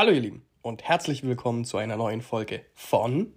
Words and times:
Hallo 0.00 0.12
ihr 0.12 0.20
Lieben 0.20 0.46
und 0.62 0.84
herzlich 0.84 1.24
willkommen 1.24 1.64
zu 1.64 1.76
einer 1.76 1.96
neuen 1.96 2.22
Folge 2.22 2.60
von 2.72 3.32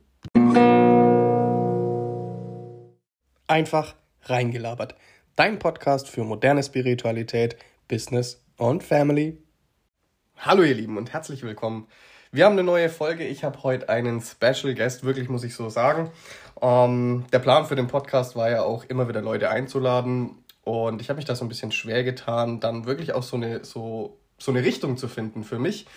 Einfach 3.48 3.96
reingelabert. 4.21 4.93
Dein 5.36 5.57
Podcast 5.57 6.07
für 6.07 6.24
moderne 6.24 6.61
Spiritualität, 6.61 7.55
Business 7.88 8.46
und 8.57 8.84
Family. 8.84 9.42
Hallo 10.38 10.61
ihr 10.61 10.75
Lieben 10.75 11.00
und 11.00 11.11
herzlich 11.11 11.42
willkommen. 11.42 11.88
Wir 12.32 12.46
haben 12.46 12.54
eine 12.54 12.64
neue 12.64 12.89
Folge. 12.89 13.25
Ich 13.25 13.43
habe 13.43 13.64
heute 13.64 13.89
einen 13.89 14.21
Special 14.21 14.75
Guest, 14.75 15.04
wirklich 15.04 15.30
muss 15.30 15.43
ich 15.43 15.55
so 15.55 15.68
sagen. 15.70 16.12
Ähm, 16.62 17.25
der 17.34 17.39
Plan 17.39 17.65
für 17.65 17.75
den 17.75 17.87
Podcast 17.87 18.36
war 18.36 18.51
ja 18.51 18.62
auch 18.62 18.84
immer 18.84 19.07
wieder 19.07 19.23
Leute 19.23 19.50
einzuladen 19.50 20.43
und 20.64 21.01
ich 21.01 21.09
habe 21.09 21.18
mich 21.18 21.25
da 21.25 21.34
so 21.34 21.43
ein 21.43 21.50
bisschen 21.50 21.71
schwer 21.71 22.04
getan, 22.04 22.59
dann 22.59 22.86
wirklich 22.86 23.14
auch 23.14 23.23
so 23.23 23.36
eine, 23.36 23.65
so, 23.65 24.20
so 24.37 24.51
eine 24.51 24.64
Richtung 24.64 24.98
zu 24.98 25.07
finden 25.07 25.43
für 25.43 25.57
mich 25.57 25.87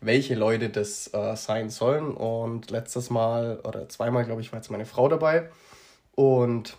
welche 0.00 0.34
Leute 0.34 0.70
das 0.70 1.12
äh, 1.12 1.36
sein 1.36 1.70
sollen. 1.70 2.14
Und 2.14 2.70
letztes 2.70 3.10
Mal 3.10 3.60
oder 3.60 3.88
zweimal, 3.88 4.24
glaube 4.24 4.40
ich, 4.40 4.52
war 4.52 4.58
jetzt 4.58 4.70
meine 4.70 4.86
Frau 4.86 5.08
dabei. 5.08 5.48
Und 6.14 6.76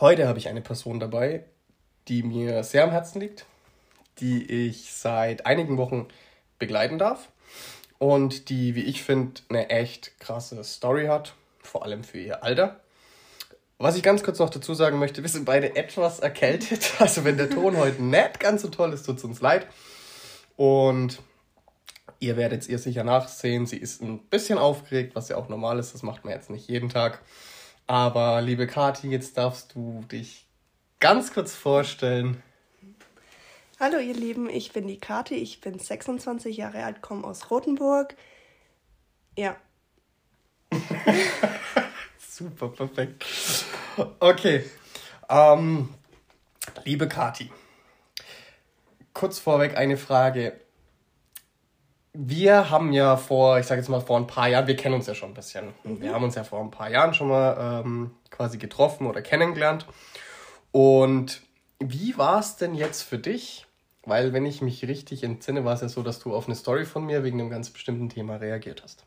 heute 0.00 0.28
habe 0.28 0.38
ich 0.38 0.48
eine 0.48 0.60
Person 0.60 1.00
dabei, 1.00 1.44
die 2.08 2.22
mir 2.22 2.62
sehr 2.64 2.84
am 2.84 2.90
Herzen 2.90 3.20
liegt, 3.20 3.46
die 4.18 4.68
ich 4.68 4.92
seit 4.92 5.46
einigen 5.46 5.76
Wochen 5.76 6.08
begleiten 6.58 6.98
darf 6.98 7.28
und 7.98 8.48
die, 8.48 8.74
wie 8.74 8.84
ich 8.84 9.02
finde, 9.02 9.40
eine 9.48 9.70
echt 9.70 10.18
krasse 10.20 10.62
Story 10.64 11.06
hat, 11.06 11.34
vor 11.62 11.84
allem 11.84 12.04
für 12.04 12.18
ihr 12.18 12.44
Alter. 12.44 12.80
Was 13.78 13.96
ich 13.96 14.02
ganz 14.02 14.22
kurz 14.22 14.38
noch 14.38 14.50
dazu 14.50 14.72
sagen 14.72 14.98
möchte, 14.98 15.22
wir 15.22 15.28
sind 15.28 15.44
beide 15.44 15.74
etwas 15.76 16.20
erkältet. 16.20 16.92
Also 16.98 17.24
wenn 17.24 17.36
der 17.36 17.50
Ton 17.50 17.76
heute 17.76 18.02
nicht 18.02 18.40
ganz 18.40 18.62
so 18.62 18.68
toll 18.68 18.92
ist, 18.92 19.04
tut 19.04 19.18
es 19.18 19.24
uns 19.24 19.40
leid. 19.40 19.66
Und 20.56 21.18
Ihr 22.20 22.36
werdet 22.36 22.62
es 22.62 22.68
ihr 22.68 22.78
sicher 22.78 23.04
nachsehen. 23.04 23.66
Sie 23.66 23.76
ist 23.76 24.02
ein 24.02 24.20
bisschen 24.26 24.58
aufgeregt, 24.58 25.14
was 25.14 25.28
ja 25.28 25.36
auch 25.36 25.48
normal 25.48 25.78
ist. 25.78 25.94
Das 25.94 26.02
macht 26.02 26.24
man 26.24 26.34
jetzt 26.34 26.50
nicht 26.50 26.68
jeden 26.68 26.88
Tag. 26.88 27.20
Aber 27.86 28.40
liebe 28.40 28.66
Kathi, 28.66 29.08
jetzt 29.08 29.36
darfst 29.36 29.74
du 29.74 30.04
dich 30.10 30.46
ganz 31.00 31.32
kurz 31.32 31.54
vorstellen. 31.54 32.42
Hallo 33.78 33.98
ihr 33.98 34.14
Lieben, 34.14 34.48
ich 34.48 34.72
bin 34.72 34.86
die 34.86 34.98
Kathi, 34.98 35.34
ich 35.34 35.60
bin 35.60 35.78
26 35.78 36.56
Jahre 36.56 36.84
alt, 36.84 37.02
komme 37.02 37.26
aus 37.26 37.50
Rothenburg. 37.50 38.14
Ja. 39.36 39.56
Super, 42.18 42.68
perfekt. 42.68 43.24
Okay. 44.20 44.64
Ähm, 45.28 45.92
liebe 46.84 47.08
Kathi, 47.08 47.50
kurz 49.12 49.38
vorweg 49.38 49.76
eine 49.76 49.96
Frage 49.96 50.60
wir 52.16 52.70
haben 52.70 52.92
ja 52.92 53.16
vor, 53.16 53.58
ich 53.58 53.66
sage 53.66 53.80
jetzt 53.80 53.88
mal 53.88 54.00
vor 54.00 54.16
ein 54.16 54.28
paar 54.28 54.48
Jahren, 54.48 54.68
wir 54.68 54.76
kennen 54.76 54.94
uns 54.94 55.08
ja 55.08 55.14
schon 55.14 55.32
ein 55.32 55.34
bisschen. 55.34 55.74
Mhm. 55.82 56.00
Wir 56.00 56.12
haben 56.14 56.22
uns 56.22 56.36
ja 56.36 56.44
vor 56.44 56.60
ein 56.60 56.70
paar 56.70 56.88
Jahren 56.88 57.12
schon 57.12 57.28
mal 57.28 57.82
ähm, 57.84 58.12
quasi 58.30 58.56
getroffen 58.56 59.06
oder 59.06 59.20
kennengelernt. 59.20 59.86
Und 60.70 61.42
wie 61.80 62.16
war 62.16 62.38
es 62.38 62.56
denn 62.56 62.74
jetzt 62.74 63.02
für 63.02 63.18
dich? 63.18 63.66
Weil, 64.06 64.32
wenn 64.32 64.46
ich 64.46 64.62
mich 64.62 64.86
richtig 64.86 65.24
entsinne, 65.24 65.64
war 65.64 65.74
es 65.74 65.80
ja 65.80 65.88
so, 65.88 66.02
dass 66.02 66.20
du 66.20 66.34
auf 66.34 66.46
eine 66.46 66.54
Story 66.54 66.84
von 66.84 67.04
mir 67.04 67.24
wegen 67.24 67.40
einem 67.40 67.50
ganz 67.50 67.70
bestimmten 67.70 68.08
Thema 68.08 68.36
reagiert 68.36 68.82
hast. 68.82 69.04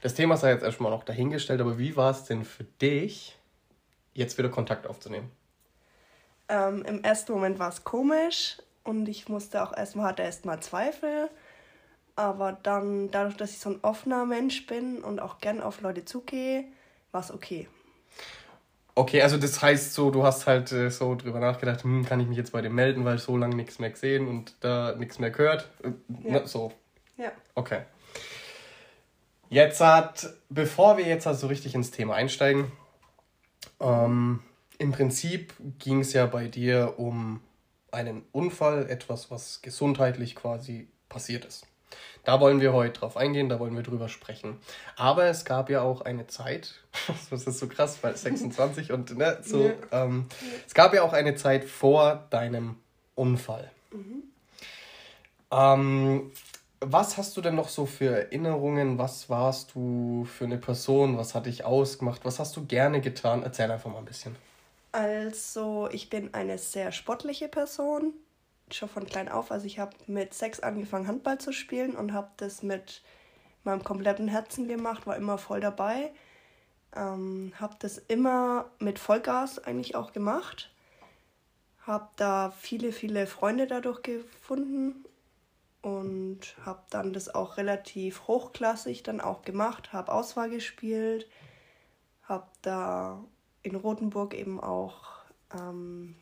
Das 0.00 0.14
Thema 0.14 0.36
sei 0.36 0.52
jetzt 0.52 0.62
erstmal 0.62 0.92
noch 0.92 1.02
dahingestellt, 1.02 1.60
aber 1.60 1.76
wie 1.76 1.96
war 1.96 2.12
es 2.12 2.24
denn 2.24 2.44
für 2.44 2.64
dich, 2.64 3.36
jetzt 4.14 4.38
wieder 4.38 4.48
Kontakt 4.48 4.86
aufzunehmen? 4.86 5.30
Ähm, 6.48 6.84
Im 6.86 7.02
ersten 7.02 7.32
Moment 7.32 7.58
war 7.58 7.68
es 7.68 7.84
komisch 7.84 8.58
und 8.84 9.08
ich 9.08 9.28
musste 9.28 9.62
auch 9.62 9.76
erstmal, 9.76 10.06
hatte 10.06 10.22
erstmal 10.22 10.60
Zweifel 10.60 11.28
aber 12.18 12.58
dann, 12.64 13.12
dadurch, 13.12 13.36
dass 13.36 13.52
ich 13.52 13.60
so 13.60 13.70
ein 13.70 13.78
offener 13.82 14.26
Mensch 14.26 14.66
bin 14.66 15.04
und 15.04 15.20
auch 15.20 15.38
gern 15.38 15.60
auf 15.60 15.80
Leute 15.80 16.04
zugehe, 16.04 16.64
war 17.12 17.20
es 17.20 17.32
okay. 17.32 17.68
Okay, 18.96 19.22
also 19.22 19.36
das 19.36 19.62
heißt 19.62 19.94
so, 19.94 20.10
du 20.10 20.24
hast 20.24 20.48
halt 20.48 20.72
äh, 20.72 20.90
so 20.90 21.14
drüber 21.14 21.38
nachgedacht, 21.38 21.84
hm, 21.84 22.04
kann 22.04 22.18
ich 22.18 22.26
mich 22.26 22.36
jetzt 22.36 22.50
bei 22.50 22.60
dem 22.60 22.74
melden, 22.74 23.04
weil 23.04 23.18
so 23.18 23.36
lange 23.36 23.54
nichts 23.54 23.78
mehr 23.78 23.90
gesehen 23.90 24.26
und 24.26 24.56
da 24.58 24.96
nichts 24.96 25.20
mehr 25.20 25.30
gehört. 25.30 25.68
Äh, 25.84 25.90
ja. 26.24 26.40
Ne, 26.40 26.46
so. 26.48 26.72
Ja. 27.16 27.30
Okay. 27.54 27.82
Jetzt 29.48 29.80
hat, 29.80 30.28
bevor 30.48 30.98
wir 30.98 31.06
jetzt 31.06 31.28
also 31.28 31.46
richtig 31.46 31.76
ins 31.76 31.92
Thema 31.92 32.16
einsteigen, 32.16 32.72
ähm, 33.78 34.40
im 34.78 34.90
Prinzip 34.90 35.54
ging 35.78 36.00
es 36.00 36.12
ja 36.12 36.26
bei 36.26 36.48
dir 36.48 36.94
um 36.96 37.40
einen 37.92 38.24
Unfall, 38.32 38.90
etwas, 38.90 39.30
was 39.30 39.62
gesundheitlich 39.62 40.34
quasi 40.34 40.88
passiert 41.08 41.44
ist. 41.44 41.64
Da 42.24 42.40
wollen 42.40 42.60
wir 42.60 42.72
heute 42.72 43.00
drauf 43.00 43.16
eingehen, 43.16 43.48
da 43.48 43.58
wollen 43.58 43.74
wir 43.74 43.82
drüber 43.82 44.08
sprechen. 44.08 44.58
Aber 44.96 45.24
es 45.24 45.44
gab 45.44 45.70
ja 45.70 45.82
auch 45.82 46.02
eine 46.02 46.26
Zeit, 46.26 46.74
das 47.30 47.46
ist 47.46 47.58
so 47.58 47.68
krass, 47.68 47.98
weil 48.02 48.16
26 48.16 48.92
und 48.92 49.16
ne, 49.16 49.38
so, 49.42 49.68
ja. 49.68 50.04
ähm, 50.04 50.26
es 50.66 50.74
gab 50.74 50.92
ja 50.94 51.02
auch 51.02 51.12
eine 51.12 51.36
Zeit 51.36 51.64
vor 51.64 52.26
deinem 52.30 52.76
Unfall. 53.14 53.70
Mhm. 53.92 54.22
Ähm, 55.50 56.32
was 56.80 57.16
hast 57.16 57.36
du 57.36 57.40
denn 57.40 57.54
noch 57.54 57.68
so 57.68 57.86
für 57.86 58.10
Erinnerungen? 58.10 58.98
Was 58.98 59.28
warst 59.28 59.74
du 59.74 60.26
für 60.26 60.44
eine 60.44 60.58
Person? 60.58 61.18
Was 61.18 61.34
hat 61.34 61.46
dich 61.46 61.64
ausgemacht? 61.64 62.24
Was 62.24 62.38
hast 62.38 62.56
du 62.56 62.66
gerne 62.66 63.00
getan? 63.00 63.42
Erzähl 63.42 63.70
einfach 63.70 63.90
mal 63.90 63.98
ein 63.98 64.04
bisschen. 64.04 64.36
Also, 64.92 65.88
ich 65.90 66.08
bin 66.08 66.32
eine 66.34 66.58
sehr 66.58 66.92
sportliche 66.92 67.48
Person 67.48 68.12
schon 68.74 68.88
von 68.88 69.06
klein 69.06 69.28
auf. 69.28 69.50
Also 69.50 69.66
ich 69.66 69.78
habe 69.78 69.96
mit 70.06 70.34
sechs 70.34 70.60
angefangen, 70.60 71.06
Handball 71.06 71.38
zu 71.38 71.52
spielen 71.52 71.96
und 71.96 72.12
habe 72.12 72.30
das 72.36 72.62
mit 72.62 73.02
meinem 73.64 73.84
kompletten 73.84 74.28
Herzen 74.28 74.68
gemacht, 74.68 75.06
war 75.06 75.16
immer 75.16 75.38
voll 75.38 75.60
dabei. 75.60 76.12
Ähm, 76.96 77.52
habe 77.60 77.76
das 77.78 77.98
immer 77.98 78.70
mit 78.78 78.98
Vollgas 78.98 79.58
eigentlich 79.58 79.94
auch 79.94 80.12
gemacht. 80.12 80.70
Habe 81.82 82.08
da 82.16 82.50
viele, 82.50 82.92
viele 82.92 83.26
Freunde 83.26 83.66
dadurch 83.66 84.02
gefunden 84.02 85.04
und 85.82 86.56
habe 86.64 86.82
dann 86.90 87.12
das 87.12 87.34
auch 87.34 87.56
relativ 87.56 88.26
hochklassig 88.26 89.02
dann 89.02 89.20
auch 89.20 89.42
gemacht. 89.42 89.92
Habe 89.92 90.12
Auswahl 90.12 90.50
gespielt, 90.50 91.28
habe 92.22 92.48
da 92.62 93.22
in 93.62 93.74
Rothenburg 93.74 94.34
eben 94.34 94.60
auch 94.60 95.18
ähm, 95.54 96.16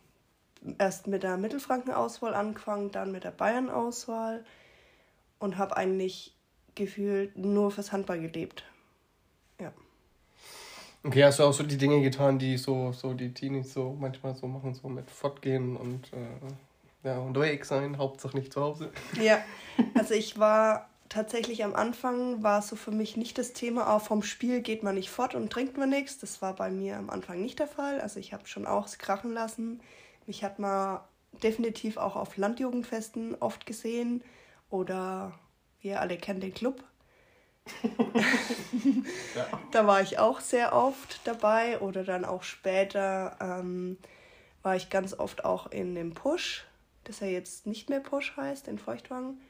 erst 0.79 1.07
mit 1.07 1.23
der 1.23 1.37
Mittelfranken-Auswahl 1.37 2.35
angefangen, 2.35 2.91
dann 2.91 3.13
mit 3.13 3.25
der 3.25 3.31
Bayern-Auswahl 3.31 4.45
und 5.39 5.59
habe 5.59 5.77
eigentlich 5.77 6.35
gefühlt 6.75 7.37
nur 7.37 7.71
fürs 7.71 7.93
Handball 7.93 8.21
gelebt. 8.21 8.65
Ja. 9.61 9.73
Okay, 11.05 11.25
hast 11.25 11.39
du 11.39 11.45
auch 11.45 11.53
so 11.53 11.63
die 11.63 11.79
Dinge 11.79 12.03
getan, 12.03 12.39
die 12.39 12.57
so, 12.57 12.93
so 12.93 13.15
die 13.15 13.33
Teenies 13.33 13.73
so 13.73 13.97
manchmal 13.99 14.35
so 14.35 14.47
machen, 14.47 14.75
so 14.75 14.89
mit 14.89 15.11
fortgehen 15.11 15.77
und 15.77 16.13
äh, 16.13 17.07
ja, 17.07 17.19
unterwegs 17.19 17.69
sein, 17.69 17.99
Hauptsache 17.99 18.37
nicht 18.37 18.53
zu 18.53 18.61
Hause? 18.61 18.91
Ja, 19.21 19.39
also 19.95 20.15
ich 20.15 20.39
war 20.39 20.89
tatsächlich 21.09 21.65
am 21.65 21.75
Anfang 21.75 22.43
war 22.43 22.63
so 22.63 22.77
für 22.77 22.91
mich 22.91 23.17
nicht 23.17 23.39
das 23.39 23.53
Thema, 23.53 23.95
auch 23.95 24.03
vom 24.03 24.23
Spiel 24.23 24.61
geht 24.61 24.83
man 24.83 24.97
nicht 24.97 25.11
fort 25.11 25.35
und 25.35 25.51
trinkt 25.51 25.79
man 25.79 25.89
nichts. 25.89 26.19
Das 26.19 26.43
war 26.43 26.55
bei 26.55 26.71
mir 26.71 26.97
am 26.97 27.11
Anfang 27.11 27.41
nicht 27.41 27.59
der 27.59 27.69
Fall. 27.69 28.01
Also 28.01 28.19
ich 28.19 28.33
habe 28.33 28.47
schon 28.47 28.67
auch 28.67 28.87
es 28.87 28.99
krachen 28.99 29.33
lassen. 29.33 29.81
Mich 30.27 30.45
hat 30.45 30.59
man 30.59 31.01
definitiv 31.43 31.97
auch 31.97 32.17
auf 32.17 32.37
Landjugendfesten 32.37 33.37
oft 33.37 33.67
gesehen 33.67 34.23
oder 34.71 35.39
wir 35.81 36.01
alle 36.01 36.17
kennen 36.17 36.41
den 36.41 36.55
Club. 36.55 36.83
ja. 39.35 39.47
Da 39.73 39.87
war 39.87 40.01
ich 40.01 40.19
auch 40.19 40.41
sehr 40.41 40.75
oft 40.75 41.21
dabei 41.25 41.81
oder 41.81 42.05
dann 42.05 42.25
auch 42.25 42.43
später 42.43 43.37
ähm, 43.41 43.99
war 44.63 44.77
ich 44.77 44.91
ganz 44.91 45.15
oft 45.15 45.45
auch 45.45 45.71
in 45.71 45.95
dem 45.95 46.15
Push, 46.15 46.65
das 47.05 47.21
ja 47.21 47.27
jetzt 47.27 47.67
nicht 47.67 47.89
mehr 47.89 48.01
Push 48.01 48.37
heißt, 48.37 48.69
in 48.69 48.79
Feuchtwagen. 48.79 49.41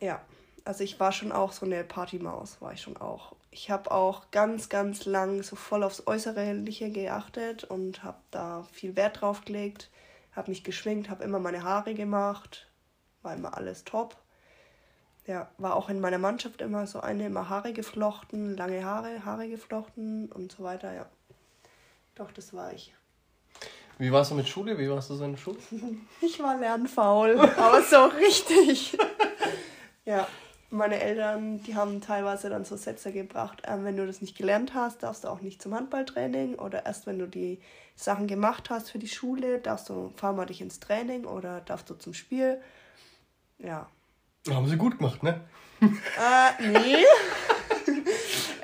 Ja, 0.00 0.20
also 0.64 0.84
ich 0.84 0.98
war 1.00 1.12
schon 1.12 1.32
auch 1.32 1.52
so 1.52 1.66
eine 1.66 1.84
Partymaus, 1.84 2.60
war 2.60 2.72
ich 2.72 2.82
schon 2.82 2.96
auch 2.96 3.34
ich 3.54 3.70
habe 3.70 3.92
auch 3.92 4.32
ganz, 4.32 4.68
ganz 4.68 5.04
lang 5.04 5.44
so 5.44 5.54
voll 5.54 5.84
aufs 5.84 6.08
Äußerliche 6.08 6.90
geachtet 6.90 7.62
und 7.62 8.02
habe 8.02 8.18
da 8.32 8.66
viel 8.72 8.96
Wert 8.96 9.20
drauf 9.20 9.44
gelegt, 9.44 9.90
habe 10.32 10.50
mich 10.50 10.64
geschminkt, 10.64 11.08
habe 11.08 11.22
immer 11.22 11.38
meine 11.38 11.62
Haare 11.62 11.94
gemacht, 11.94 12.68
war 13.22 13.32
immer 13.32 13.56
alles 13.56 13.84
top. 13.84 14.16
Ja, 15.28 15.48
war 15.56 15.76
auch 15.76 15.88
in 15.88 16.00
meiner 16.00 16.18
Mannschaft 16.18 16.62
immer 16.62 16.88
so 16.88 17.00
eine, 17.00 17.26
immer 17.26 17.48
Haare 17.48 17.72
geflochten, 17.72 18.56
lange 18.56 18.84
Haare, 18.84 19.24
Haare 19.24 19.48
geflochten 19.48 20.32
und 20.32 20.50
so 20.50 20.64
weiter, 20.64 20.92
ja. 20.92 21.06
Doch, 22.16 22.32
das 22.32 22.52
war 22.54 22.72
ich. 22.72 22.92
Wie 23.98 24.10
warst 24.10 24.32
du 24.32 24.34
mit 24.34 24.48
Schule? 24.48 24.76
Wie 24.78 24.90
warst 24.90 25.10
du 25.10 25.14
so 25.14 25.24
in 25.24 25.32
der 25.32 25.38
Schule? 25.38 25.58
ich 26.20 26.42
war 26.42 26.58
lernfaul, 26.58 27.38
aber 27.38 27.82
so 27.82 28.06
richtig. 28.06 28.98
ja, 30.04 30.26
meine 30.74 31.00
Eltern, 31.00 31.62
die 31.62 31.74
haben 31.74 32.00
teilweise 32.00 32.50
dann 32.50 32.64
so 32.64 32.76
Sätze 32.76 33.12
gebracht, 33.12 33.62
ähm, 33.66 33.84
wenn 33.84 33.96
du 33.96 34.06
das 34.06 34.20
nicht 34.20 34.36
gelernt 34.36 34.74
hast, 34.74 35.02
darfst 35.02 35.24
du 35.24 35.28
auch 35.28 35.40
nicht 35.40 35.62
zum 35.62 35.74
Handballtraining 35.74 36.56
oder 36.56 36.84
erst 36.84 37.06
wenn 37.06 37.18
du 37.18 37.26
die 37.26 37.60
Sachen 37.96 38.26
gemacht 38.26 38.70
hast 38.70 38.90
für 38.90 38.98
die 38.98 39.08
Schule, 39.08 39.58
darfst 39.58 39.88
du, 39.88 40.12
fahr 40.16 40.32
mal 40.32 40.46
dich 40.46 40.60
ins 40.60 40.80
Training 40.80 41.24
oder 41.24 41.60
darfst 41.60 41.88
du 41.90 41.94
zum 41.94 42.14
Spiel. 42.14 42.60
Ja, 43.58 43.88
Haben 44.48 44.66
sie 44.66 44.76
gut 44.76 44.98
gemacht, 44.98 45.22
ne? 45.22 45.40
Äh, 45.80 46.68
nee. 46.68 47.04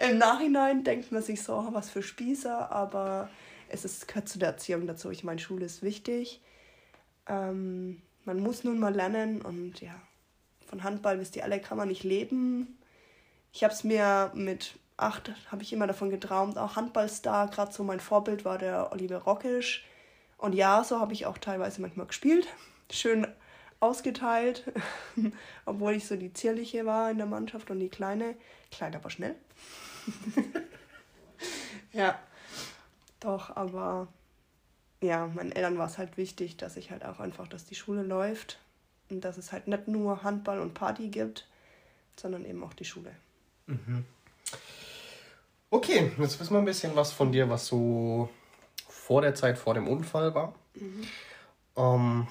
Im 0.11 0.19
Nachhinein 0.19 0.85
denkt 0.85 1.13
man 1.13 1.23
sich 1.23 1.43
so, 1.43 1.69
was 1.73 1.91
für 1.91 2.03
Spießer, 2.03 2.73
aber 2.73 3.29
es 3.69 3.85
ist, 3.85 4.09
gehört 4.09 4.29
zu 4.29 4.39
der 4.39 4.51
Erziehung 4.51 4.87
dazu. 4.87 5.11
Ich 5.11 5.25
meine, 5.25 5.39
Schule 5.39 5.67
ist 5.67 5.83
wichtig. 5.83 6.41
Ähm, 7.27 8.03
man 8.25 8.41
muss 8.41 8.65
nun 8.65 8.79
mal 8.79 8.95
lernen 8.95 9.43
und 9.43 9.81
ja, 9.81 9.95
von 10.71 10.85
Handball, 10.85 11.19
wisst 11.19 11.37
ihr 11.37 11.45
alle, 11.45 11.61
kann 11.61 11.77
man 11.77 11.89
nicht 11.89 12.05
leben. 12.05 12.79
Ich 13.53 13.65
habe 13.65 13.75
es 13.75 13.83
mir 13.83 14.31
mit 14.35 14.79
acht, 14.97 15.33
habe 15.51 15.63
ich 15.63 15.73
immer 15.73 15.89
davon 15.89 16.11
geträumt, 16.11 16.57
auch 16.57 16.77
Handballstar, 16.77 17.49
gerade 17.49 17.73
so 17.73 17.83
mein 17.83 18.01
Vorbild 18.01 18.45
war 18.45 18.57
der 18.57 18.93
Oliver 18.93 19.19
Rockisch. 19.19 19.85
Und 20.39 20.55
ja, 20.55 20.85
so 20.85 21.01
habe 21.01 21.13
ich 21.13 21.27
auch 21.27 21.39
teilweise 21.39 21.83
manchmal 21.83 22.07
gespielt. 22.07 22.47
Schön 22.91 23.27
ausgeteilt, 23.81 24.71
obwohl 25.65 25.95
ich 25.95 26.07
so 26.07 26.17
die 26.17 26.33
zierliche 26.33 26.87
war 26.87 27.11
in 27.11 27.17
der 27.17 27.27
Mannschaft 27.27 27.71
und 27.71 27.81
die 27.81 27.89
kleine. 27.89 28.37
Klein, 28.71 28.95
aber 28.95 29.11
schnell. 29.11 29.35
ja, 31.93 32.19
doch, 33.19 33.57
aber 33.57 34.07
ja, 35.01 35.27
meinen 35.29 35.53
Eltern 35.53 35.79
war 35.79 35.87
es 35.87 35.99
halt 35.99 36.17
wichtig, 36.17 36.59
dass 36.59 36.77
ich 36.77 36.91
halt 36.91 37.05
auch 37.05 37.21
einfach, 37.21 37.49
dass 37.49 37.65
die 37.65 37.75
Schule 37.75 38.03
läuft 38.03 38.59
und 39.11 39.23
dass 39.23 39.39
es 39.39 39.53
halt 39.53 39.69
nicht 39.69 39.89
nur 39.89 40.23
Handball 40.23 40.61
und 40.61 40.75
Party 40.75 41.09
gibt, 41.09 41.47
sondern 42.17 42.45
eben 42.45 42.63
auch 42.63 42.75
die 42.75 42.85
Schule. 42.85 43.13
Mhm. 43.67 44.05
Okay, 45.71 46.11
jetzt 46.19 46.41
wissen 46.41 46.53
wir 46.55 46.59
ein 46.59 46.65
bisschen 46.65 46.97
was 46.97 47.13
von 47.13 47.31
dir, 47.31 47.49
was 47.49 47.67
so 47.67 48.29
vor 48.89 49.23
der 49.23 49.35
Zeit, 49.35 49.59
vor 49.59 49.75
dem 49.75 49.87
Unfall 49.87 50.35
war. 50.35 50.55
Mhm. 50.75 51.07
Ähm, 51.77 52.27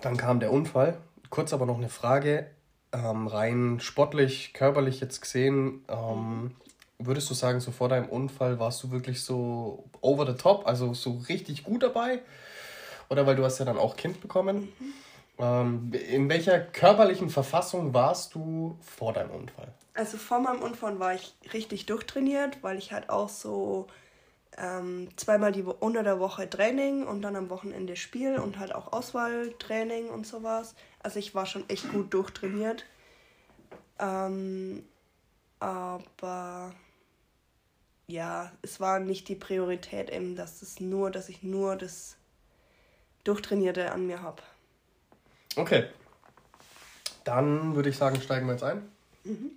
dann 0.00 0.16
kam 0.16 0.40
der 0.40 0.52
Unfall. 0.52 0.98
Kurz 1.30 1.52
aber 1.52 1.66
noch 1.66 1.78
eine 1.78 1.88
Frage. 1.88 2.50
Ähm, 2.92 3.26
rein 3.26 3.80
sportlich, 3.80 4.52
körperlich 4.52 5.00
jetzt 5.00 5.20
gesehen, 5.20 5.84
ähm, 5.88 6.54
würdest 6.98 7.28
du 7.28 7.34
sagen, 7.34 7.58
so 7.60 7.72
vor 7.72 7.88
deinem 7.88 8.08
Unfall 8.08 8.60
warst 8.60 8.82
du 8.84 8.90
wirklich 8.90 9.22
so 9.22 9.84
over 10.00 10.26
the 10.26 10.36
top, 10.36 10.66
also 10.66 10.94
so 10.94 11.22
richtig 11.28 11.64
gut 11.64 11.82
dabei? 11.82 12.20
Oder 13.08 13.26
weil 13.26 13.36
du 13.36 13.44
hast 13.44 13.58
ja 13.58 13.64
dann 13.64 13.78
auch 13.78 13.96
Kind 13.96 14.20
bekommen. 14.20 14.72
Mhm. 14.78 14.92
Ähm, 15.38 15.92
in 15.92 16.28
welcher 16.28 16.60
körperlichen 16.60 17.30
Verfassung 17.30 17.92
warst 17.92 18.34
du 18.34 18.76
vor 18.80 19.12
deinem 19.12 19.30
Unfall? 19.30 19.72
Also 19.94 20.16
vor 20.16 20.40
meinem 20.40 20.62
Unfall 20.62 20.98
war 20.98 21.14
ich 21.14 21.34
richtig 21.52 21.86
durchtrainiert, 21.86 22.62
weil 22.62 22.78
ich 22.78 22.92
halt 22.92 23.10
auch 23.10 23.28
so 23.28 23.86
ähm, 24.56 25.08
zweimal 25.16 25.52
die 25.52 25.62
unter 25.62 26.02
der 26.02 26.20
Woche 26.20 26.48
Training 26.48 27.06
und 27.06 27.22
dann 27.22 27.36
am 27.36 27.50
Wochenende 27.50 27.96
Spiel 27.96 28.38
und 28.38 28.58
halt 28.58 28.74
auch 28.74 28.92
Auswahltraining 28.92 30.08
und 30.08 30.26
sowas. 30.26 30.74
Also 31.02 31.18
ich 31.18 31.34
war 31.34 31.46
schon 31.46 31.68
echt 31.68 31.90
gut 31.90 32.14
durchtrainiert. 32.14 32.84
Ähm, 33.98 34.84
aber 35.58 36.72
ja, 38.06 38.52
es 38.62 38.80
war 38.80 39.00
nicht 39.00 39.28
die 39.28 39.34
Priorität 39.34 40.10
eben, 40.10 40.36
dass 40.36 40.62
es 40.62 40.80
nur, 40.80 41.10
dass 41.10 41.28
ich 41.28 41.42
nur 41.42 41.76
das 41.76 42.16
Durchtrainierte 43.24 43.92
an 43.92 44.06
mir 44.06 44.22
habe. 44.22 44.42
Okay. 45.56 45.86
Dann 47.24 47.74
würde 47.74 47.88
ich 47.88 47.96
sagen, 47.96 48.20
steigen 48.20 48.46
wir 48.46 48.52
jetzt 48.52 48.64
ein. 48.64 48.82
Mhm. 49.24 49.52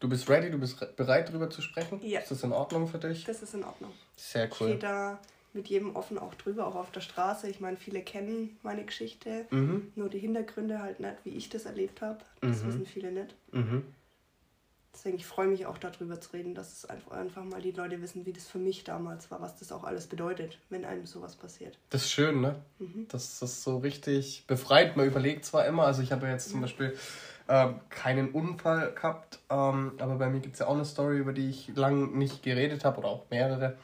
Du 0.00 0.08
bist 0.08 0.28
ready, 0.28 0.50
du 0.50 0.58
bist 0.58 0.96
bereit, 0.96 1.28
darüber 1.28 1.50
zu 1.50 1.60
sprechen? 1.60 2.00
Ja. 2.02 2.20
Ist 2.20 2.30
das 2.30 2.42
in 2.44 2.52
Ordnung 2.52 2.86
für 2.86 2.98
dich? 2.98 3.24
Das 3.24 3.42
ist 3.42 3.54
in 3.54 3.64
Ordnung. 3.64 3.92
Sehr 4.16 4.48
cool. 4.60 4.68
Ich 4.68 4.72
gehe 4.74 4.78
da 4.78 5.18
mit 5.54 5.68
jedem 5.68 5.96
offen 5.96 6.18
auch 6.18 6.34
drüber, 6.34 6.66
auch 6.66 6.76
auf 6.76 6.92
der 6.92 7.00
Straße. 7.00 7.48
Ich 7.48 7.58
meine, 7.58 7.76
viele 7.76 8.02
kennen 8.02 8.58
meine 8.62 8.84
Geschichte, 8.84 9.46
mhm. 9.50 9.92
nur 9.96 10.08
die 10.08 10.18
Hintergründe 10.18 10.80
halt 10.80 11.00
nicht, 11.00 11.16
wie 11.24 11.30
ich 11.30 11.48
das 11.48 11.64
erlebt 11.64 12.00
habe. 12.00 12.18
Das 12.40 12.62
mhm. 12.62 12.68
wissen 12.68 12.86
viele 12.86 13.10
nicht. 13.10 13.34
Mhm. 13.52 13.84
Deswegen, 14.98 15.16
ich 15.16 15.26
freue 15.26 15.46
mich 15.46 15.64
auch 15.64 15.78
darüber 15.78 16.20
zu 16.20 16.32
reden, 16.32 16.56
dass 16.56 16.72
es 16.72 16.84
einfach, 16.84 17.12
einfach 17.12 17.44
mal 17.44 17.62
die 17.62 17.70
Leute 17.70 18.02
wissen, 18.02 18.26
wie 18.26 18.32
das 18.32 18.48
für 18.48 18.58
mich 18.58 18.82
damals 18.82 19.30
war, 19.30 19.40
was 19.40 19.56
das 19.56 19.70
auch 19.70 19.84
alles 19.84 20.08
bedeutet, 20.08 20.58
wenn 20.70 20.84
einem 20.84 21.06
sowas 21.06 21.36
passiert. 21.36 21.78
Das 21.90 22.02
ist 22.02 22.10
schön, 22.10 22.40
ne? 22.40 22.56
Mhm. 22.80 23.06
Das 23.08 23.40
ist 23.40 23.62
so 23.62 23.78
richtig 23.78 24.42
befreit. 24.48 24.96
Man 24.96 25.06
überlegt 25.06 25.44
zwar 25.44 25.66
immer, 25.66 25.84
also 25.84 26.02
ich 26.02 26.10
habe 26.10 26.26
ja 26.26 26.32
jetzt 26.32 26.50
zum 26.50 26.62
Beispiel 26.62 26.98
ähm, 27.48 27.78
keinen 27.90 28.32
Unfall 28.32 28.92
gehabt, 28.92 29.38
ähm, 29.50 29.92
aber 30.00 30.16
bei 30.16 30.28
mir 30.28 30.40
gibt 30.40 30.54
es 30.54 30.58
ja 30.58 30.66
auch 30.66 30.74
eine 30.74 30.84
Story, 30.84 31.18
über 31.18 31.32
die 31.32 31.48
ich 31.48 31.70
lange 31.76 32.08
nicht 32.08 32.42
geredet 32.42 32.84
habe 32.84 32.98
oder 32.98 33.08
auch 33.08 33.30
mehrere. 33.30 33.78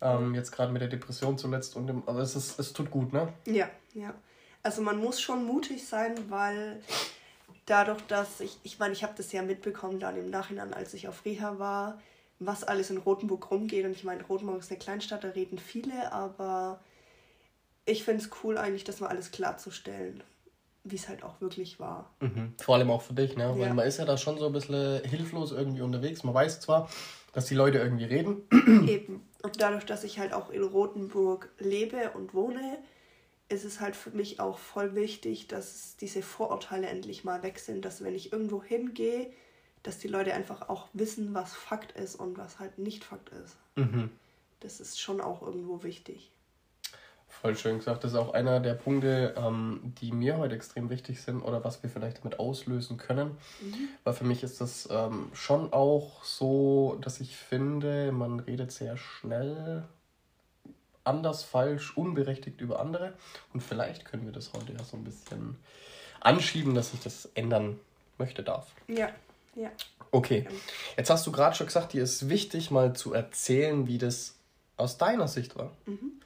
Ähm, 0.00 0.36
jetzt 0.36 0.52
gerade 0.52 0.72
mit 0.72 0.82
der 0.82 0.88
Depression 0.88 1.36
zuletzt 1.36 1.74
und 1.74 1.88
dem, 1.88 2.04
aber 2.06 2.20
es, 2.20 2.36
ist, 2.36 2.60
es 2.60 2.72
tut 2.72 2.92
gut, 2.92 3.12
ne? 3.12 3.32
Ja, 3.46 3.68
ja. 3.92 4.14
Also 4.62 4.82
man 4.82 4.98
muss 4.98 5.20
schon 5.20 5.44
mutig 5.44 5.84
sein, 5.84 6.14
weil 6.28 6.80
dadurch, 7.66 8.02
dass 8.02 8.40
ich, 8.40 8.58
ich 8.62 8.78
meine, 8.78 8.92
ich 8.92 9.02
habe 9.02 9.14
das 9.16 9.32
ja 9.32 9.42
mitbekommen 9.42 10.00
dann 10.00 10.16
im 10.16 10.30
Nachhinein, 10.30 10.74
als 10.74 10.94
ich 10.94 11.08
auf 11.08 11.24
Reha 11.24 11.58
war, 11.58 12.00
was 12.38 12.64
alles 12.64 12.90
in 12.90 12.98
Rotenburg 12.98 13.50
rumgeht. 13.50 13.84
Und 13.84 13.92
ich 13.92 14.04
meine, 14.04 14.22
Rotenburg 14.24 14.58
ist 14.60 14.70
eine 14.70 14.78
Kleinstadt, 14.78 15.24
da 15.24 15.28
reden 15.28 15.58
viele, 15.58 16.12
aber 16.12 16.80
ich 17.86 18.04
finde 18.04 18.22
es 18.24 18.30
cool 18.42 18.58
eigentlich, 18.58 18.84
das 18.84 19.00
mal 19.00 19.08
alles 19.08 19.30
klarzustellen 19.30 20.22
wie 20.84 20.96
es 20.96 21.08
halt 21.08 21.22
auch 21.22 21.40
wirklich 21.40 21.80
war. 21.80 22.10
Mhm. 22.20 22.54
Vor 22.60 22.74
allem 22.76 22.90
auch 22.90 23.00
für 23.00 23.14
dich, 23.14 23.36
ne? 23.36 23.54
Weil 23.56 23.72
man 23.72 23.86
ist 23.86 23.98
ja 23.98 24.04
da 24.04 24.18
schon 24.18 24.38
so 24.38 24.46
ein 24.46 24.52
bisschen 24.52 25.02
hilflos 25.04 25.50
irgendwie 25.50 25.80
unterwegs. 25.80 26.22
Man 26.24 26.34
weiß 26.34 26.60
zwar, 26.60 26.90
dass 27.32 27.46
die 27.46 27.54
Leute 27.54 27.78
irgendwie 27.78 28.04
reden. 28.04 28.42
Eben. 28.86 29.26
Und 29.42 29.60
dadurch, 29.60 29.84
dass 29.86 30.04
ich 30.04 30.18
halt 30.18 30.34
auch 30.34 30.50
in 30.50 30.62
Rothenburg 30.62 31.50
lebe 31.58 32.10
und 32.14 32.34
wohne, 32.34 32.78
ist 33.54 33.64
es 33.64 33.80
halt 33.80 33.96
für 33.96 34.10
mich 34.10 34.40
auch 34.40 34.58
voll 34.58 34.94
wichtig, 34.94 35.48
dass 35.48 35.96
diese 35.96 36.22
Vorurteile 36.22 36.88
endlich 36.88 37.24
mal 37.24 37.42
weg 37.42 37.58
sind, 37.58 37.84
dass 37.84 38.02
wenn 38.02 38.14
ich 38.14 38.32
irgendwo 38.32 38.62
hingehe, 38.62 39.32
dass 39.82 39.98
die 39.98 40.08
Leute 40.08 40.34
einfach 40.34 40.68
auch 40.68 40.88
wissen, 40.92 41.34
was 41.34 41.54
Fakt 41.54 41.92
ist 41.92 42.16
und 42.16 42.36
was 42.36 42.58
halt 42.58 42.78
nicht 42.78 43.04
Fakt 43.04 43.30
ist. 43.30 43.56
Mhm. 43.76 44.10
Das 44.60 44.80
ist 44.80 45.00
schon 45.00 45.20
auch 45.20 45.42
irgendwo 45.42 45.82
wichtig. 45.82 46.30
Voll 47.28 47.56
schön 47.56 47.78
gesagt. 47.78 48.04
Das 48.04 48.12
ist 48.12 48.18
auch 48.18 48.32
einer 48.32 48.60
der 48.60 48.74
Punkte, 48.74 49.34
ähm, 49.36 49.92
die 50.00 50.12
mir 50.12 50.38
heute 50.38 50.54
extrem 50.54 50.88
wichtig 50.88 51.20
sind 51.20 51.42
oder 51.42 51.64
was 51.64 51.82
wir 51.82 51.90
vielleicht 51.90 52.18
damit 52.18 52.38
auslösen 52.38 52.96
können. 52.96 53.36
Mhm. 53.60 53.88
Weil 54.04 54.14
für 54.14 54.24
mich 54.24 54.42
ist 54.42 54.60
das 54.60 54.88
ähm, 54.90 55.30
schon 55.34 55.72
auch 55.72 56.24
so, 56.24 56.96
dass 57.00 57.20
ich 57.20 57.36
finde, 57.36 58.12
man 58.12 58.40
redet 58.40 58.72
sehr 58.72 58.96
schnell 58.96 59.84
anders, 61.04 61.42
falsch, 61.42 61.96
unberechtigt 61.96 62.60
über 62.60 62.80
andere. 62.80 63.12
Und 63.52 63.62
vielleicht 63.62 64.04
können 64.04 64.24
wir 64.24 64.32
das 64.32 64.52
heute 64.52 64.72
ja 64.72 64.82
so 64.84 64.96
ein 64.96 65.04
bisschen 65.04 65.56
anschieben, 66.20 66.74
dass 66.74 66.94
ich 66.94 67.00
das 67.00 67.28
ändern 67.34 67.78
möchte, 68.18 68.42
darf. 68.42 68.66
Ja, 68.88 69.10
ja. 69.54 69.70
Okay. 70.10 70.46
Jetzt 70.96 71.10
hast 71.10 71.26
du 71.26 71.32
gerade 71.32 71.56
schon 71.56 71.66
gesagt, 71.66 71.92
dir 71.92 72.02
ist 72.02 72.28
wichtig, 72.28 72.70
mal 72.70 72.94
zu 72.94 73.12
erzählen, 73.12 73.86
wie 73.86 73.98
das 73.98 74.34
aus 74.76 74.96
deiner 74.98 75.28
Sicht 75.28 75.56
war. 75.56 75.72
Mhm. 75.86 76.20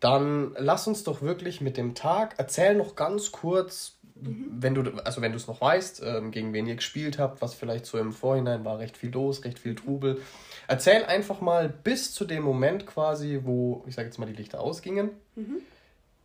Dann 0.00 0.54
lass 0.58 0.86
uns 0.86 1.04
doch 1.04 1.22
wirklich 1.22 1.60
mit 1.60 1.76
dem 1.76 1.94
Tag, 1.94 2.34
erzähl 2.36 2.74
noch 2.74 2.94
ganz 2.94 3.32
kurz, 3.32 3.95
mhm. 4.20 4.46
wenn 4.50 4.74
du, 4.74 4.82
also 5.04 5.22
wenn 5.22 5.32
du 5.32 5.36
es 5.36 5.46
noch 5.46 5.60
weißt, 5.60 6.02
ähm, 6.04 6.30
gegen 6.30 6.52
wen 6.52 6.66
ihr 6.66 6.76
gespielt 6.76 7.18
habt, 7.18 7.42
was 7.42 7.54
vielleicht 7.54 7.86
so 7.86 7.98
im 7.98 8.12
Vorhinein 8.12 8.64
war, 8.64 8.78
recht 8.78 8.96
viel 8.96 9.10
los, 9.10 9.44
recht 9.44 9.58
viel 9.58 9.74
Trubel. 9.74 10.20
Erzähl 10.68 11.04
einfach 11.04 11.40
mal 11.40 11.68
bis 11.68 12.12
zu 12.12 12.24
dem 12.24 12.42
Moment 12.42 12.86
quasi, 12.86 13.40
wo, 13.44 13.84
ich 13.86 13.94
sage 13.94 14.08
jetzt 14.08 14.18
mal, 14.18 14.26
die 14.26 14.32
Lichter 14.32 14.60
ausgingen. 14.60 15.10
Mhm. 15.34 15.58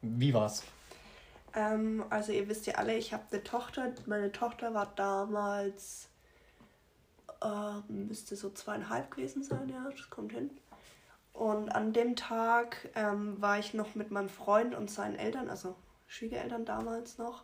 Wie 0.02 0.34
war's? 0.34 0.64
Ähm, 1.54 2.04
also 2.10 2.32
ihr 2.32 2.48
wisst 2.48 2.66
ja 2.66 2.76
alle, 2.76 2.96
ich 2.96 3.14
habe 3.14 3.24
eine 3.32 3.44
Tochter. 3.44 3.94
Meine 4.06 4.32
Tochter 4.32 4.74
war 4.74 4.92
damals, 4.96 6.08
äh, 7.42 7.92
müsste 7.92 8.36
so 8.36 8.50
zweieinhalb 8.52 9.12
gewesen 9.12 9.44
sein, 9.44 9.70
ja, 9.70 9.90
das 9.90 10.10
kommt 10.10 10.32
hin. 10.34 10.50
Und 11.34 11.70
an 11.70 11.94
dem 11.94 12.16
Tag 12.16 12.90
ähm, 12.96 13.42
war 13.42 13.58
ich 13.60 13.74
noch 13.74 13.96
mit 13.96 14.12
meinem 14.12 14.30
Freund 14.30 14.76
und 14.76 14.92
seinen 14.92 15.16
Eltern, 15.16 15.50
also 15.50 15.76
Schwiegereltern 16.08 16.66
damals 16.66 17.18
noch, 17.18 17.44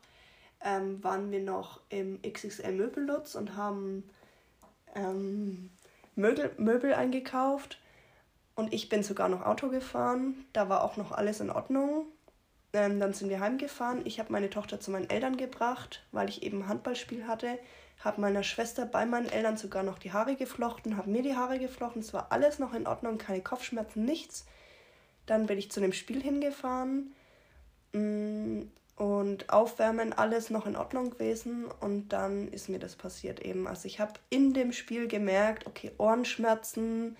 ähm, 0.64 1.04
waren 1.04 1.32
wir 1.32 1.42
noch 1.42 1.82
im 1.90 2.22
XXL 2.22 2.72
Möbellutz 2.74 3.36
und 3.36 3.56
haben 3.56 4.10
ähm, 4.96 5.70
Möbel, 6.16 6.52
Möbel 6.58 6.94
eingekauft. 6.94 7.80
Und 8.56 8.74
ich 8.74 8.90
bin 8.90 9.04
sogar 9.04 9.30
noch 9.30 9.46
Auto 9.46 9.70
gefahren. 9.70 10.46
Da 10.54 10.68
war 10.68 10.84
auch 10.84 10.98
noch 10.98 11.12
alles 11.12 11.40
in 11.40 11.52
Ordnung. 11.52 12.06
Ähm, 12.74 13.00
dann 13.00 13.14
sind 13.14 13.30
wir 13.30 13.40
heimgefahren. 13.40 14.02
Ich 14.06 14.20
habe 14.20 14.32
meine 14.32 14.50
Tochter 14.50 14.80
zu 14.80 14.92
meinen 14.92 15.10
Eltern 15.10 15.38
gebracht, 15.38 16.06
weil 16.12 16.30
ich 16.30 16.44
eben 16.44 16.68
Handballspiel 16.68 17.28
hatte 17.28 17.60
habe 18.00 18.22
meiner 18.22 18.44
Schwester 18.44 18.86
bei 18.86 19.06
meinen 19.06 19.30
Eltern 19.30 19.58
sogar 19.58 19.84
noch 19.84 19.98
die 19.98 20.12
Haare 20.12 20.36
geflochten, 20.36 20.98
habe 20.98 21.10
mir 21.10 21.24
die 21.24 21.36
Haare 21.36 21.60
geflochten. 21.60 22.02
Es 22.02 22.14
war 22.14 22.32
alles 22.32 22.60
noch 22.60 22.74
in 22.74 22.88
Ordnung, 22.88 23.18
keine 23.18 23.42
Kopfschmerzen, 23.42 24.06
nichts. 24.06 24.46
Dann 25.26 25.48
bin 25.48 25.58
ich 25.58 25.72
zu 25.72 25.80
dem 25.80 25.94
Spiel 25.94 26.22
hingefahren 26.22 27.14
mm, 27.94 28.62
und 28.98 29.50
aufwärmen, 29.50 30.12
alles 30.12 30.50
noch 30.50 30.66
in 30.66 30.76
Ordnung 30.76 31.12
gewesen. 31.12 31.66
Und 31.80 32.10
dann 32.10 32.50
ist 32.50 32.68
mir 32.68 32.80
das 32.80 32.96
passiert 32.96 33.40
eben. 33.40 33.68
Also 33.68 33.86
ich 33.86 34.00
habe 34.00 34.14
in 34.30 34.54
dem 34.54 34.74
Spiel 34.74 35.08
gemerkt, 35.08 35.66
okay, 35.66 35.92
Ohrenschmerzen, 35.98 37.16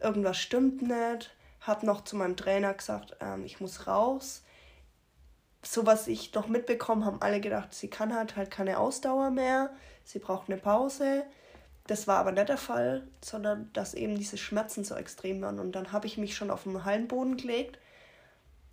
irgendwas 0.00 0.38
stimmt 0.38 0.82
nicht. 0.82 1.34
Habe 1.60 1.86
noch 1.86 2.04
zu 2.04 2.16
meinem 2.16 2.36
Trainer 2.36 2.74
gesagt, 2.74 3.16
ähm, 3.20 3.44
ich 3.44 3.60
muss 3.60 3.86
raus 3.86 4.42
so 5.62 5.86
was 5.86 6.08
ich 6.08 6.34
noch 6.34 6.48
mitbekommen, 6.48 7.04
haben 7.04 7.22
alle 7.22 7.40
gedacht, 7.40 7.72
sie 7.72 7.88
kann 7.88 8.14
halt 8.14 8.36
halt 8.36 8.50
keine 8.50 8.78
Ausdauer 8.78 9.30
mehr, 9.30 9.70
sie 10.04 10.18
braucht 10.18 10.50
eine 10.50 10.60
Pause. 10.60 11.24
Das 11.86 12.06
war 12.06 12.18
aber 12.18 12.32
nicht 12.32 12.48
der 12.48 12.58
Fall, 12.58 13.06
sondern 13.24 13.70
dass 13.72 13.94
eben 13.94 14.16
diese 14.16 14.38
Schmerzen 14.38 14.84
so 14.84 14.94
extrem 14.94 15.40
waren. 15.42 15.58
Und 15.58 15.72
dann 15.72 15.92
habe 15.92 16.06
ich 16.06 16.16
mich 16.16 16.36
schon 16.36 16.50
auf 16.50 16.64
den 16.64 16.84
Hallenboden 16.84 17.36
gelegt 17.36 17.78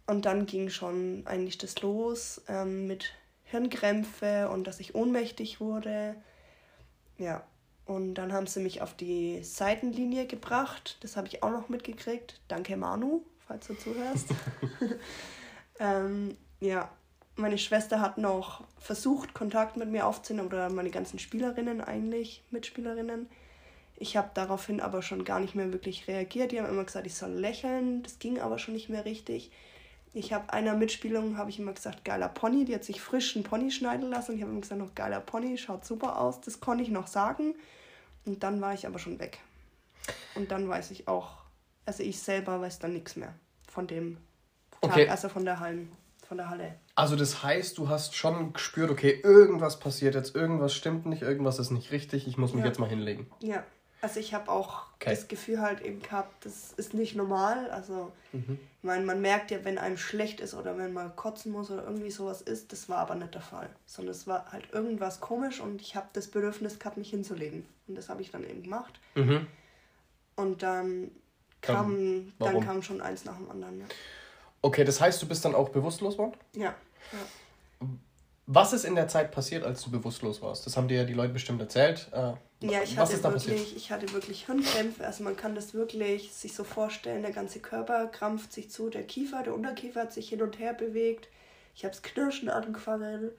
und 0.10 0.26
dann 0.26 0.48
ging 0.48 0.70
schon 0.70 1.22
eigentlich 1.26 1.60
das 1.60 1.80
los 1.82 2.42
ähm, 2.48 2.88
mit 2.88 3.14
Hirnkrämpfe 3.44 4.50
und 4.50 4.66
dass 4.66 4.80
ich 4.80 4.96
ohnmächtig 4.96 5.62
wurde. 5.62 6.16
Ja, 7.20 7.44
und 7.86 8.16
dann 8.16 8.34
haben 8.34 8.48
sie 8.48 8.60
mich 8.60 8.82
auf 8.82 8.96
die 8.96 9.44
Seitenlinie 9.44 10.26
gebracht. 10.26 10.98
Das 11.02 11.16
habe 11.16 11.28
ich 11.28 11.44
auch 11.44 11.52
noch 11.52 11.70
mitgekriegt. 11.70 12.42
Danke 12.48 12.76
Manu, 12.76 13.22
falls 13.48 13.68
du 13.68 13.76
zuhörst. 13.76 14.30
ähm, 15.80 16.36
ja, 16.60 16.90
meine 17.36 17.60
Schwester 17.60 18.02
hat 18.02 18.18
noch 18.18 18.64
versucht, 18.80 19.36
Kontakt 19.36 19.78
mit 19.78 19.90
mir 19.90 20.08
aufzunehmen 20.08 20.48
oder 20.48 20.70
meine 20.70 20.90
ganzen 20.90 21.20
Spielerinnen 21.20 21.82
eigentlich, 21.82 22.44
Mitspielerinnen. 22.50 23.30
Ich 23.96 24.18
habe 24.18 24.32
daraufhin 24.34 24.82
aber 24.82 25.04
schon 25.04 25.24
gar 25.24 25.40
nicht 25.40 25.54
mehr 25.54 25.72
wirklich 25.72 26.08
reagiert. 26.08 26.52
Die 26.52 26.60
haben 26.60 26.70
immer 26.70 26.84
gesagt, 26.86 27.06
ich 27.06 27.16
soll 27.16 27.32
lächeln. 27.32 28.02
Das 28.02 28.18
ging 28.18 28.40
aber 28.40 28.58
schon 28.58 28.74
nicht 28.74 28.90
mehr 28.90 29.06
richtig. 29.06 29.52
Ich 30.14 30.34
habe 30.34 30.52
einer 30.52 30.76
Mitspielerin, 30.76 31.38
habe 31.38 31.50
ich 31.50 31.60
immer 31.60 31.74
gesagt, 31.74 32.04
geiler 32.04 32.30
Pony. 32.30 32.66
Die 32.66 32.74
hat 32.74 32.84
sich 32.84 33.02
frisch 33.02 33.36
einen 33.36 33.44
Pony 33.44 33.72
schneiden 33.72 34.10
lassen. 34.10 34.32
Und 34.32 34.38
ich 34.38 34.44
habe 34.44 34.52
immer 34.52 34.62
gesagt, 34.62 34.82
noch 34.82 34.96
geiler 34.96 35.20
Pony, 35.20 35.58
schaut 35.58 35.86
super 35.86 36.20
aus. 36.20 36.42
Das 36.42 36.60
konnte 36.60 36.84
ich 36.84 36.90
noch 36.90 37.08
sagen. 37.08 37.56
Und 38.26 38.44
dann 38.44 38.60
war 38.62 38.74
ich 38.74 38.88
aber 38.88 39.00
schon 39.00 39.20
weg. 39.20 39.40
Und 40.36 40.52
dann 40.52 40.68
weiß 40.68 40.92
ich 40.92 41.08
auch, 41.08 41.38
also 41.86 42.04
ich 42.04 42.20
selber 42.20 42.60
weiß 42.62 42.80
dann 42.80 42.94
nichts 42.94 43.16
mehr 43.16 43.34
von 43.68 43.88
dem 43.88 44.18
Tag, 44.82 44.92
okay. 44.92 45.10
also 45.10 45.30
von 45.30 45.46
der 45.46 45.60
Hallen 45.60 45.92
von 46.30 46.38
der 46.38 46.50
Halle. 46.50 46.76
Also 46.94 47.16
das 47.16 47.42
heißt, 47.42 47.78
du 47.80 47.90
hast 47.90 48.16
schon 48.16 48.54
gespürt, 48.54 48.92
okay, 48.92 49.20
irgendwas 49.24 49.80
passiert 49.80 50.14
jetzt, 50.14 50.36
irgendwas 50.36 50.76
stimmt 50.76 51.08
nicht, 51.08 51.24
irgendwas 51.24 51.58
ist 51.58 51.72
nicht 51.72 51.92
richtig, 51.92 52.28
ich 52.28 52.38
muss 52.38 52.54
mich 52.54 52.62
ja. 52.62 52.68
jetzt 52.68 52.80
mal 52.80 52.88
hinlegen. 52.88 53.26
Ja, 53.42 53.64
also 54.02 54.20
ich 54.20 54.34
habe 54.34 54.50
auch 54.50 54.84
okay. 54.96 55.10
das 55.10 55.28
Gefühl 55.28 55.62
halt 55.62 55.82
eben 55.82 56.02
gehabt, 56.02 56.46
das 56.46 56.74
ist 56.78 56.94
nicht 56.94 57.16
normal. 57.16 57.70
Also 57.70 58.12
mhm. 58.32 58.60
ich 58.78 58.84
meine, 58.84 59.06
man 59.06 59.22
merkt 59.22 59.52
ja, 59.52 59.64
wenn 59.66 59.78
einem 59.78 59.98
schlecht 59.98 60.40
ist 60.40 60.54
oder 60.54 60.78
wenn 60.78 60.94
man 60.94 61.16
kotzen 61.16 61.52
muss 61.52 61.70
oder 61.70 61.84
irgendwie 61.84 62.12
sowas 62.12 62.42
ist, 62.42 62.72
das 62.72 62.88
war 62.88 63.00
aber 63.00 63.16
nicht 63.16 63.34
der 63.34 63.42
Fall. 63.42 63.70
Sondern 63.86 64.14
es 64.14 64.26
war 64.26 64.52
halt 64.52 64.72
irgendwas 64.72 65.20
komisch 65.20 65.60
und 65.60 65.82
ich 65.82 65.96
habe 65.96 66.08
das 66.14 66.28
Bedürfnis 66.28 66.80
gehabt, 66.80 66.98
mich 66.98 67.10
hinzulegen. 67.10 67.66
Und 67.88 67.96
das 67.96 68.10
habe 68.10 68.22
ich 68.22 68.32
dann 68.32 68.44
eben 68.44 68.64
gemacht. 68.64 69.00
Mhm. 69.16 69.48
Und 70.36 70.64
dann 70.64 71.12
kam, 71.62 72.34
dann, 72.40 72.54
dann 72.54 72.66
kam 72.66 72.82
schon 72.82 73.02
eins 73.02 73.26
nach 73.26 73.36
dem 73.36 73.52
anderen. 73.52 73.82
Ja. 73.82 73.86
Okay, 74.62 74.86
das 74.86 75.02
heißt, 75.02 75.22
du 75.22 75.28
bist 75.28 75.44
dann 75.44 75.56
auch 75.56 75.70
bewusstlos 75.70 76.18
worden? 76.18 76.34
Ja. 76.54 76.74
ja. 77.12 77.88
Was 78.46 78.74
ist 78.74 78.86
in 78.86 78.96
der 78.96 79.08
Zeit 79.08 79.32
passiert, 79.32 79.64
als 79.64 79.84
du 79.84 79.92
bewusstlos 79.92 80.42
warst? 80.42 80.66
Das 80.66 80.78
haben 80.78 80.88
dir 80.88 80.98
ja 80.98 81.04
die 81.04 81.14
Leute 81.14 81.34
bestimmt 81.34 81.62
erzählt. 81.62 82.10
Äh, 82.14 82.34
ja, 82.62 82.84
ich 82.84 82.98
hatte, 82.98 83.24
wirklich, 83.24 83.76
ich 83.76 83.92
hatte 83.92 84.12
wirklich 84.12 84.46
Hirnkrämpfe. 84.46 85.06
Also 85.06 85.24
man 85.24 85.38
kann 85.38 85.56
das 85.56 85.74
wirklich 85.74 86.34
sich 86.34 86.54
so 86.54 86.64
vorstellen, 86.64 87.22
der 87.22 87.32
ganze 87.32 87.60
Körper 87.60 88.08
krampft 88.08 88.52
sich 88.52 88.70
zu, 88.70 88.90
der 88.90 89.04
Kiefer, 89.04 89.44
der 89.44 89.54
Unterkiefer 89.54 90.02
hat 90.02 90.14
sich 90.14 90.30
hin 90.30 90.42
und 90.42 90.60
her 90.60 90.74
bewegt. 90.74 91.30
Ich 91.76 91.86
habe 91.86 91.94
es 91.94 92.02
knirschen 92.02 92.50
angefangen, 92.50 93.32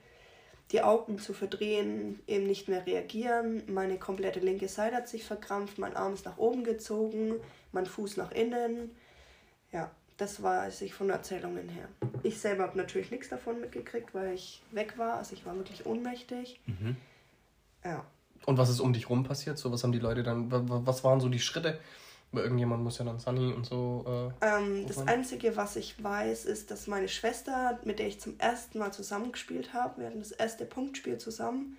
die 0.72 0.82
Augen 0.82 1.18
zu 1.18 1.34
verdrehen, 1.34 2.20
eben 2.26 2.46
nicht 2.46 2.68
mehr 2.68 2.86
reagieren. 2.86 3.62
Meine 3.66 3.98
komplette 3.98 4.40
linke 4.40 4.68
Seite 4.68 4.96
hat 4.96 5.08
sich 5.08 5.24
verkrampft, 5.24 5.78
mein 5.78 5.96
Arm 5.96 6.14
ist 6.14 6.24
nach 6.24 6.38
oben 6.38 6.64
gezogen, 6.64 7.34
mein 7.72 7.84
Fuß 7.84 8.16
nach 8.16 8.32
innen. 8.32 8.90
Ja, 9.72 9.90
das 10.16 10.42
weiß 10.42 10.82
ich 10.82 10.94
von 10.94 11.10
Erzählungen 11.10 11.68
her. 11.68 11.88
Ich 12.22 12.40
selber 12.40 12.62
habe 12.62 12.78
natürlich 12.78 13.10
nichts 13.10 13.28
davon 13.28 13.60
mitgekriegt, 13.60 14.14
weil 14.14 14.34
ich 14.34 14.62
weg 14.70 14.96
war. 14.96 15.18
Also 15.18 15.34
ich 15.34 15.44
war 15.44 15.54
wirklich 15.56 15.84
ohnmächtig. 15.84 16.60
Mhm. 16.66 16.96
Ja. 17.84 18.04
Und 18.46 18.58
was 18.58 18.70
ist 18.70 18.80
um 18.80 18.92
dich 18.92 19.10
rum 19.10 19.24
passiert? 19.24 19.58
So, 19.58 19.70
was 19.70 19.84
haben 19.84 19.92
die 19.92 19.98
Leute 19.98 20.22
dann, 20.22 20.46
was 20.50 21.04
waren 21.04 21.20
so 21.20 21.28
die 21.28 21.38
Schritte? 21.38 21.78
Weil 22.32 22.44
irgendjemand 22.44 22.84
muss 22.84 22.98
ja 22.98 23.04
dann 23.04 23.18
Sunny 23.18 23.52
und 23.52 23.66
so. 23.66 24.32
Äh, 24.40 24.46
ähm, 24.46 24.86
das 24.86 24.98
Einzige, 24.98 25.56
was 25.56 25.74
ich 25.74 26.02
weiß, 26.02 26.44
ist, 26.44 26.70
dass 26.70 26.86
meine 26.86 27.08
Schwester, 27.08 27.80
mit 27.84 27.98
der 27.98 28.06
ich 28.06 28.20
zum 28.20 28.38
ersten 28.38 28.78
Mal 28.78 28.92
zusammengespielt 28.92 29.72
habe, 29.74 30.00
wir 30.00 30.06
hatten 30.06 30.20
das 30.20 30.30
erste 30.30 30.64
Punktspiel 30.64 31.18
zusammen. 31.18 31.76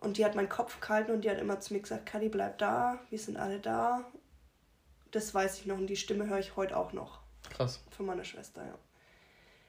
Und 0.00 0.18
die 0.18 0.24
hat 0.24 0.36
meinen 0.36 0.48
Kopf 0.48 0.80
gehalten 0.80 1.10
und 1.10 1.24
die 1.24 1.30
hat 1.30 1.38
immer 1.38 1.58
zu 1.58 1.72
mir 1.72 1.80
gesagt, 1.80 2.06
Kadi, 2.06 2.28
bleib 2.28 2.58
da, 2.58 2.98
wir 3.10 3.18
sind 3.18 3.36
alle 3.36 3.58
da. 3.58 4.04
Das 5.10 5.34
weiß 5.34 5.58
ich 5.60 5.66
noch 5.66 5.78
und 5.78 5.86
die 5.86 5.96
Stimme 5.96 6.28
höre 6.28 6.38
ich 6.38 6.54
heute 6.54 6.76
auch 6.76 6.92
noch. 6.92 7.20
Krass. 7.50 7.80
Von 7.90 8.06
meiner 8.06 8.24
Schwester, 8.24 8.64
ja. 8.64 8.78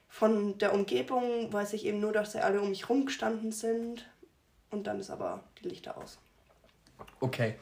Von 0.08 0.58
der 0.58 0.74
Umgebung 0.74 1.52
weiß 1.52 1.72
ich 1.72 1.86
eben 1.86 2.00
nur, 2.00 2.12
dass 2.12 2.32
sie 2.32 2.44
alle 2.44 2.60
um 2.60 2.68
mich 2.68 2.88
rumgestanden 2.88 3.52
sind. 3.52 4.06
Und 4.70 4.86
dann 4.86 5.00
ist 5.00 5.10
aber 5.10 5.40
die 5.62 5.68
Lichter 5.68 5.96
aus. 5.96 6.18
Okay. 7.20 7.56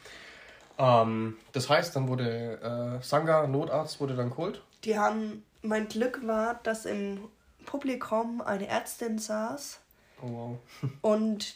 Ähm, 0.78 1.36
das 1.52 1.68
heißt, 1.68 1.96
dann 1.96 2.08
wurde 2.08 2.98
äh, 3.00 3.04
Sanga, 3.04 3.46
Notarzt, 3.46 4.00
wurde 4.00 4.14
dann 4.14 4.30
geholt? 4.30 4.62
Die 4.84 4.98
haben, 4.98 5.44
mein 5.62 5.88
Glück 5.88 6.26
war, 6.26 6.60
dass 6.62 6.84
im 6.84 7.28
Publikum 7.66 8.40
eine 8.40 8.68
Ärztin 8.68 9.18
saß. 9.18 9.80
Oh 10.22 10.26
wow. 10.28 10.58
und 11.02 11.54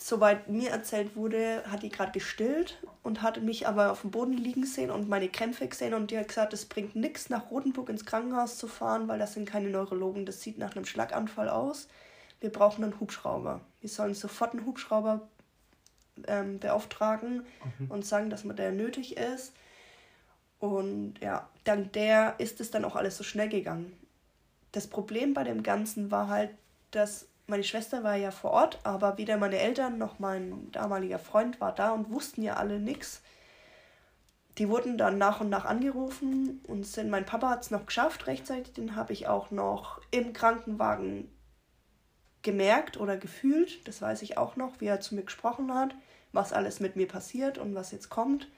soweit 0.00 0.48
mir 0.48 0.70
erzählt 0.70 1.16
wurde, 1.16 1.64
hat 1.70 1.82
die 1.82 1.88
gerade 1.88 2.12
gestillt 2.12 2.78
und 3.02 3.22
hat 3.22 3.42
mich 3.42 3.66
aber 3.66 3.90
auf 3.90 4.02
dem 4.02 4.10
Boden 4.10 4.34
liegen 4.34 4.64
sehen 4.64 4.90
und 4.90 5.08
meine 5.08 5.28
Krämpfe 5.28 5.66
gesehen 5.66 5.94
und 5.94 6.10
die 6.10 6.18
hat 6.18 6.28
gesagt, 6.28 6.52
es 6.52 6.66
bringt 6.66 6.94
nichts, 6.94 7.30
nach 7.30 7.50
Rotenburg 7.50 7.88
ins 7.88 8.04
Krankenhaus 8.04 8.58
zu 8.58 8.68
fahren, 8.68 9.08
weil 9.08 9.18
das 9.18 9.34
sind 9.34 9.48
keine 9.48 9.70
Neurologen, 9.70 10.24
das 10.24 10.40
sieht 10.40 10.58
nach 10.58 10.76
einem 10.76 10.84
Schlaganfall 10.84 11.48
aus. 11.48 11.88
Wir 12.40 12.50
brauchen 12.50 12.84
einen 12.84 13.00
Hubschrauber. 13.00 13.60
Wir 13.80 13.88
sollen 13.88 14.14
sofort 14.14 14.52
einen 14.52 14.66
Hubschrauber 14.66 15.28
ähm, 16.26 16.58
beauftragen 16.58 17.46
mhm. 17.78 17.90
und 17.90 18.06
sagen, 18.06 18.30
dass 18.30 18.44
man 18.44 18.56
der 18.56 18.72
nötig 18.72 19.16
ist. 19.16 19.52
Und 20.58 21.14
ja, 21.20 21.48
dank 21.64 21.92
der 21.92 22.34
ist 22.38 22.60
es 22.60 22.70
dann 22.70 22.84
auch 22.84 22.96
alles 22.96 23.16
so 23.16 23.24
schnell 23.24 23.48
gegangen. 23.48 23.92
Das 24.72 24.86
Problem 24.86 25.34
bei 25.34 25.44
dem 25.44 25.62
Ganzen 25.62 26.10
war 26.10 26.28
halt, 26.28 26.50
dass 26.90 27.26
meine 27.46 27.64
Schwester 27.64 28.04
war 28.04 28.16
ja 28.16 28.30
vor 28.30 28.50
Ort, 28.50 28.78
aber 28.84 29.16
weder 29.16 29.38
meine 29.38 29.58
Eltern 29.58 29.98
noch 29.98 30.18
mein 30.18 30.70
damaliger 30.72 31.18
Freund 31.18 31.60
war 31.60 31.74
da 31.74 31.92
und 31.92 32.10
wussten 32.10 32.42
ja 32.42 32.54
alle 32.54 32.78
nichts. 32.78 33.22
Die 34.58 34.68
wurden 34.68 34.98
dann 34.98 35.18
nach 35.18 35.40
und 35.40 35.48
nach 35.48 35.64
angerufen 35.64 36.60
und 36.66 36.84
sind, 36.84 37.10
mein 37.10 37.24
Papa 37.24 37.48
hat 37.48 37.62
es 37.62 37.70
noch 37.70 37.86
geschafft 37.86 38.26
rechtzeitig, 38.26 38.74
den 38.74 38.96
habe 38.96 39.12
ich 39.12 39.28
auch 39.28 39.50
noch 39.50 40.00
im 40.10 40.32
Krankenwagen 40.32 41.30
gemerkt 42.42 42.98
oder 42.98 43.16
gefühlt, 43.16 43.86
das 43.86 44.00
weiß 44.00 44.22
ich 44.22 44.38
auch 44.38 44.56
noch, 44.56 44.80
wie 44.80 44.86
er 44.86 45.00
zu 45.00 45.14
mir 45.14 45.22
gesprochen 45.22 45.74
hat, 45.74 45.94
was 46.32 46.52
alles 46.52 46.80
mit 46.80 46.96
mir 46.96 47.08
passiert 47.08 47.58
und 47.58 47.74
was 47.74 47.90
jetzt 47.90 48.10
kommt. 48.10 48.48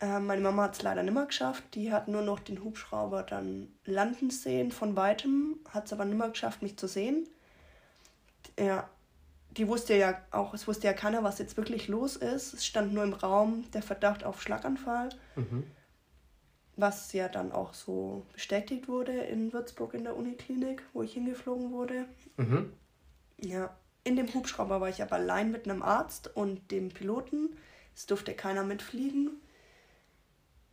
Äh, 0.00 0.20
meine 0.20 0.40
Mama 0.40 0.64
hat 0.64 0.74
es 0.74 0.82
leider 0.82 1.02
nicht 1.02 1.14
mehr 1.14 1.26
geschafft. 1.26 1.64
Die 1.74 1.92
hat 1.92 2.08
nur 2.08 2.22
noch 2.22 2.40
den 2.40 2.64
Hubschrauber 2.64 3.22
dann 3.22 3.68
landen 3.84 4.30
sehen 4.30 4.72
von 4.72 4.96
weitem, 4.96 5.58
hat 5.68 5.86
es 5.86 5.92
aber 5.92 6.04
nicht 6.04 6.18
mehr 6.18 6.30
geschafft, 6.30 6.62
mich 6.62 6.76
zu 6.76 6.88
sehen 6.88 7.28
ja, 8.58 8.88
die 9.56 9.66
wusste 9.66 9.96
ja 9.96 10.20
auch, 10.30 10.54
es 10.54 10.68
wusste 10.68 10.86
ja 10.86 10.92
keiner, 10.92 11.24
was 11.24 11.38
jetzt 11.38 11.56
wirklich 11.56 11.88
los 11.88 12.16
ist. 12.16 12.54
Es 12.54 12.66
stand 12.66 12.92
nur 12.92 13.04
im 13.04 13.12
Raum 13.12 13.64
der 13.72 13.82
Verdacht 13.82 14.24
auf 14.24 14.42
Schlaganfall, 14.42 15.10
mhm. 15.36 15.64
Was 16.80 17.12
ja 17.12 17.28
dann 17.28 17.52
auch 17.52 17.74
so 17.74 18.26
bestätigt 18.32 18.88
wurde 18.88 19.12
in 19.12 19.52
Würzburg 19.52 19.94
in 19.94 20.04
der 20.04 20.16
Uniklinik, 20.16 20.82
wo 20.92 21.02
ich 21.02 21.14
hingeflogen 21.14 21.72
wurde. 21.72 22.06
Mhm. 22.36 22.72
Ja, 23.38 23.74
in 24.04 24.16
dem 24.16 24.32
Hubschrauber 24.32 24.80
war 24.80 24.88
ich 24.88 25.02
aber 25.02 25.16
allein 25.16 25.50
mit 25.50 25.68
einem 25.68 25.82
Arzt 25.82 26.34
und 26.34 26.70
dem 26.70 26.88
Piloten. 26.88 27.56
Es 27.94 28.06
durfte 28.06 28.34
keiner 28.34 28.64
mitfliegen. 28.64 29.40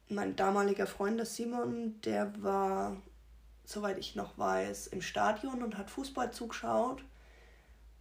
Mein 0.09 0.35
damaliger 0.35 0.87
Freund, 0.87 1.17
der 1.17 1.25
Simon, 1.25 1.99
der 2.01 2.41
war, 2.41 2.97
soweit 3.65 3.97
ich 3.97 4.15
noch 4.15 4.37
weiß, 4.37 4.87
im 4.87 5.01
Stadion 5.01 5.63
und 5.63 5.77
hat 5.77 5.89
Fußball 5.89 6.31
zugeschaut 6.31 7.03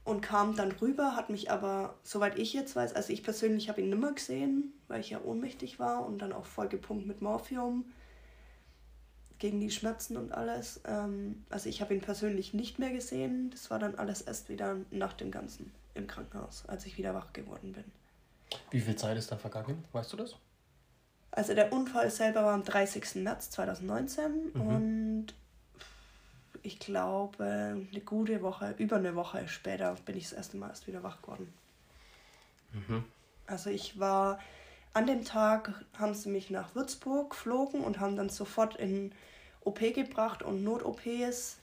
und 0.05 0.21
kam 0.21 0.55
dann 0.55 0.71
rüber, 0.71 1.17
hat 1.17 1.31
mich 1.31 1.51
aber, 1.51 1.97
soweit 2.05 2.39
ich 2.39 2.53
jetzt 2.53 2.77
weiß, 2.77 2.95
also 2.95 3.13
ich 3.13 3.25
persönlich 3.25 3.69
habe 3.69 3.81
ihn 3.81 3.91
nimmer 3.91 4.13
gesehen, 4.13 4.73
weil 4.87 5.01
ich 5.01 5.11
ja 5.11 5.21
ohnmächtig 5.21 5.81
war 5.81 6.07
und 6.07 6.23
dann 6.23 6.33
auch 6.33 6.47
vollgepumpt 6.47 7.07
mit 7.07 7.23
Morphium 7.23 7.85
gegen 9.39 9.61
die 9.61 9.71
Schmerzen 9.71 10.17
und 10.17 10.33
alles. 10.33 10.81
Ähm, 10.87 11.45
also 11.51 11.69
ich 11.69 11.81
habe 11.81 11.95
ihn 11.95 12.01
persönlich 12.01 12.55
nicht 12.55 12.79
mehr 12.79 12.91
gesehen. 12.91 13.51
Das 13.51 13.71
war 13.71 13.79
dann 13.79 13.95
alles 13.97 14.23
erst 14.23 14.49
wieder 14.49 14.77
nach 14.91 15.13
dem 15.13 15.31
Ganzen 15.31 15.73
im 15.95 16.07
Krankenhaus, 16.07 16.65
als 16.67 16.87
ich 16.87 16.99
wieder 16.99 17.15
wach 17.15 17.33
geworden 17.33 17.73
bin. 17.73 17.85
Wie 18.71 18.81
viel 18.81 18.97
Zeit 18.97 19.17
ist 19.17 19.33
da 19.33 19.37
vergangen? 19.37 19.85
Weißt 19.93 20.13
du 20.13 20.17
das? 20.17 20.37
Also 21.31 21.55
der 21.55 21.73
Unfall 21.73 22.11
selber 22.11 22.45
war 22.45 22.55
am 22.55 22.65
30. 22.65 23.17
März 23.17 23.51
2019 23.51 24.53
mhm. 24.55 24.61
und 24.61 25.27
ich 26.63 26.79
glaube, 26.79 27.45
eine 27.45 28.01
gute 28.01 28.43
Woche, 28.43 28.75
über 28.79 28.97
eine 28.97 29.15
Woche 29.15 29.47
später 29.47 29.95
bin 30.05 30.17
ich 30.17 30.25
das 30.25 30.33
erste 30.33 30.57
Mal 30.57 30.71
erst 30.71 30.87
wieder 30.87 31.03
wach 31.03 31.21
geworden. 31.23 31.53
Mhm. 32.73 33.05
Also 33.47 33.71
ich 33.71 33.99
war, 33.99 34.41
an 34.97 35.07
dem 35.07 35.27
Tag 35.27 35.85
haben 35.99 36.15
sie 36.15 36.31
mich 36.31 36.49
nach 36.49 36.75
Würzburg 36.75 37.29
geflogen 37.31 37.83
und 37.83 38.01
haben 38.01 38.17
dann 38.17 38.31
sofort 38.31 38.77
in 38.77 39.13
OP 39.63 39.79
gebracht 39.93 40.43
und 40.43 40.65
Not-OPs 40.65 41.59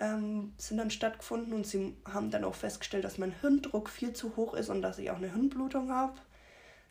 ähm, 0.00 0.52
sind 0.58 0.78
dann 0.78 0.90
stattgefunden 0.90 1.52
und 1.52 1.64
sie 1.64 1.96
haben 2.04 2.32
dann 2.32 2.42
auch 2.42 2.56
festgestellt, 2.56 3.04
dass 3.04 3.18
mein 3.18 3.30
Hirndruck 3.40 3.88
viel 3.88 4.14
zu 4.14 4.34
hoch 4.34 4.52
ist 4.54 4.68
und 4.68 4.82
dass 4.82 4.98
ich 4.98 5.12
auch 5.12 5.18
eine 5.18 5.30
Hirnblutung 5.30 5.92
habe. 5.92 6.14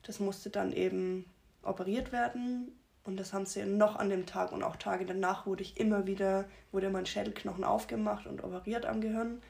Das 0.03 0.21
musste 0.21 0.49
dann 0.49 0.71
eben 0.71 1.25
operiert 1.61 2.13
werden 2.13 2.71
und 3.03 3.17
das 3.17 3.33
haben 3.33 3.45
sie 3.45 3.65
noch 3.65 3.97
an 3.97 4.09
dem 4.09 4.25
Tag 4.25 4.53
und 4.53 4.63
auch 4.63 4.77
Tage 4.77 5.05
danach 5.05 5.45
wurde 5.45 5.63
ich 5.63 5.77
immer 5.77 6.07
wieder, 6.07 6.45
wurde 6.71 6.89
mein 6.89 7.05
Schädelknochen 7.05 7.65
aufgemacht 7.65 8.27
und 8.27 8.45
operiert 8.45 8.85
am 8.85 9.01
Gehirn, 9.01 9.41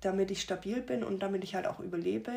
damit 0.00 0.30
ich 0.30 0.40
stabil 0.40 0.80
bin 0.80 1.04
und 1.04 1.22
damit 1.22 1.44
ich 1.44 1.54
halt 1.54 1.66
auch 1.66 1.80
überlebe. 1.80 2.32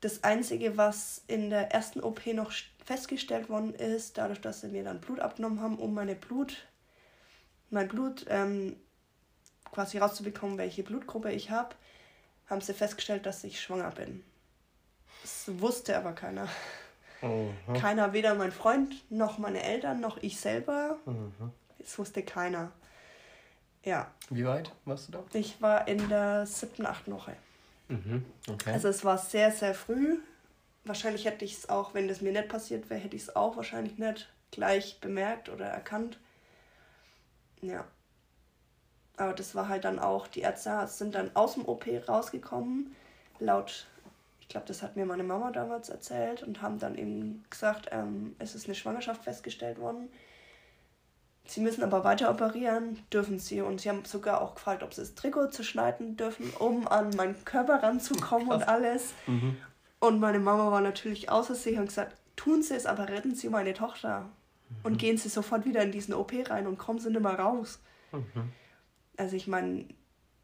Das 0.00 0.24
Einzige, 0.24 0.76
was 0.76 1.22
in 1.26 1.50
der 1.50 1.72
ersten 1.72 2.00
OP 2.00 2.26
noch 2.26 2.52
festgestellt 2.84 3.48
worden 3.48 3.74
ist, 3.74 4.18
dadurch, 4.18 4.40
dass 4.40 4.62
sie 4.62 4.68
mir 4.68 4.82
dann 4.82 5.00
Blut 5.00 5.20
abgenommen 5.20 5.60
haben, 5.60 5.78
um 5.78 5.92
meine 5.94 6.14
Blut, 6.14 6.66
mein 7.68 7.88
Blut 7.88 8.24
ähm, 8.28 8.76
quasi 9.70 9.98
rauszubekommen, 9.98 10.58
welche 10.58 10.82
Blutgruppe 10.82 11.30
ich 11.32 11.50
habe, 11.50 11.74
haben 12.48 12.60
sie 12.60 12.74
festgestellt, 12.74 13.26
dass 13.26 13.44
ich 13.44 13.60
schwanger 13.60 13.90
bin. 13.90 14.24
Das 15.22 15.50
wusste 15.60 15.96
aber 15.96 16.12
keiner. 16.12 16.48
Mhm. 17.22 17.74
Keiner, 17.74 18.12
weder 18.12 18.34
mein 18.34 18.50
Freund 18.50 18.94
noch 19.10 19.38
meine 19.38 19.62
Eltern 19.62 20.00
noch 20.00 20.16
ich 20.22 20.40
selber. 20.40 20.98
Mhm. 21.04 21.52
Das 21.78 21.98
wusste 21.98 22.22
keiner. 22.22 22.72
Ja. 23.84 24.10
Wie 24.30 24.44
weit 24.44 24.72
warst 24.84 25.08
du 25.08 25.12
da? 25.12 25.24
Ich 25.32 25.60
war 25.60 25.86
in 25.88 26.08
der 26.08 26.46
siebten, 26.46 26.86
achten 26.86 27.12
Woche. 27.12 27.36
Mhm. 27.90 28.24
Okay. 28.48 28.72
Also 28.72 28.88
es 28.88 29.04
war 29.04 29.18
sehr, 29.18 29.52
sehr 29.52 29.74
früh. 29.74 30.18
Wahrscheinlich 30.84 31.26
hätte 31.26 31.44
ich 31.44 31.58
es 31.58 31.68
auch, 31.68 31.92
wenn 31.92 32.08
das 32.08 32.20
mir 32.20 32.32
nicht 32.32 32.48
passiert 32.48 32.88
wäre, 32.88 33.00
hätte 33.00 33.16
ich 33.16 33.22
es 33.22 33.36
auch 33.36 33.56
wahrscheinlich 33.56 33.98
nicht 33.98 34.32
gleich 34.50 35.00
bemerkt 35.00 35.48
oder 35.48 35.66
erkannt. 35.66 36.18
Ja. 37.60 37.84
Aber 39.16 39.34
das 39.34 39.54
war 39.54 39.68
halt 39.68 39.84
dann 39.84 39.98
auch, 39.98 40.26
die 40.26 40.40
Ärzte 40.40 40.86
sind 40.86 41.14
dann 41.14 41.36
aus 41.36 41.54
dem 41.54 41.66
OP 41.66 41.86
rausgekommen, 42.08 42.96
laut 43.38 43.86
glaube, 44.50 44.66
das 44.66 44.82
hat 44.82 44.96
mir 44.96 45.06
meine 45.06 45.22
Mama 45.22 45.50
damals 45.50 45.88
erzählt 45.88 46.42
und 46.42 46.60
haben 46.60 46.78
dann 46.78 46.98
eben 46.98 47.44
gesagt, 47.48 47.88
ähm, 47.92 48.36
es 48.38 48.54
ist 48.54 48.66
eine 48.66 48.74
Schwangerschaft 48.74 49.24
festgestellt 49.24 49.78
worden. 49.78 50.10
Sie 51.50 51.60
müssen 51.60 51.82
aber 51.82 52.04
weiter 52.04 52.30
operieren, 52.30 53.00
dürfen 53.12 53.40
sie. 53.40 53.60
Und 53.60 53.80
sie 53.80 53.88
haben 53.88 54.04
sogar 54.04 54.40
auch 54.40 54.54
gefragt, 54.54 54.84
ob 54.84 54.94
sie 54.94 55.00
das 55.00 55.16
Trikot 55.16 55.48
zerschneiden 55.48 56.16
dürfen, 56.16 56.48
um 56.60 56.86
an 56.86 57.10
meinen 57.16 57.44
Körper 57.44 57.82
ranzukommen 57.82 58.50
und 58.50 58.68
alles. 58.68 59.14
Mhm. 59.26 59.56
Und 59.98 60.20
meine 60.20 60.38
Mama 60.38 60.70
war 60.70 60.80
natürlich 60.80 61.28
außer 61.28 61.56
sich 61.56 61.76
und 61.76 61.86
gesagt, 61.86 62.16
tun 62.36 62.62
Sie 62.62 62.74
es, 62.74 62.86
aber 62.86 63.08
retten 63.08 63.34
Sie 63.34 63.48
meine 63.48 63.74
Tochter. 63.74 64.20
Mhm. 64.20 64.76
Und 64.84 64.98
gehen 64.98 65.18
Sie 65.18 65.28
sofort 65.28 65.64
wieder 65.64 65.82
in 65.82 65.90
diesen 65.90 66.14
OP 66.14 66.32
rein 66.48 66.68
und 66.68 66.78
kommen 66.78 67.00
Sie 67.00 67.10
nicht 67.10 67.20
mehr 67.20 67.36
raus. 67.36 67.80
Mhm. 68.12 68.52
Also 69.16 69.34
ich 69.34 69.48
meine, 69.48 69.86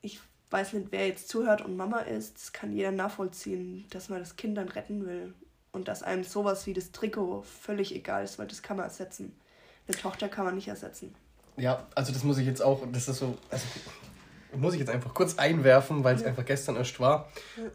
ich 0.02 0.18
weiß 0.50 0.72
nicht, 0.72 0.88
wer 0.90 1.06
jetzt 1.06 1.28
zuhört 1.28 1.62
und 1.62 1.76
Mama 1.76 2.00
ist, 2.00 2.34
das 2.34 2.52
kann 2.52 2.72
jeder 2.72 2.90
nachvollziehen, 2.90 3.86
dass 3.90 4.08
man 4.08 4.18
das 4.18 4.34
Kind 4.34 4.58
dann 4.58 4.68
retten 4.68 5.06
will. 5.06 5.34
Und 5.70 5.86
dass 5.86 6.02
einem 6.02 6.25
sowas 6.25 6.66
wie 6.66 6.75
das 6.75 6.90
Trikot 6.90 7.42
völlig 7.42 7.94
egal 7.94 8.25
ist, 8.25 8.40
weil 8.40 8.48
das 8.48 8.62
kann 8.62 8.76
man 8.76 8.86
ersetzen. 8.86 9.36
Eine 9.88 9.97
Tochter 9.97 10.28
kann 10.28 10.45
man 10.45 10.55
nicht 10.55 10.69
ersetzen. 10.69 11.14
Ja, 11.57 11.87
also 11.95 12.12
das 12.12 12.23
muss 12.25 12.38
ich 12.38 12.47
jetzt 12.47 12.61
auch, 12.61 12.83
das 12.93 13.09
ist 13.09 13.19
so, 13.19 13.38
also 13.50 13.66
muss 14.55 14.75
ich 14.75 14.81
jetzt 14.81 14.90
einfach 14.90 15.14
kurz 15.14 15.38
einwerfen, 15.38 16.05
weil 16.05 16.16
es 16.16 16.23
ja. 16.23 16.28
einfach 16.28 16.45
gestern 16.45 16.76
erst 16.76 17.00
war. 17.00 17.31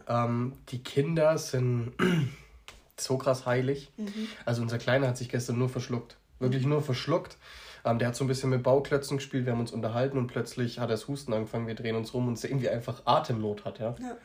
Ja. 0.06 0.24
Ähm, 0.24 0.54
die 0.68 0.82
Kinder 0.82 1.38
sind 1.38 1.92
so 2.96 3.18
krass 3.18 3.46
heilig. 3.46 3.90
Mhm. 3.96 4.28
Also 4.44 4.62
unser 4.62 4.78
Kleiner 4.78 5.08
hat 5.08 5.16
sich 5.16 5.28
gestern 5.28 5.58
nur 5.58 5.68
verschluckt. 5.68 6.16
Wirklich 6.38 6.66
nur 6.66 6.82
verschluckt. 6.82 7.36
Ähm, 7.84 7.98
der 7.98 8.08
hat 8.08 8.16
so 8.16 8.24
ein 8.24 8.28
bisschen 8.28 8.50
mit 8.50 8.62
Bauklötzen 8.62 9.16
gespielt, 9.16 9.44
wir 9.44 9.52
haben 9.52 9.60
uns 9.60 9.72
unterhalten 9.72 10.16
und 10.18 10.28
plötzlich 10.28 10.78
hat 10.78 10.88
er 10.88 10.92
das 10.92 11.08
Husten 11.08 11.32
angefangen, 11.32 11.66
wir 11.66 11.74
drehen 11.74 11.96
uns 11.96 12.14
rum 12.14 12.28
und 12.28 12.34
es 12.34 12.44
irgendwie 12.44 12.68
einfach 12.68 13.02
Atemnot 13.06 13.64
hat, 13.64 13.80
ja, 13.80 13.96
ja. 13.98 14.16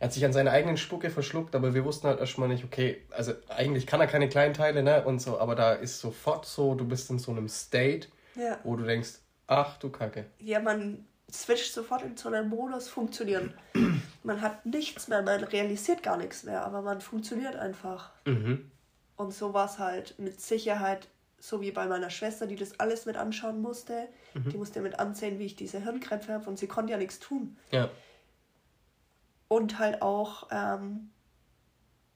Er 0.00 0.06
hat 0.06 0.14
sich 0.14 0.24
an 0.24 0.32
seine 0.32 0.50
eigenen 0.50 0.78
Spucke 0.78 1.10
verschluckt, 1.10 1.54
aber 1.54 1.74
wir 1.74 1.84
wussten 1.84 2.08
halt 2.08 2.20
erstmal 2.20 2.48
nicht, 2.48 2.64
okay, 2.64 3.02
also 3.10 3.32
eigentlich 3.48 3.86
kann 3.86 4.00
er 4.00 4.06
keine 4.06 4.30
kleinen 4.30 4.54
Teile, 4.54 4.82
ne, 4.82 5.04
und 5.04 5.20
so, 5.20 5.38
aber 5.38 5.54
da 5.54 5.74
ist 5.74 6.00
sofort 6.00 6.46
so, 6.46 6.74
du 6.74 6.86
bist 6.86 7.10
in 7.10 7.18
so 7.18 7.30
einem 7.32 7.48
State, 7.48 8.08
ja. 8.34 8.58
wo 8.64 8.76
du 8.76 8.84
denkst, 8.84 9.18
ach 9.46 9.76
du 9.76 9.90
Kacke. 9.90 10.24
Ja, 10.38 10.58
man 10.58 11.04
switcht 11.30 11.74
sofort 11.74 12.02
in 12.02 12.16
so 12.16 12.30
einen 12.30 12.48
Modus 12.48 12.88
funktionieren. 12.88 13.52
man 14.22 14.40
hat 14.40 14.64
nichts 14.64 15.08
mehr, 15.08 15.20
man 15.20 15.44
realisiert 15.44 16.02
gar 16.02 16.16
nichts 16.16 16.44
mehr, 16.44 16.64
aber 16.64 16.80
man 16.80 17.02
funktioniert 17.02 17.56
einfach. 17.56 18.10
Mhm. 18.24 18.70
Und 19.16 19.34
so 19.34 19.52
war 19.52 19.66
es 19.66 19.78
halt 19.78 20.18
mit 20.18 20.40
Sicherheit 20.40 21.08
so 21.38 21.60
wie 21.60 21.72
bei 21.72 21.86
meiner 21.86 22.10
Schwester, 22.10 22.46
die 22.46 22.56
das 22.56 22.80
alles 22.80 23.04
mit 23.04 23.16
anschauen 23.16 23.60
musste. 23.60 24.08
Mhm. 24.32 24.48
Die 24.50 24.56
musste 24.56 24.80
mit 24.80 24.98
ansehen, 24.98 25.38
wie 25.38 25.46
ich 25.46 25.56
diese 25.56 25.82
Hirnkrämpfe 25.82 26.32
habe 26.32 26.48
und 26.48 26.58
sie 26.58 26.68
konnte 26.68 26.92
ja 26.92 26.98
nichts 26.98 27.18
tun. 27.18 27.56
Ja. 27.70 27.90
Und 29.52 29.80
halt 29.80 30.00
auch, 30.00 30.46
ähm, 30.52 31.10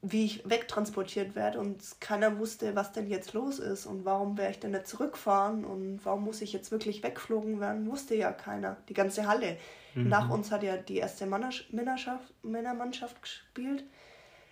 wie 0.01 0.23
ich 0.23 0.49
wegtransportiert 0.49 1.35
werde 1.35 1.59
und 1.59 1.83
keiner 1.99 2.37
wusste, 2.39 2.75
was 2.75 2.93
denn 2.93 3.09
jetzt 3.09 3.33
los 3.33 3.59
ist 3.59 3.85
und 3.85 4.05
warum 4.05 4.37
werde 4.37 4.51
ich 4.51 4.59
denn 4.59 4.71
nicht 4.71 4.87
zurückfahren 4.87 5.65
und 5.65 5.99
warum 6.05 6.23
muss 6.23 6.41
ich 6.41 6.53
jetzt 6.53 6.71
wirklich 6.71 7.03
wegflogen 7.03 7.59
werden, 7.59 7.89
wusste 7.89 8.15
ja 8.15 8.31
keiner. 8.31 8.77
Die 8.87 8.93
ganze 8.93 9.27
Halle. 9.27 9.57
Mhm. 9.95 10.07
Nach 10.07 10.29
uns 10.29 10.51
hat 10.51 10.63
ja 10.63 10.77
die 10.77 10.97
erste 10.97 11.25
Männerschaft, 11.25 12.33
Männermannschaft 12.43 13.21
gespielt. 13.21 13.83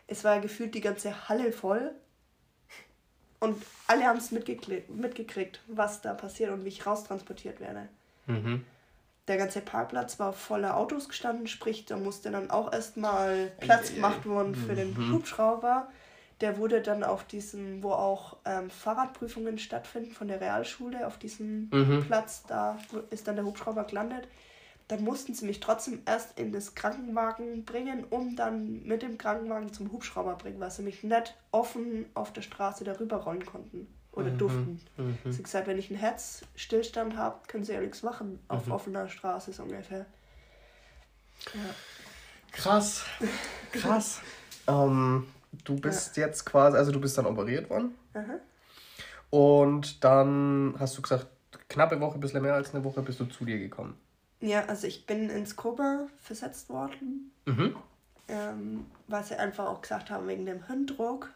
Es 0.07 0.23
war 0.23 0.35
ja 0.35 0.41
gefühlt 0.41 0.75
die 0.75 0.81
ganze 0.81 1.29
Halle 1.29 1.53
voll 1.53 1.95
und 3.39 3.61
alle 3.87 4.05
haben 4.05 4.17
es 4.17 4.31
mitgekriegt, 4.31 5.61
was 5.67 6.01
da 6.01 6.13
passiert 6.13 6.51
und 6.51 6.65
wie 6.65 6.69
ich 6.69 6.85
raustransportiert 6.85 7.59
werde. 7.59 7.87
Mhm. 8.25 8.65
Der 9.27 9.37
ganze 9.37 9.61
Parkplatz 9.61 10.19
war 10.19 10.33
voller 10.33 10.75
Autos 10.75 11.07
gestanden, 11.07 11.47
sprich, 11.47 11.85
da 11.85 11.95
musste 11.97 12.29
dann 12.29 12.49
auch 12.49 12.73
erstmal 12.73 13.51
Platz 13.59 13.93
gemacht 13.93 14.25
worden 14.25 14.53
für 14.53 14.75
den 14.75 14.93
mhm. 14.93 15.13
Hubschrauber. 15.13 15.87
Der 16.41 16.57
wurde 16.57 16.81
dann 16.81 17.05
auf 17.05 17.23
diesem, 17.23 17.81
wo 17.83 17.91
auch 17.91 18.37
ähm, 18.43 18.69
Fahrradprüfungen 18.69 19.57
stattfinden 19.59 20.11
von 20.11 20.27
der 20.27 20.41
Realschule, 20.41 21.07
auf 21.07 21.17
diesem 21.17 21.69
mhm. 21.71 22.03
Platz, 22.05 22.43
da 22.47 22.77
ist 23.11 23.27
dann 23.27 23.35
der 23.35 23.45
Hubschrauber 23.45 23.85
gelandet 23.85 24.27
dann 24.87 25.03
mussten 25.03 25.33
sie 25.33 25.45
mich 25.45 25.59
trotzdem 25.59 26.01
erst 26.05 26.37
in 26.37 26.51
das 26.51 26.75
Krankenwagen 26.75 27.65
bringen, 27.65 28.03
um 28.09 28.35
dann 28.35 28.83
mit 28.83 29.01
dem 29.01 29.17
Krankenwagen 29.17 29.71
zum 29.73 29.91
Hubschrauber 29.91 30.35
bringen, 30.35 30.59
weil 30.59 30.71
sie 30.71 30.83
mich 30.83 31.03
nicht 31.03 31.35
offen 31.51 32.05
auf 32.13 32.33
der 32.33 32.41
Straße 32.41 32.83
darüber 32.83 33.17
rollen 33.17 33.45
konnten 33.45 33.87
oder 34.13 34.31
mhm. 34.31 34.37
durften. 34.37 34.81
Mhm. 34.97 35.17
Sie 35.25 35.37
haben 35.37 35.43
gesagt, 35.43 35.67
wenn 35.67 35.77
ich 35.77 35.89
einen 35.89 35.99
Herzstillstand 35.99 37.17
habe, 37.17 37.39
können 37.47 37.63
sie 37.63 37.73
ja 37.73 37.81
nichts 37.81 38.03
machen 38.03 38.39
auf 38.47 38.67
mhm. 38.67 38.71
offener 38.71 39.09
Straße 39.09 39.51
so 39.53 39.63
ungefähr. 39.63 40.05
Ja. 41.53 41.61
Krass, 42.51 43.03
krass. 43.71 44.21
ähm, 44.67 45.27
du 45.65 45.75
bist 45.75 46.15
ja. 46.17 46.27
jetzt 46.27 46.45
quasi, 46.45 46.77
also 46.77 46.91
du 46.91 47.01
bist 47.01 47.17
dann 47.17 47.25
operiert 47.25 47.69
worden. 47.69 47.95
Aha. 48.13 48.39
Und 49.31 50.03
dann 50.03 50.75
hast 50.77 50.97
du 50.97 51.01
gesagt, 51.01 51.27
knappe 51.67 51.99
Woche, 51.99 52.19
bisschen 52.19 52.43
mehr 52.43 52.53
als 52.53 52.73
eine 52.73 52.83
Woche 52.83 53.01
bist 53.01 53.19
du 53.19 53.25
zu 53.25 53.45
dir 53.45 53.57
gekommen. 53.57 53.97
Ja, 54.39 54.65
also 54.65 54.85
ich 54.85 55.07
bin 55.07 55.29
ins 55.29 55.55
Koma 55.55 56.07
versetzt 56.19 56.69
worden, 56.69 57.31
mhm. 57.45 57.75
ähm, 58.27 58.85
weil 59.07 59.23
sie 59.23 59.35
einfach 59.35 59.65
auch 59.65 59.81
gesagt 59.81 60.11
haben, 60.11 60.27
wegen 60.27 60.45
dem 60.45 60.67
Hirndruck 60.67 61.31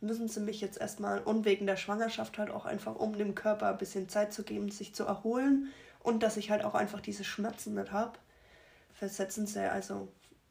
müssen 0.00 0.28
sie 0.28 0.40
mich 0.40 0.60
jetzt 0.60 0.78
erstmal 0.78 1.20
und 1.20 1.44
wegen 1.44 1.66
der 1.66 1.76
Schwangerschaft 1.76 2.38
halt 2.38 2.50
auch 2.50 2.66
einfach, 2.66 2.94
um 2.96 3.16
dem 3.16 3.34
Körper 3.34 3.68
ein 3.68 3.78
bisschen 3.78 4.08
Zeit 4.08 4.32
zu 4.32 4.42
geben, 4.42 4.70
sich 4.70 4.94
zu 4.94 5.04
erholen 5.04 5.72
und 6.02 6.22
dass 6.22 6.36
ich 6.36 6.50
halt 6.50 6.64
auch 6.64 6.74
einfach 6.74 7.00
diese 7.00 7.24
Schmerzen 7.24 7.74
nicht 7.74 7.92
habe, 7.92 8.18
versetzen 8.92 9.46
sie, 9.46 9.70
also 9.70 10.08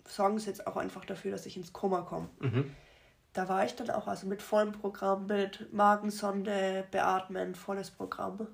sorgen 0.08 0.40
sie 0.40 0.48
jetzt 0.48 0.68
auch 0.68 0.78
einfach 0.78 1.06
dafür, 1.06 1.32
dass 1.32 1.46
ich 1.46 1.58
ins 1.58 1.74
Koma 1.74 2.02
komme. 2.02 2.30
Mhm. 2.40 2.76
Da 3.34 3.50
war 3.50 3.66
ich 3.66 3.76
dann 3.76 3.90
auch 3.90 4.08
also 4.08 4.28
mit 4.28 4.42
vollem 4.42 4.72
Programm, 4.72 5.26
mit 5.26 5.72
Magensonde, 5.74 6.86
Beatmen, 6.92 7.54
volles 7.54 7.92
Programm. 7.92 8.48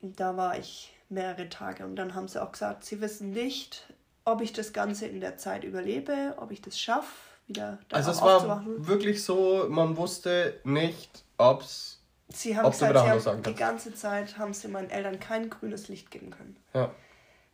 Und 0.00 0.18
da 0.18 0.36
war 0.36 0.58
ich 0.58 0.94
mehrere 1.08 1.48
Tage. 1.48 1.84
Und 1.84 1.96
dann 1.96 2.14
haben 2.14 2.28
sie 2.28 2.42
auch 2.42 2.52
gesagt, 2.52 2.84
sie 2.84 3.00
wissen 3.00 3.30
nicht, 3.30 3.92
ob 4.24 4.40
ich 4.40 4.52
das 4.52 4.72
Ganze 4.72 5.06
in 5.06 5.20
der 5.20 5.36
Zeit 5.36 5.62
überlebe, 5.62 6.34
ob 6.38 6.50
ich 6.50 6.60
das 6.60 6.80
schaffe, 6.80 7.35
wieder 7.46 7.78
Also 7.92 8.10
es 8.10 8.22
war 8.22 8.64
wirklich 8.78 9.22
so, 9.22 9.66
man 9.68 9.96
wusste 9.96 10.60
nicht, 10.64 11.24
ob's, 11.38 12.00
sie 12.28 12.56
haben 12.56 12.66
ob 12.66 12.72
gesagt, 12.72 13.22
sie 13.22 13.30
haben 13.30 13.42
die 13.42 13.54
ganze 13.54 13.94
Zeit 13.94 14.38
haben 14.38 14.52
sie 14.52 14.68
meinen 14.68 14.90
Eltern 14.90 15.20
kein 15.20 15.50
grünes 15.50 15.88
Licht 15.88 16.10
geben 16.10 16.30
können. 16.30 16.56
Ja. 16.74 16.90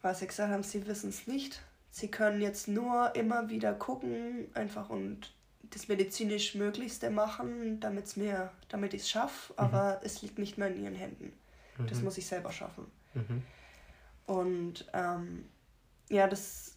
Weil 0.00 0.14
sie 0.14 0.26
gesagt 0.26 0.50
haben, 0.50 0.62
sie 0.62 0.87
wissen 0.87 1.11
es 1.11 1.26
nicht. 1.26 1.62
Sie 1.90 2.11
können 2.11 2.40
jetzt 2.40 2.68
nur 2.68 3.14
immer 3.14 3.50
wieder 3.50 3.74
gucken, 3.74 4.48
einfach 4.55 4.88
und 4.88 5.33
das 5.70 5.88
medizinisch 5.88 6.55
Möglichste 6.55 7.11
machen, 7.11 7.81
damit's 7.81 8.16
mir, 8.16 8.50
damit 8.68 8.94
ich 8.94 9.02
es 9.02 9.11
schaffe, 9.11 9.52
mhm. 9.52 9.59
aber 9.59 10.00
es 10.02 10.22
liegt 10.22 10.38
nicht 10.38 10.59
mehr 10.59 10.68
in 10.68 10.83
ihren 10.83 10.94
Händen. 10.94 11.33
Mhm. 11.78 11.87
Das 11.87 12.02
muss 12.02 12.18
ich 12.18 12.26
selber 12.26 12.52
schaffen. 12.52 12.87
Mhm. 13.14 13.42
Und 14.26 14.87
ähm, 14.92 15.44
ja, 16.09 16.26
das 16.26 16.71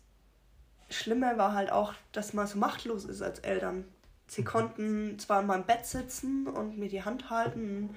Schlimme 0.90 1.38
war 1.38 1.54
halt 1.54 1.72
auch, 1.72 1.94
dass 2.12 2.34
man 2.34 2.48
so 2.48 2.58
machtlos 2.58 3.06
ist 3.06 3.22
als 3.22 3.40
Eltern. 3.40 3.86
Sie 4.28 4.42
mhm. 4.42 4.46
konnten 4.46 5.20
zwar 5.20 5.42
in 5.42 5.48
meinem 5.48 5.66
Bett 5.66 5.86
sitzen 5.86 6.48
und 6.48 6.78
mir 6.78 6.90
die 6.90 7.04
Hand 7.04 7.30
halten, 7.30 7.96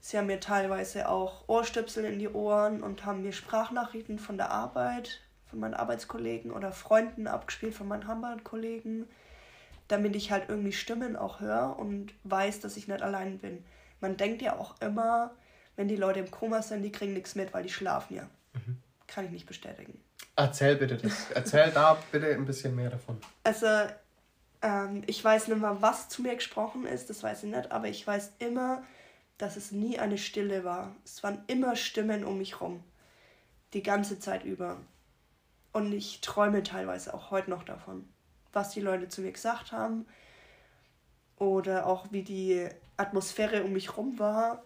Sie 0.00 0.16
haben 0.16 0.26
mir 0.26 0.40
teilweise 0.40 1.08
auch 1.08 1.44
Ohrstöpsel 1.48 2.04
in 2.04 2.18
die 2.18 2.28
Ohren 2.28 2.82
und 2.82 3.04
haben 3.04 3.22
mir 3.22 3.32
Sprachnachrichten 3.32 4.18
von 4.18 4.36
der 4.36 4.50
Arbeit, 4.50 5.20
von 5.46 5.60
meinen 5.60 5.74
Arbeitskollegen 5.74 6.50
oder 6.50 6.72
Freunden 6.72 7.26
abgespielt, 7.26 7.74
von 7.74 7.88
meinen 7.88 8.06
Hamburg-Kollegen, 8.06 9.06
damit 9.88 10.14
ich 10.14 10.30
halt 10.30 10.48
irgendwie 10.48 10.72
Stimmen 10.72 11.16
auch 11.16 11.40
höre 11.40 11.78
und 11.78 12.12
weiß, 12.24 12.60
dass 12.60 12.76
ich 12.76 12.88
nicht 12.88 13.02
allein 13.02 13.38
bin. 13.38 13.64
Man 14.00 14.16
denkt 14.16 14.42
ja 14.42 14.56
auch 14.56 14.80
immer, 14.80 15.32
wenn 15.76 15.88
die 15.88 15.96
Leute 15.96 16.20
im 16.20 16.30
Koma 16.30 16.62
sind, 16.62 16.82
die 16.82 16.92
kriegen 16.92 17.14
nichts 17.14 17.34
mit, 17.34 17.52
weil 17.52 17.62
die 17.62 17.68
schlafen 17.68 18.16
ja. 18.16 18.22
Mhm. 18.54 18.78
Kann 19.06 19.24
ich 19.24 19.30
nicht 19.30 19.46
bestätigen. 19.46 20.00
Erzähl 20.38 20.76
bitte 20.76 20.96
das. 20.96 21.32
Erzähl 21.34 21.72
da 21.72 22.00
bitte 22.12 22.32
ein 22.32 22.46
bisschen 22.46 22.76
mehr 22.76 22.90
davon. 22.90 23.20
Also, 23.42 23.66
ähm, 24.62 25.02
ich 25.08 25.22
weiß 25.24 25.48
nicht 25.48 25.60
mal, 25.60 25.82
was 25.82 26.08
zu 26.08 26.22
mir 26.22 26.36
gesprochen 26.36 26.86
ist, 26.86 27.10
das 27.10 27.24
weiß 27.24 27.42
ich 27.42 27.50
nicht, 27.50 27.72
aber 27.72 27.88
ich 27.88 28.06
weiß 28.06 28.34
immer, 28.38 28.84
dass 29.36 29.56
es 29.56 29.72
nie 29.72 29.98
eine 29.98 30.16
Stille 30.16 30.62
war. 30.62 30.94
Es 31.04 31.24
waren 31.24 31.42
immer 31.48 31.74
Stimmen 31.74 32.24
um 32.24 32.38
mich 32.38 32.60
rum. 32.60 32.84
Die 33.72 33.82
ganze 33.82 34.20
Zeit 34.20 34.44
über. 34.44 34.76
Und 35.72 35.92
ich 35.92 36.20
träume 36.20 36.62
teilweise 36.62 37.14
auch 37.14 37.32
heute 37.32 37.50
noch 37.50 37.64
davon, 37.64 38.08
was 38.52 38.70
die 38.70 38.80
Leute 38.80 39.08
zu 39.08 39.22
mir 39.22 39.32
gesagt 39.32 39.72
haben. 39.72 40.06
Oder 41.36 41.84
auch 41.84 42.12
wie 42.12 42.22
die 42.22 42.68
Atmosphäre 42.96 43.64
um 43.64 43.72
mich 43.72 43.96
rum 43.96 44.20
war. 44.20 44.62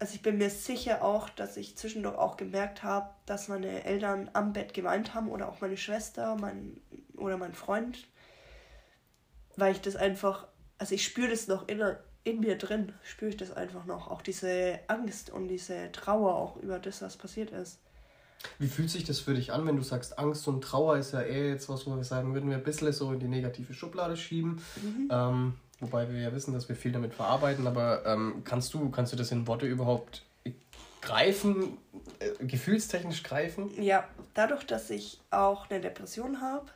Also 0.00 0.14
ich 0.14 0.22
bin 0.22 0.38
mir 0.38 0.48
sicher 0.48 1.04
auch, 1.04 1.28
dass 1.28 1.58
ich 1.58 1.76
zwischendurch 1.76 2.16
auch 2.16 2.38
gemerkt 2.38 2.82
habe, 2.82 3.10
dass 3.26 3.48
meine 3.48 3.84
Eltern 3.84 4.30
am 4.32 4.54
Bett 4.54 4.72
geweint 4.72 5.14
haben 5.14 5.28
oder 5.30 5.48
auch 5.48 5.60
meine 5.60 5.76
Schwester 5.76 6.36
mein, 6.40 6.80
oder 7.16 7.36
mein 7.36 7.52
Freund. 7.52 8.08
Weil 9.56 9.72
ich 9.72 9.82
das 9.82 9.96
einfach, 9.96 10.48
also 10.78 10.94
ich 10.94 11.04
spüre 11.04 11.28
das 11.28 11.48
noch 11.48 11.68
in, 11.68 11.82
in 12.24 12.40
mir 12.40 12.56
drin, 12.56 12.94
spüre 13.02 13.28
ich 13.28 13.36
das 13.36 13.52
einfach 13.52 13.84
noch. 13.84 14.10
Auch 14.10 14.22
diese 14.22 14.80
Angst 14.88 15.28
und 15.28 15.48
diese 15.48 15.92
Trauer 15.92 16.34
auch 16.34 16.56
über 16.56 16.78
das, 16.78 17.02
was 17.02 17.18
passiert 17.18 17.50
ist. 17.50 17.78
Wie 18.58 18.68
fühlt 18.68 18.88
sich 18.88 19.04
das 19.04 19.20
für 19.20 19.34
dich 19.34 19.52
an, 19.52 19.66
wenn 19.66 19.76
du 19.76 19.82
sagst, 19.82 20.18
Angst 20.18 20.48
und 20.48 20.62
Trauer 20.62 20.96
ist 20.96 21.12
ja 21.12 21.20
eher 21.20 21.50
jetzt 21.50 21.68
was, 21.68 21.86
wo 21.86 21.94
wir 21.94 22.04
sagen, 22.04 22.32
würden 22.32 22.48
wir 22.48 22.56
ein 22.56 22.62
bisschen 22.62 22.90
so 22.92 23.12
in 23.12 23.20
die 23.20 23.28
negative 23.28 23.74
Schublade 23.74 24.16
schieben. 24.16 24.62
Mhm. 24.82 25.08
Ähm, 25.10 25.54
wobei 25.80 26.10
wir 26.10 26.20
ja 26.20 26.32
wissen, 26.32 26.52
dass 26.52 26.68
wir 26.68 26.76
viel 26.76 26.92
damit 26.92 27.14
verarbeiten, 27.14 27.66
aber 27.66 28.04
ähm, 28.06 28.42
kannst, 28.44 28.72
du, 28.74 28.90
kannst 28.90 29.12
du 29.12 29.16
das 29.16 29.32
in 29.32 29.46
Worte 29.46 29.66
überhaupt 29.66 30.22
greifen, 31.00 31.78
äh, 32.18 32.44
gefühlstechnisch 32.44 33.22
greifen? 33.22 33.70
Ja, 33.82 34.06
dadurch, 34.34 34.64
dass 34.64 34.90
ich 34.90 35.20
auch 35.30 35.70
eine 35.70 35.80
Depression 35.80 36.40
habe, 36.40 36.66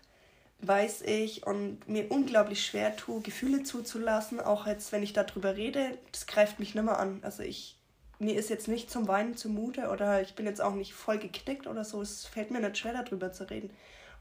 weiß 0.60 1.02
ich 1.02 1.46
und 1.46 1.86
mir 1.88 2.10
unglaublich 2.10 2.64
schwer 2.64 2.96
tue, 2.96 3.20
Gefühle 3.20 3.62
zuzulassen, 3.62 4.40
auch 4.40 4.66
jetzt, 4.66 4.92
wenn 4.92 5.02
ich 5.02 5.12
darüber 5.12 5.56
rede, 5.56 5.98
das 6.12 6.26
greift 6.26 6.58
mich 6.58 6.74
nicht 6.74 6.84
mehr 6.84 6.98
an. 6.98 7.20
Also 7.22 7.42
ich, 7.42 7.78
mir 8.18 8.36
ist 8.36 8.48
jetzt 8.48 8.68
nicht 8.68 8.90
zum 8.90 9.08
Weinen 9.08 9.36
zumute 9.36 9.90
oder 9.90 10.22
ich 10.22 10.34
bin 10.34 10.46
jetzt 10.46 10.62
auch 10.62 10.74
nicht 10.74 10.94
voll 10.94 11.18
geknickt 11.18 11.66
oder 11.66 11.84
so, 11.84 12.00
es 12.00 12.24
fällt 12.24 12.50
mir 12.50 12.60
nicht 12.60 12.78
schwer, 12.78 12.94
darüber 12.94 13.32
zu 13.32 13.48
reden. 13.50 13.70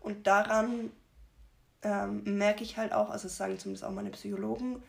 Und 0.02 0.28
daran 0.28 0.92
ähm, 1.84 2.24
merke 2.24 2.64
ich 2.64 2.78
halt 2.78 2.94
auch, 2.94 3.10
also 3.10 3.28
das 3.28 3.38
sagen 3.38 3.60
zumindest 3.60 3.84
auch 3.84 3.92
meine 3.92 4.10
Psychologen, 4.12 4.82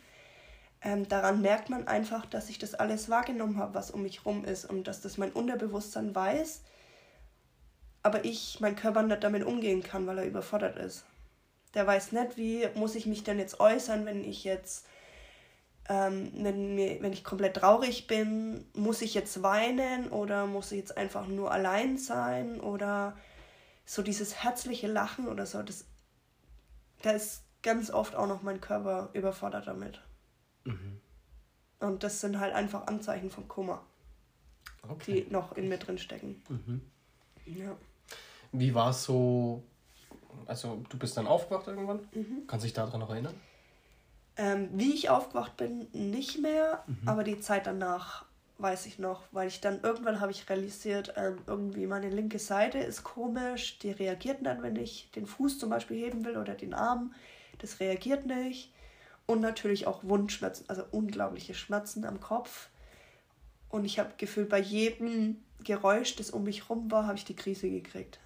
ähm, 0.84 1.08
daran 1.08 1.40
merkt 1.40 1.70
man 1.70 1.88
einfach, 1.88 2.26
dass 2.26 2.50
ich 2.50 2.58
das 2.58 2.74
alles 2.74 3.08
wahrgenommen 3.08 3.56
habe, 3.56 3.74
was 3.74 3.90
um 3.90 4.02
mich 4.02 4.26
rum 4.26 4.44
ist 4.44 4.66
und 4.66 4.84
dass 4.84 5.00
das 5.00 5.16
mein 5.16 5.32
Unterbewusstsein 5.32 6.14
weiß, 6.14 6.60
aber 8.02 8.26
ich, 8.26 8.60
mein 8.60 8.76
Körper 8.76 9.02
nicht 9.02 9.24
damit 9.24 9.44
umgehen 9.44 9.82
kann, 9.82 10.06
weil 10.06 10.18
er 10.18 10.26
überfordert 10.26 10.76
ist. 10.76 11.06
Der 11.72 11.86
weiß 11.86 12.12
nicht, 12.12 12.36
wie 12.36 12.68
muss 12.74 12.94
ich 12.94 13.06
mich 13.06 13.24
denn 13.24 13.38
jetzt 13.38 13.60
äußern, 13.60 14.04
wenn 14.04 14.24
ich 14.24 14.44
jetzt, 14.44 14.86
ähm, 15.88 16.30
wenn, 16.34 16.74
mir, 16.74 17.00
wenn 17.00 17.14
ich 17.14 17.24
komplett 17.24 17.56
traurig 17.56 18.06
bin, 18.06 18.66
muss 18.74 19.00
ich 19.00 19.14
jetzt 19.14 19.42
weinen 19.42 20.10
oder 20.10 20.46
muss 20.46 20.70
ich 20.70 20.78
jetzt 20.78 20.98
einfach 20.98 21.26
nur 21.26 21.50
allein 21.50 21.96
sein 21.96 22.60
oder 22.60 23.16
so 23.86 24.02
dieses 24.02 24.44
herzliche 24.44 24.86
Lachen 24.86 25.28
oder 25.28 25.46
so, 25.46 25.62
das 25.62 25.86
da 27.02 27.10
ist 27.10 27.42
ganz 27.62 27.90
oft 27.90 28.14
auch 28.14 28.26
noch 28.26 28.42
mein 28.42 28.60
Körper 28.60 29.10
überfordert 29.12 29.66
damit. 29.66 30.00
Mhm. 30.64 31.00
Und 31.80 32.02
das 32.02 32.20
sind 32.20 32.38
halt 32.40 32.54
einfach 32.54 32.86
Anzeichen 32.86 33.30
vom 33.30 33.48
Koma, 33.48 33.82
okay. 34.88 35.24
die 35.26 35.32
noch 35.32 35.56
in 35.56 35.68
mir 35.68 35.78
drin 35.78 35.98
stecken. 35.98 36.42
Mhm. 36.48 36.80
Ja. 37.46 37.76
Wie 38.52 38.74
war 38.74 38.90
es 38.90 39.04
so? 39.04 39.62
Also, 40.46 40.82
du 40.88 40.98
bist 40.98 41.16
dann 41.16 41.26
aufgewacht 41.26 41.66
irgendwann? 41.66 42.08
Mhm. 42.12 42.46
Kannst 42.46 42.64
du 42.64 42.66
dich 42.66 42.74
daran 42.74 43.00
noch 43.00 43.10
erinnern? 43.10 43.34
Ähm, 44.36 44.68
wie 44.72 44.92
ich 44.92 45.10
aufgewacht 45.10 45.56
bin, 45.56 45.86
nicht 45.92 46.40
mehr, 46.40 46.82
mhm. 46.86 47.08
aber 47.08 47.22
die 47.22 47.40
Zeit 47.40 47.66
danach 47.66 48.24
weiß 48.64 48.86
ich 48.86 48.98
noch, 48.98 49.24
weil 49.30 49.46
ich 49.46 49.60
dann 49.60 49.82
irgendwann 49.82 50.20
habe 50.20 50.32
ich 50.32 50.48
realisiert, 50.48 51.12
ähm, 51.18 51.36
irgendwie 51.46 51.86
meine 51.86 52.08
linke 52.08 52.38
Seite 52.38 52.78
ist 52.78 53.04
komisch, 53.04 53.78
die 53.78 53.90
reagiert 53.90 54.38
dann, 54.40 54.62
wenn 54.62 54.76
ich 54.76 55.10
den 55.14 55.26
Fuß 55.26 55.58
zum 55.58 55.68
Beispiel 55.68 55.98
heben 55.98 56.24
will 56.24 56.38
oder 56.38 56.54
den 56.54 56.72
Arm, 56.72 57.14
das 57.58 57.78
reagiert 57.78 58.24
nicht. 58.24 58.72
Und 59.26 59.42
natürlich 59.42 59.86
auch 59.86 60.02
Wundschmerzen, 60.02 60.64
also 60.68 60.82
unglaubliche 60.92 61.52
Schmerzen 61.52 62.06
am 62.06 62.20
Kopf. 62.20 62.68
Und 63.68 63.84
ich 63.84 63.98
habe 63.98 64.14
gefühlt, 64.16 64.48
bei 64.48 64.60
jedem 64.60 65.36
Geräusch, 65.62 66.16
das 66.16 66.30
um 66.30 66.44
mich 66.44 66.70
rum 66.70 66.90
war, 66.90 67.06
habe 67.06 67.18
ich 67.18 67.26
die 67.26 67.36
Krise 67.36 67.68
gekriegt. 67.68 68.18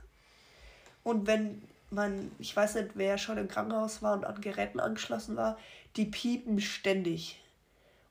Und 1.03 1.27
wenn 1.27 1.62
man, 1.90 2.31
ich 2.38 2.55
weiß 2.55 2.77
nicht, 2.77 2.90
wer 2.94 3.18
schon 3.18 3.38
im 3.38 3.48
Krankenhaus 3.48 4.03
war 4.03 4.12
und 4.12 4.24
an 4.24 4.40
Geräten 4.40 4.79
angeschlossen 4.79 5.35
war, 5.35 5.59
die 5.96 6.05
piepen 6.05 6.61
ständig. 6.61 7.40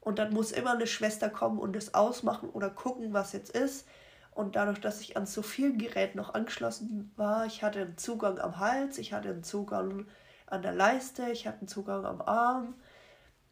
Und 0.08 0.20
dann 0.20 0.32
muss 0.32 0.54
immer 0.54 0.72
eine 0.72 0.88
Schwester 0.88 1.30
kommen 1.30 1.60
und 1.60 1.76
es 1.76 1.93
ausmachen 1.93 2.48
oder 2.52 2.70
gucken, 2.70 3.12
was 3.12 3.34
jetzt 3.34 3.50
ist. 3.50 3.86
Und 4.32 4.56
dadurch, 4.56 4.80
dass 4.80 5.02
ich 5.02 5.17
an 5.17 5.26
so 5.26 5.41
vielen 5.41 5.78
Geräten 5.78 6.17
noch 6.17 6.34
angeschlossen 6.34 7.12
war, 7.17 7.46
ich 7.46 7.62
hatte 7.62 7.82
einen 7.82 7.98
Zugang 7.98 8.39
am 8.39 8.58
Hals, 8.58 9.00
ich 9.00 9.12
hatte 9.12 9.28
einen 9.28 9.43
Zugang 9.43 10.06
an 10.46 10.62
der 10.62 10.72
Leiste, 10.72 11.30
ich 11.32 11.46
hatte 11.46 11.58
einen 11.60 11.67
Zugang 11.67 12.06
am 12.06 12.22
Arm. 12.22 12.76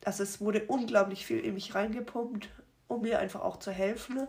Also 0.05 0.23
es 0.23 0.39
wurde 0.39 0.63
unglaublich 0.67 1.25
viel 1.25 1.39
in 1.39 1.55
mich 1.55 1.75
reingepumpt, 1.75 2.47
um 2.87 3.01
mir 3.01 3.19
einfach 3.19 3.41
auch 3.41 3.59
zu 3.59 3.71
helfen. 3.71 4.25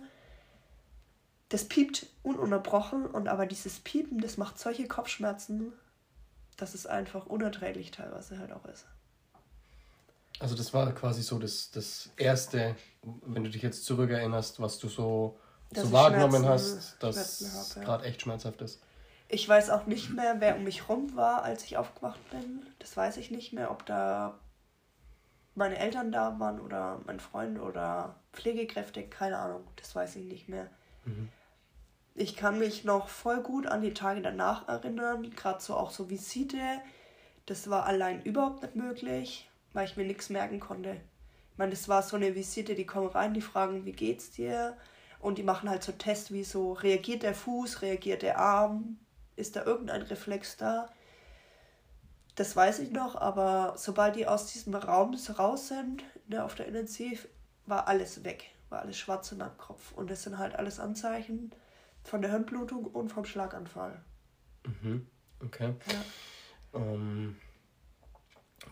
Das 1.51 1.69
piept 1.69 2.09
ununterbrochen 2.25 3.07
und 3.07 3.29
aber 3.29 3.47
dieses 3.47 3.79
Piepen, 3.79 4.19
das 4.19 4.37
macht 4.37 4.59
solche 4.59 4.89
Kopfschmerzen, 4.89 5.73
dass 6.57 6.75
es 6.75 6.89
einfach 6.89 7.27
unerträglich 7.27 7.93
teilweise 7.93 8.41
halt 8.41 8.51
auch 8.51 8.65
ist. 8.65 8.85
Also 10.39 10.55
das 10.55 10.75
war 10.75 10.93
quasi 10.93 11.23
so 11.23 11.39
das, 11.39 11.71
das 11.71 12.11
Erste, 12.17 12.77
wenn 13.03 13.45
du 13.45 13.51
dich 13.51 13.63
jetzt 13.63 13.85
zurückerinnerst, 13.85 14.61
was 14.61 14.79
du 14.79 14.89
so, 14.89 15.39
so 15.75 15.93
wahrgenommen 15.93 16.47
hast, 16.47 16.97
dass 17.03 17.75
ja. 17.77 17.83
gerade 17.83 18.05
echt 18.05 18.23
schmerzhaft 18.23 18.61
ist. 18.63 18.83
Ich 19.29 19.49
weiß 19.49 19.71
auch 19.71 19.87
nicht 19.87 20.11
mehr, 20.11 20.37
wer 20.39 20.57
um 20.57 20.65
mich 20.65 20.89
rum 20.89 21.17
war, 21.17 21.43
als 21.43 21.65
ich 21.65 21.77
aufgewacht 21.77 22.21
bin. 22.31 22.65
Das 22.79 22.97
weiß 22.97 23.17
ich 23.17 23.31
nicht 23.31 23.53
mehr, 23.53 23.71
ob 23.71 23.85
da 23.87 24.39
meine 25.55 25.79
Eltern 25.79 26.13
da 26.13 26.39
waren 26.39 26.61
oder 26.61 27.01
mein 27.07 27.19
Freund 27.19 27.59
oder 27.59 28.17
Pflegekräfte, 28.33 29.03
keine 29.05 29.39
Ahnung, 29.39 29.65
das 29.77 29.95
weiß 29.95 30.17
ich 30.17 30.27
nicht 30.27 30.49
mehr. 30.49 30.69
Mhm. 31.07 31.31
Ich 32.15 32.37
kann 32.37 32.59
mich 32.59 32.85
noch 32.85 33.09
voll 33.09 33.43
gut 33.43 33.67
an 33.67 33.83
die 33.83 33.95
Tage 33.95 34.23
danach 34.23 34.69
erinnern, 34.69 35.31
gerade 35.31 35.63
so 35.63 35.75
auch 35.75 35.91
so 35.91 36.09
Visite. 36.09 36.81
Das 37.47 37.69
war 37.69 37.87
allein 37.87 38.23
überhaupt 38.23 38.63
nicht 38.63 38.77
möglich 38.77 39.51
weil 39.77 39.85
ich 39.85 39.97
mir 39.99 40.07
nichts 40.07 40.31
merken 40.31 40.59
konnte. 40.59 40.93
Ich 41.53 41.59
meine, 41.59 41.71
das 41.71 41.87
war 41.87 42.03
so 42.03 42.17
eine 42.17 42.35
Visite, 42.35 42.75
die 42.75 42.87
kommen 42.87 43.09
rein, 43.09 43.35
die 43.35 43.43
fragen, 43.43 43.85
wie 43.85 43.93
geht's 43.93 44.31
dir? 44.31 44.75
Und 45.21 45.37
die 45.37 45.43
machen 45.43 45.69
halt 45.69 45.83
so 45.83 45.93
Tests, 45.93 46.33
wie 46.33 46.45
so, 46.45 46.73
reagiert 46.73 47.23
der 47.23 47.35
Fuß, 47.35 47.83
reagiert 47.83 48.23
der 48.23 48.39
Arm, 48.39 48.99
ist 49.37 49.55
da 49.55 49.65
irgendein 49.65 50.01
Reflex 50.01 50.57
da? 50.57 50.89
Das 52.37 52.57
weiß 52.57 52.79
ich 52.79 52.91
noch, 52.91 53.17
aber 53.17 53.75
sobald 53.77 54.17
die 54.17 54.27
aus 54.27 54.47
diesem 54.47 54.75
Raum 54.75 55.15
raus 55.39 55.69
sind, 55.69 56.05
ne, 56.27 56.43
auf 56.43 56.55
der 56.55 56.69
Intensiv, 56.69 57.29
war 57.67 57.87
alles 57.87 58.25
weg, 58.25 58.47
war 58.71 58.81
alles 58.81 58.97
schwarz 58.97 59.31
in 59.33 59.39
meinem 59.39 59.59
Kopf. 59.59 59.93
Und 59.93 60.11
das 60.11 60.23
sind 60.23 60.39
halt 60.39 60.55
alles 60.55 60.81
Anzeichen 60.81 61.51
von 62.03 62.23
der 62.23 62.31
Hirnblutung 62.31 62.87
und 62.87 63.11
vom 63.11 63.27
Schlaganfall. 63.27 64.03
Mhm, 64.65 65.07
okay. 65.43 65.75
Ja. 66.73 66.81
Ähm, 66.81 67.37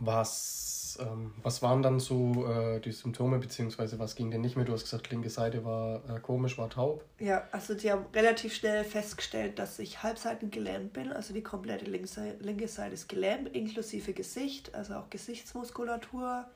was, 0.01 0.99
ähm, 1.01 1.33
was 1.43 1.63
waren 1.63 1.83
dann 1.83 2.01
so 2.01 2.47
äh, 2.47 2.81
die 2.81 2.93
Symptome, 2.93 3.39
beziehungsweise 3.39 3.99
was 3.99 4.15
ging 4.15 4.31
denn 4.31 4.41
nicht 4.41 4.57
mehr? 4.57 4.65
Du 4.65 4.73
hast 4.73 4.85
gesagt, 4.85 5.11
linke 5.11 5.31
Seite 5.31 5.65
war 5.65 6.03
äh, 6.09 6.21
komisch, 6.21 6.59
war 6.59 6.71
taub. 6.71 7.05
Ja, 7.19 7.47
also 7.53 7.75
die 7.75 7.91
haben 7.91 8.07
relativ 8.15 8.55
schnell 8.55 8.85
festgestellt, 8.85 9.59
dass 9.59 9.79
ich 9.79 10.03
halbseiten 10.03 10.51
gelähmt 10.51 10.93
bin. 10.93 11.13
Also 11.13 11.35
die 11.35 11.43
komplette 11.43 11.85
linke, 11.85 12.37
linke 12.41 12.69
Seite 12.69 12.95
ist 12.95 13.09
gelähmt, 13.09 13.55
inklusive 13.55 14.13
Gesicht, 14.13 14.75
also 14.75 14.95
auch 14.95 15.11
Gesichtsmuskulatur. 15.11 16.47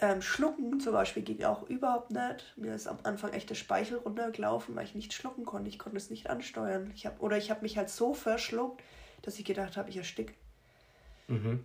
Ähm, 0.00 0.22
schlucken 0.22 0.78
zum 0.78 0.92
Beispiel 0.92 1.24
ging 1.24 1.42
auch 1.42 1.68
überhaupt 1.68 2.12
nicht. 2.12 2.54
Mir 2.56 2.74
ist 2.74 2.86
am 2.86 2.98
Anfang 3.02 3.32
echt 3.32 3.50
der 3.50 3.56
Speichel 3.56 3.98
runtergelaufen, 3.98 4.76
weil 4.76 4.84
ich 4.84 4.94
nicht 4.94 5.12
schlucken 5.12 5.44
konnte. 5.44 5.68
Ich 5.68 5.78
konnte 5.78 5.96
es 5.96 6.08
nicht 6.08 6.30
ansteuern. 6.30 6.92
Ich 6.94 7.04
hab, 7.04 7.20
oder 7.20 7.36
ich 7.36 7.50
habe 7.50 7.62
mich 7.62 7.76
halt 7.76 7.90
so 7.90 8.14
verschluckt, 8.14 8.80
dass 9.22 9.40
ich 9.40 9.44
gedacht 9.44 9.76
habe, 9.76 9.90
ich 9.90 9.96
erstick. 9.96 10.34
Mhm. 11.26 11.64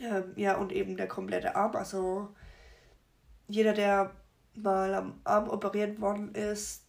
Ähm, 0.00 0.32
ja, 0.36 0.56
und 0.56 0.72
eben 0.72 0.96
der 0.96 1.08
komplette 1.08 1.56
Arm. 1.56 1.76
Also 1.76 2.28
jeder, 3.48 3.72
der 3.72 4.12
mal 4.54 4.94
am 4.94 5.20
Arm 5.24 5.48
operiert 5.48 6.00
worden 6.00 6.34
ist. 6.34 6.84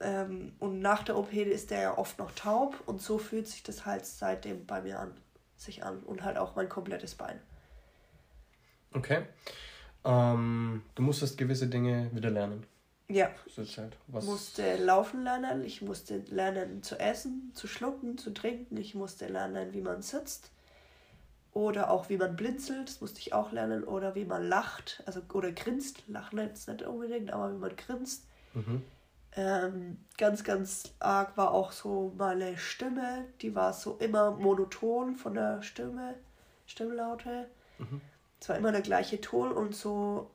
Ähm, 0.00 0.52
und 0.58 0.80
nach 0.80 1.04
der 1.04 1.16
OP 1.16 1.32
ist 1.32 1.70
der 1.70 1.80
ja 1.80 1.98
oft 1.98 2.18
noch 2.18 2.32
taub 2.32 2.76
und 2.86 3.00
so 3.00 3.18
fühlt 3.18 3.46
sich 3.46 3.62
das 3.62 3.86
halt 3.86 4.04
seitdem 4.04 4.66
bei 4.66 4.82
mir 4.82 4.98
an, 4.98 5.12
sich 5.56 5.84
an 5.84 6.00
und 6.00 6.24
halt 6.24 6.38
auch 6.38 6.56
mein 6.56 6.68
komplettes 6.68 7.14
Bein. 7.14 7.38
Okay. 8.92 9.22
Ähm, 10.04 10.82
du 10.96 11.02
musstest 11.02 11.38
gewisse 11.38 11.68
Dinge 11.68 12.10
wieder 12.12 12.30
lernen. 12.30 12.66
Ja. 13.08 13.30
Ich 13.46 13.78
halt 13.78 13.96
musste 14.08 14.76
laufen 14.76 15.22
lernen, 15.22 15.64
ich 15.64 15.82
musste 15.82 16.18
lernen 16.30 16.82
zu 16.82 16.98
essen, 16.98 17.52
zu 17.54 17.68
schlucken, 17.68 18.18
zu 18.18 18.32
trinken, 18.32 18.76
ich 18.78 18.94
musste 18.94 19.28
lernen, 19.28 19.72
wie 19.72 19.82
man 19.82 20.02
sitzt 20.02 20.50
oder 21.52 21.90
auch 21.90 22.08
wie 22.08 22.16
man 22.16 22.36
blinzelt, 22.36 22.88
das 22.88 23.00
musste 23.00 23.20
ich 23.20 23.32
auch 23.32 23.52
lernen, 23.52 23.84
oder 23.84 24.14
wie 24.14 24.24
man 24.24 24.48
lacht, 24.48 25.02
also 25.06 25.20
oder 25.32 25.52
grinst, 25.52 26.08
lachen 26.08 26.38
jetzt 26.38 26.68
nicht 26.68 26.82
unbedingt, 26.82 27.32
aber 27.32 27.52
wie 27.52 27.58
man 27.58 27.76
grinst. 27.76 28.26
Mhm. 28.54 28.82
Ähm, 29.34 29.98
ganz, 30.18 30.44
ganz 30.44 30.94
arg 30.98 31.36
war 31.36 31.52
auch 31.52 31.72
so 31.72 32.12
meine 32.16 32.58
Stimme, 32.58 33.24
die 33.40 33.54
war 33.54 33.72
so 33.72 33.96
immer 33.98 34.32
monoton 34.32 35.16
von 35.16 35.34
der 35.34 35.62
Stimme, 35.62 36.14
Stimmlaute. 36.66 37.48
Mhm. 37.78 38.00
Es 38.40 38.48
war 38.48 38.56
immer 38.56 38.72
der 38.72 38.82
gleiche 38.82 39.20
Ton 39.20 39.52
und 39.52 39.74
so 39.74 40.30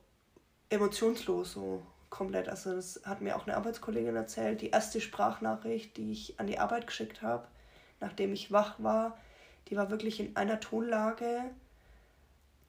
emotionslos, 0.70 1.52
so 1.52 1.82
komplett. 2.10 2.48
Also 2.48 2.74
das 2.74 3.00
hat 3.04 3.20
mir 3.20 3.36
auch 3.36 3.46
eine 3.46 3.56
Arbeitskollegin 3.56 4.16
erzählt. 4.16 4.62
Die 4.62 4.70
erste 4.70 5.00
Sprachnachricht, 5.00 5.96
die 5.96 6.12
ich 6.12 6.40
an 6.40 6.46
die 6.46 6.58
Arbeit 6.58 6.86
geschickt 6.86 7.22
habe, 7.22 7.46
nachdem 8.00 8.32
ich 8.32 8.50
wach 8.50 8.76
war, 8.78 9.18
die 9.68 9.76
war 9.76 9.90
wirklich 9.90 10.20
in 10.20 10.36
einer 10.36 10.60
Tonlage 10.60 11.50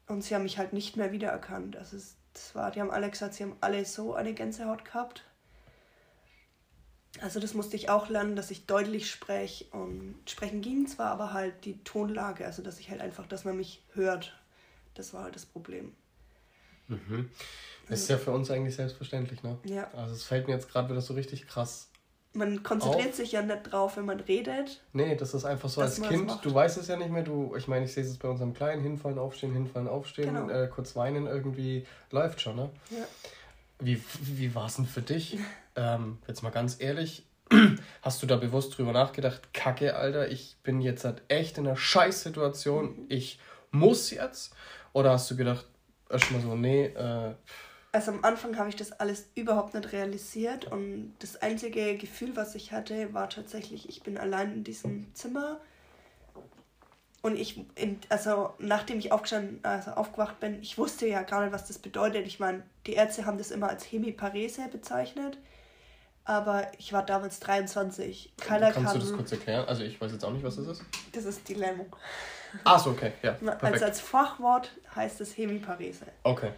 und 0.07 0.23
sie 0.23 0.35
haben 0.35 0.43
mich 0.43 0.57
halt 0.57 0.73
nicht 0.73 0.97
mehr 0.97 1.11
wiedererkannt. 1.11 1.77
Also 1.77 1.97
es, 1.97 2.15
das 2.33 2.55
war, 2.55 2.71
die 2.71 2.81
haben 2.81 2.91
alle 2.91 3.09
gesagt, 3.09 3.33
sie 3.35 3.43
haben 3.43 3.55
alle 3.61 3.85
so 3.85 4.13
eine 4.15 4.33
Gänsehaut 4.33 4.85
gehabt. 4.85 5.23
Also 7.21 7.39
das 7.39 7.53
musste 7.53 7.75
ich 7.75 7.89
auch 7.89 8.09
lernen, 8.09 8.35
dass 8.35 8.51
ich 8.51 8.65
deutlich 8.65 9.09
spreche 9.09 9.65
und 9.71 10.15
sprechen 10.27 10.61
ging 10.61 10.87
zwar, 10.87 11.11
aber 11.11 11.33
halt 11.33 11.65
die 11.65 11.83
Tonlage, 11.83 12.45
also 12.45 12.61
dass 12.61 12.79
ich 12.79 12.89
halt 12.89 13.01
einfach, 13.01 13.25
dass 13.27 13.45
man 13.45 13.57
mich 13.57 13.83
hört. 13.93 14.37
Das 14.93 15.13
war 15.13 15.23
halt 15.23 15.35
das 15.35 15.45
Problem. 15.45 15.93
Mhm. 16.87 17.29
Das 17.87 18.01
ist 18.01 18.09
ja 18.09 18.17
für 18.17 18.31
uns 18.31 18.51
eigentlich 18.51 18.75
selbstverständlich, 18.75 19.41
ne? 19.41 19.57
Ja. 19.63 19.89
Also 19.93 20.13
es 20.13 20.23
fällt 20.23 20.47
mir 20.47 20.53
jetzt 20.53 20.69
gerade 20.69 20.89
wieder 20.89 21.01
so 21.01 21.15
richtig 21.15 21.47
krass 21.47 21.88
man 22.33 22.63
konzentriert 22.63 23.09
auf. 23.09 23.15
sich 23.15 23.31
ja 23.31 23.41
nicht 23.41 23.71
drauf, 23.71 23.97
wenn 23.97 24.05
man 24.05 24.19
redet. 24.19 24.81
Nee, 24.93 25.15
das 25.15 25.33
ist 25.33 25.45
einfach 25.45 25.69
so 25.69 25.81
als 25.81 26.01
Kind, 26.01 26.31
du 26.43 26.53
weißt 26.53 26.77
es 26.77 26.87
ja 26.87 26.95
nicht 26.95 27.09
mehr, 27.09 27.23
du, 27.23 27.55
ich 27.57 27.67
meine, 27.67 27.85
ich 27.85 27.93
sehe 27.93 28.03
es 28.03 28.17
bei 28.17 28.27
unserem 28.27 28.53
Kleinen, 28.53 28.83
hinfallen, 28.83 29.17
aufstehen, 29.17 29.53
hinfallen, 29.53 29.87
aufstehen, 29.87 30.35
genau. 30.35 30.49
äh, 30.49 30.67
kurz 30.67 30.95
weinen, 30.95 31.25
irgendwie 31.25 31.85
läuft 32.11 32.41
schon, 32.41 32.55
ne? 32.55 32.69
Ja. 32.91 33.05
Wie, 33.79 34.01
wie 34.21 34.53
war 34.53 34.67
es 34.67 34.75
denn 34.75 34.85
für 34.85 35.01
dich? 35.01 35.39
ähm, 35.75 36.19
jetzt 36.27 36.43
mal 36.43 36.51
ganz 36.51 36.77
ehrlich, 36.79 37.25
hast 38.01 38.21
du 38.21 38.27
da 38.27 38.35
bewusst 38.35 38.77
drüber 38.77 38.91
nachgedacht, 38.91 39.53
Kacke, 39.53 39.95
Alter, 39.95 40.29
ich 40.29 40.57
bin 40.61 40.81
jetzt 40.81 41.05
halt 41.05 41.23
echt 41.29 41.57
in 41.57 41.65
einer 41.65 41.77
Scheißsituation, 41.77 42.85
mhm. 42.85 43.05
ich 43.09 43.39
muss 43.71 44.11
jetzt? 44.11 44.53
Oder 44.93 45.11
hast 45.11 45.29
du 45.31 45.35
gedacht, 45.35 45.65
erstmal 46.09 46.41
so, 46.41 46.55
nee, 46.55 46.85
äh, 46.85 47.33
also 47.91 48.11
am 48.11 48.23
Anfang 48.23 48.57
habe 48.57 48.69
ich 48.69 48.75
das 48.75 48.91
alles 48.93 49.29
überhaupt 49.35 49.73
nicht 49.73 49.91
realisiert 49.91 50.65
und 50.65 51.13
das 51.19 51.41
einzige 51.41 51.97
Gefühl, 51.97 52.35
was 52.35 52.55
ich 52.55 52.71
hatte, 52.71 53.13
war 53.13 53.29
tatsächlich, 53.29 53.89
ich 53.89 54.03
bin 54.03 54.17
allein 54.17 54.53
in 54.53 54.63
diesem 54.63 55.13
Zimmer 55.15 55.59
und 57.21 57.35
ich, 57.35 57.65
in, 57.75 57.99
also 58.09 58.53
nachdem 58.59 58.99
ich 58.99 59.11
aufgestanden, 59.11 59.59
also 59.63 59.91
aufgewacht 59.91 60.39
bin, 60.39 60.61
ich 60.61 60.77
wusste 60.77 61.07
ja 61.07 61.23
gar 61.23 61.43
nicht, 61.43 61.53
was 61.53 61.67
das 61.67 61.79
bedeutet. 61.79 62.25
Ich 62.27 62.39
meine, 62.39 62.63
die 62.85 62.93
Ärzte 62.93 63.25
haben 63.25 63.37
das 63.37 63.51
immer 63.51 63.69
als 63.69 63.83
Hemiparese 63.83 64.69
bezeichnet, 64.71 65.37
aber 66.23 66.71
ich 66.77 66.93
war 66.93 67.03
damals 67.03 67.39
23. 67.41 68.33
Keiner 68.37 68.71
Kannst 68.71 68.91
kann, 68.91 68.99
du 68.99 69.05
das 69.05 69.15
kurz 69.15 69.31
erklären? 69.31 69.67
Also 69.67 69.83
ich 69.83 69.99
weiß 69.99 70.11
jetzt 70.11 70.23
auch 70.23 70.31
nicht, 70.31 70.43
was 70.43 70.55
das 70.55 70.67
ist. 70.67 70.83
Das 71.11 71.25
ist 71.25 71.47
die 71.49 71.55
Lähmung. 71.55 71.93
Ach 72.63 72.79
so, 72.79 72.91
okay, 72.91 73.13
ja. 73.21 73.31
Perfekt. 73.33 73.63
Also 73.63 73.85
als 73.85 73.99
Fachwort 73.99 74.71
heißt 74.95 75.19
es 75.21 75.35
Hemiparese. 75.37 76.05
Okay. 76.23 76.51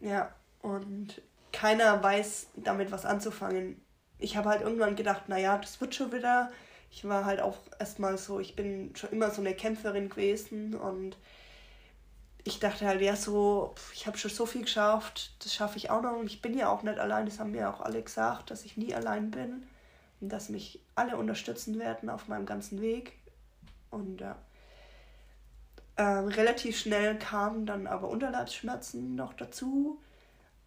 Ja, 0.00 0.34
und 0.64 1.20
keiner 1.52 2.02
weiß 2.02 2.48
damit 2.56 2.90
was 2.90 3.04
anzufangen. 3.04 3.80
Ich 4.18 4.36
habe 4.36 4.48
halt 4.48 4.62
irgendwann 4.62 4.96
gedacht, 4.96 5.28
naja, 5.28 5.58
das 5.58 5.80
wird 5.80 5.94
schon 5.94 6.10
wieder. 6.10 6.50
Ich 6.90 7.06
war 7.06 7.26
halt 7.26 7.40
auch 7.40 7.58
erstmal 7.78 8.16
so, 8.16 8.40
ich 8.40 8.56
bin 8.56 8.96
schon 8.96 9.10
immer 9.10 9.30
so 9.30 9.42
eine 9.42 9.54
Kämpferin 9.54 10.08
gewesen 10.08 10.74
und 10.74 11.18
ich 12.44 12.60
dachte 12.60 12.86
halt, 12.86 13.02
ja, 13.02 13.14
so, 13.14 13.74
ich 13.92 14.06
habe 14.06 14.16
schon 14.16 14.30
so 14.30 14.46
viel 14.46 14.62
geschafft, 14.62 15.36
das 15.44 15.54
schaffe 15.54 15.76
ich 15.76 15.90
auch 15.90 16.02
noch. 16.02 16.16
Und 16.16 16.26
ich 16.26 16.40
bin 16.40 16.56
ja 16.56 16.68
auch 16.68 16.82
nicht 16.82 16.98
allein, 16.98 17.26
das 17.26 17.38
haben 17.38 17.50
mir 17.50 17.68
auch 17.68 17.80
alle 17.80 18.02
gesagt, 18.02 18.50
dass 18.50 18.64
ich 18.64 18.78
nie 18.78 18.94
allein 18.94 19.30
bin 19.30 19.66
und 20.20 20.30
dass 20.30 20.48
mich 20.48 20.80
alle 20.94 21.18
unterstützen 21.18 21.78
werden 21.78 22.08
auf 22.08 22.26
meinem 22.28 22.46
ganzen 22.46 22.80
Weg. 22.80 23.12
Und 23.90 24.22
ja. 24.22 24.36
Äh, 25.96 26.02
relativ 26.02 26.78
schnell 26.78 27.18
kamen 27.18 27.66
dann 27.66 27.86
aber 27.86 28.08
Unterleibsschmerzen 28.08 29.14
noch 29.14 29.34
dazu. 29.34 30.00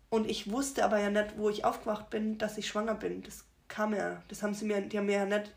Und 0.09 0.29
ich 0.29 0.51
wusste 0.51 0.85
aber 0.85 0.99
ja 0.99 1.09
nicht, 1.09 1.37
wo 1.37 1.49
ich 1.49 1.65
aufgewacht 1.65 2.09
bin, 2.09 2.37
dass 2.37 2.57
ich 2.57 2.67
schwanger 2.67 2.95
bin. 2.95 3.23
Das 3.23 3.43
kam 3.67 3.93
ja, 3.93 4.21
das 4.29 4.41
haben 4.43 4.53
sie 4.53 4.65
mir, 4.65 4.81
die 4.81 4.97
haben 4.97 5.05
mir 5.05 5.17
ja 5.17 5.25
nicht, 5.25 5.53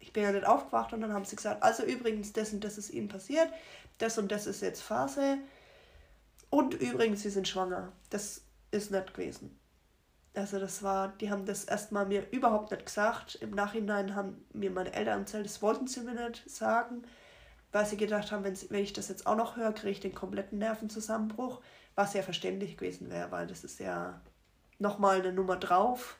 ich 0.00 0.12
bin 0.12 0.22
ja 0.22 0.32
nicht 0.32 0.46
aufgewacht 0.46 0.92
und 0.92 1.00
dann 1.00 1.12
haben 1.12 1.24
sie 1.24 1.36
gesagt, 1.36 1.62
also 1.62 1.82
übrigens, 1.82 2.32
das 2.32 2.52
und 2.52 2.62
das 2.62 2.76
ist 2.78 2.90
ihnen 2.90 3.08
passiert, 3.08 3.48
das 3.98 4.18
und 4.18 4.30
das 4.30 4.46
ist 4.46 4.60
jetzt 4.60 4.82
Phase. 4.82 5.38
Und 6.50 6.74
übrigens, 6.74 7.22
sie 7.22 7.30
sind 7.30 7.48
schwanger. 7.48 7.92
Das 8.10 8.42
ist 8.70 8.90
nicht 8.90 9.14
gewesen. 9.14 9.58
Also 10.34 10.58
das 10.58 10.82
war, 10.82 11.08
die 11.20 11.30
haben 11.30 11.46
das 11.46 11.64
erstmal 11.64 12.04
mir 12.06 12.30
überhaupt 12.30 12.70
nicht 12.70 12.84
gesagt. 12.84 13.36
Im 13.36 13.50
Nachhinein 13.50 14.14
haben 14.14 14.44
mir 14.52 14.70
meine 14.70 14.92
Eltern 14.92 15.20
erzählt, 15.20 15.46
das 15.46 15.62
wollten 15.62 15.86
sie 15.86 16.00
mir 16.00 16.12
nicht 16.12 16.48
sagen, 16.50 17.02
weil 17.72 17.86
sie 17.86 17.96
gedacht 17.96 18.30
haben, 18.32 18.44
wenn, 18.44 18.56
wenn 18.70 18.82
ich 18.82 18.92
das 18.92 19.08
jetzt 19.08 19.26
auch 19.26 19.36
noch 19.36 19.56
höre, 19.56 19.72
kriege 19.72 19.92
ich 19.92 20.00
den 20.00 20.14
kompletten 20.14 20.58
Nervenzusammenbruch 20.58 21.62
was 21.96 22.14
ja 22.14 22.22
verständlich 22.22 22.76
gewesen 22.76 23.10
wäre, 23.10 23.32
weil 23.32 23.46
das 23.46 23.64
ist 23.64 23.80
ja 23.80 24.20
nochmal 24.78 25.20
eine 25.20 25.32
Nummer 25.32 25.56
drauf 25.56 26.16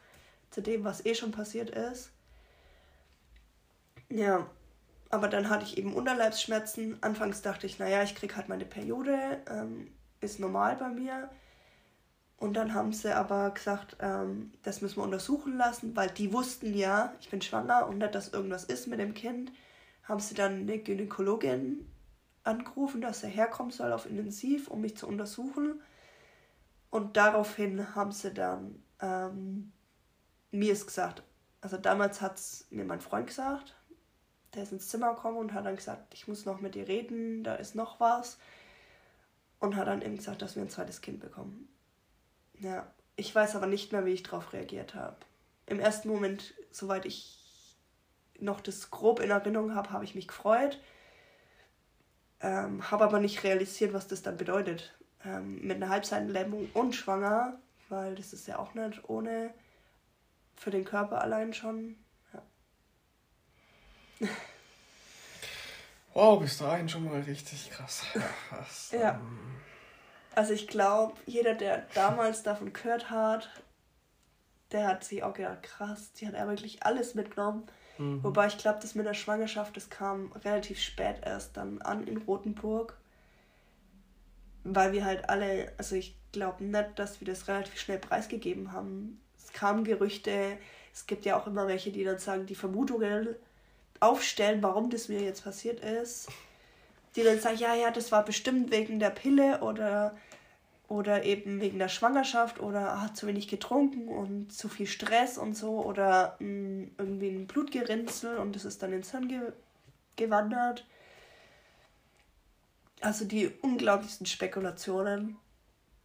zu 0.50 0.62
dem, 0.62 0.84
was 0.84 1.04
eh 1.04 1.14
schon 1.14 1.30
passiert 1.30 1.70
ist. 1.70 2.10
Ja, 4.08 4.46
aber 5.10 5.28
dann 5.28 5.48
hatte 5.50 5.64
ich 5.64 5.78
eben 5.78 5.94
Unterleibsschmerzen. 5.94 7.02
Anfangs 7.02 7.42
dachte 7.42 7.66
ich, 7.66 7.78
naja, 7.78 8.02
ich 8.02 8.14
kriege 8.14 8.36
halt 8.36 8.48
meine 8.48 8.64
Periode, 8.64 9.40
ähm, 9.50 9.92
ist 10.20 10.40
normal 10.40 10.76
bei 10.76 10.88
mir. 10.88 11.28
Und 12.38 12.54
dann 12.54 12.74
haben 12.74 12.92
sie 12.92 13.14
aber 13.14 13.50
gesagt, 13.50 13.96
ähm, 14.00 14.52
das 14.62 14.82
müssen 14.82 14.96
wir 14.96 15.04
untersuchen 15.04 15.56
lassen, 15.56 15.96
weil 15.96 16.10
die 16.10 16.32
wussten 16.32 16.74
ja, 16.74 17.14
ich 17.20 17.30
bin 17.30 17.40
schwanger 17.40 17.86
und 17.86 17.98
nicht, 17.98 18.14
dass 18.14 18.32
irgendwas 18.32 18.64
ist 18.64 18.86
mit 18.88 19.00
dem 19.00 19.14
Kind. 19.14 19.52
Haben 20.04 20.20
sie 20.20 20.34
dann 20.34 20.60
eine 20.60 20.78
Gynäkologin 20.78 21.86
angerufen, 22.46 23.00
dass 23.00 23.22
er 23.22 23.28
herkommen 23.28 23.72
soll 23.72 23.92
auf 23.92 24.06
Intensiv, 24.06 24.68
um 24.68 24.80
mich 24.80 24.96
zu 24.96 25.06
untersuchen. 25.06 25.80
Und 26.90 27.16
daraufhin 27.16 27.94
haben 27.94 28.12
sie 28.12 28.32
dann 28.32 28.82
ähm, 29.00 29.72
mir 30.50 30.72
es 30.72 30.86
gesagt. 30.86 31.22
Also 31.60 31.76
damals 31.76 32.20
hat 32.20 32.36
es 32.36 32.66
mir 32.70 32.84
mein 32.84 33.00
Freund 33.00 33.26
gesagt. 33.26 33.74
Der 34.54 34.62
ist 34.62 34.72
ins 34.72 34.88
Zimmer 34.88 35.14
gekommen 35.14 35.36
und 35.36 35.52
hat 35.52 35.66
dann 35.66 35.76
gesagt, 35.76 36.14
ich 36.14 36.28
muss 36.28 36.46
noch 36.46 36.60
mit 36.60 36.74
dir 36.74 36.88
reden, 36.88 37.44
da 37.44 37.56
ist 37.56 37.74
noch 37.74 38.00
was. 38.00 38.38
Und 39.58 39.76
hat 39.76 39.88
dann 39.88 40.02
eben 40.02 40.16
gesagt, 40.16 40.42
dass 40.42 40.54
wir 40.54 40.62
ein 40.62 40.70
zweites 40.70 41.00
Kind 41.00 41.20
bekommen. 41.20 41.68
Ja, 42.58 42.90
ich 43.16 43.34
weiß 43.34 43.56
aber 43.56 43.66
nicht 43.66 43.92
mehr, 43.92 44.06
wie 44.06 44.12
ich 44.12 44.22
darauf 44.22 44.52
reagiert 44.52 44.94
habe. 44.94 45.16
Im 45.66 45.80
ersten 45.80 46.08
Moment, 46.08 46.54
soweit 46.70 47.04
ich 47.04 47.42
noch 48.38 48.60
das 48.60 48.90
grob 48.90 49.20
in 49.20 49.30
Erinnerung 49.30 49.74
habe, 49.74 49.90
habe 49.90 50.04
ich 50.04 50.14
mich 50.14 50.28
gefreut. 50.28 50.78
Ähm, 52.40 52.90
habe 52.90 53.04
aber 53.04 53.20
nicht 53.20 53.44
realisiert, 53.44 53.92
was 53.92 54.08
das 54.08 54.22
dann 54.22 54.36
bedeutet. 54.36 54.94
Ähm, 55.24 55.60
mit 55.62 55.76
einer 55.76 55.88
Halbseitenlähmung 55.88 56.68
und 56.74 56.94
schwanger, 56.94 57.58
weil 57.88 58.14
das 58.14 58.32
ist 58.32 58.46
ja 58.46 58.58
auch 58.58 58.74
nicht 58.74 59.08
ohne 59.08 59.52
für 60.54 60.70
den 60.70 60.84
Körper 60.84 61.20
allein 61.20 61.52
schon. 61.54 61.96
Ja. 62.32 64.28
Wow, 66.16 66.40
bis 66.40 66.56
dahin 66.56 66.88
schon 66.88 67.04
mal 67.04 67.20
richtig 67.20 67.70
krass. 67.70 68.02
Was, 68.50 68.90
ja. 68.90 69.16
Ähm... 69.16 69.60
Also 70.34 70.54
ich 70.54 70.66
glaube, 70.66 71.14
jeder, 71.26 71.54
der 71.54 71.84
damals 71.92 72.42
davon 72.42 72.72
gehört 72.72 73.10
hat, 73.10 73.50
der 74.72 74.86
hat 74.86 75.04
sich 75.04 75.22
auch 75.22 75.34
gedacht, 75.34 75.62
krass, 75.62 76.12
die 76.12 76.26
hat 76.26 76.32
er 76.32 76.48
wirklich 76.48 76.82
alles 76.84 77.14
mitgenommen. 77.14 77.66
Mhm. 77.98 78.22
Wobei 78.22 78.46
ich 78.46 78.58
glaube, 78.58 78.78
das 78.80 78.94
mit 78.94 79.06
der 79.06 79.14
Schwangerschaft, 79.14 79.76
das 79.76 79.90
kam 79.90 80.32
relativ 80.44 80.80
spät 80.80 81.16
erst 81.24 81.56
dann 81.56 81.80
an 81.82 82.06
in 82.06 82.18
Rothenburg. 82.18 82.96
Weil 84.64 84.92
wir 84.92 85.04
halt 85.04 85.28
alle, 85.28 85.72
also 85.78 85.94
ich 85.94 86.16
glaube 86.32 86.64
nicht, 86.64 86.98
dass 86.98 87.20
wir 87.20 87.26
das 87.26 87.48
relativ 87.48 87.78
schnell 87.78 87.98
preisgegeben 87.98 88.72
haben. 88.72 89.20
Es 89.38 89.52
kamen 89.52 89.84
Gerüchte, 89.84 90.58
es 90.92 91.06
gibt 91.06 91.24
ja 91.24 91.38
auch 91.38 91.46
immer 91.46 91.68
welche, 91.68 91.92
die 91.92 92.04
dann 92.04 92.18
sagen, 92.18 92.46
die 92.46 92.54
Vermutungen 92.54 93.36
aufstellen, 94.00 94.62
warum 94.62 94.90
das 94.90 95.08
mir 95.08 95.20
jetzt 95.20 95.44
passiert 95.44 95.80
ist. 95.80 96.28
Die 97.14 97.22
dann 97.22 97.40
sagen, 97.40 97.58
ja, 97.58 97.74
ja, 97.74 97.90
das 97.90 98.12
war 98.12 98.24
bestimmt 98.24 98.70
wegen 98.70 98.98
der 98.98 99.10
Pille 99.10 99.60
oder 99.60 100.16
oder 100.88 101.24
eben 101.24 101.60
wegen 101.60 101.78
der 101.78 101.88
Schwangerschaft 101.88 102.60
oder 102.60 103.00
hat 103.02 103.16
zu 103.16 103.26
wenig 103.26 103.48
getrunken 103.48 104.08
und 104.08 104.52
zu 104.52 104.68
viel 104.68 104.86
Stress 104.86 105.36
und 105.36 105.54
so 105.54 105.84
oder 105.84 106.36
mh, 106.38 106.46
mm, 106.46 106.90
irgendwie 106.98 107.28
ein 107.28 107.46
Blutgerinnsel 107.46 108.38
und 108.38 108.54
das 108.54 108.64
ist 108.64 108.82
dann 108.82 108.92
ins 108.92 109.10
Hirn 109.10 109.28
ge 109.28 109.52
gewandert. 110.16 110.86
Also 113.02 113.26
die 113.26 113.48
unglaublichsten 113.48 114.26
Spekulationen, 114.26 115.36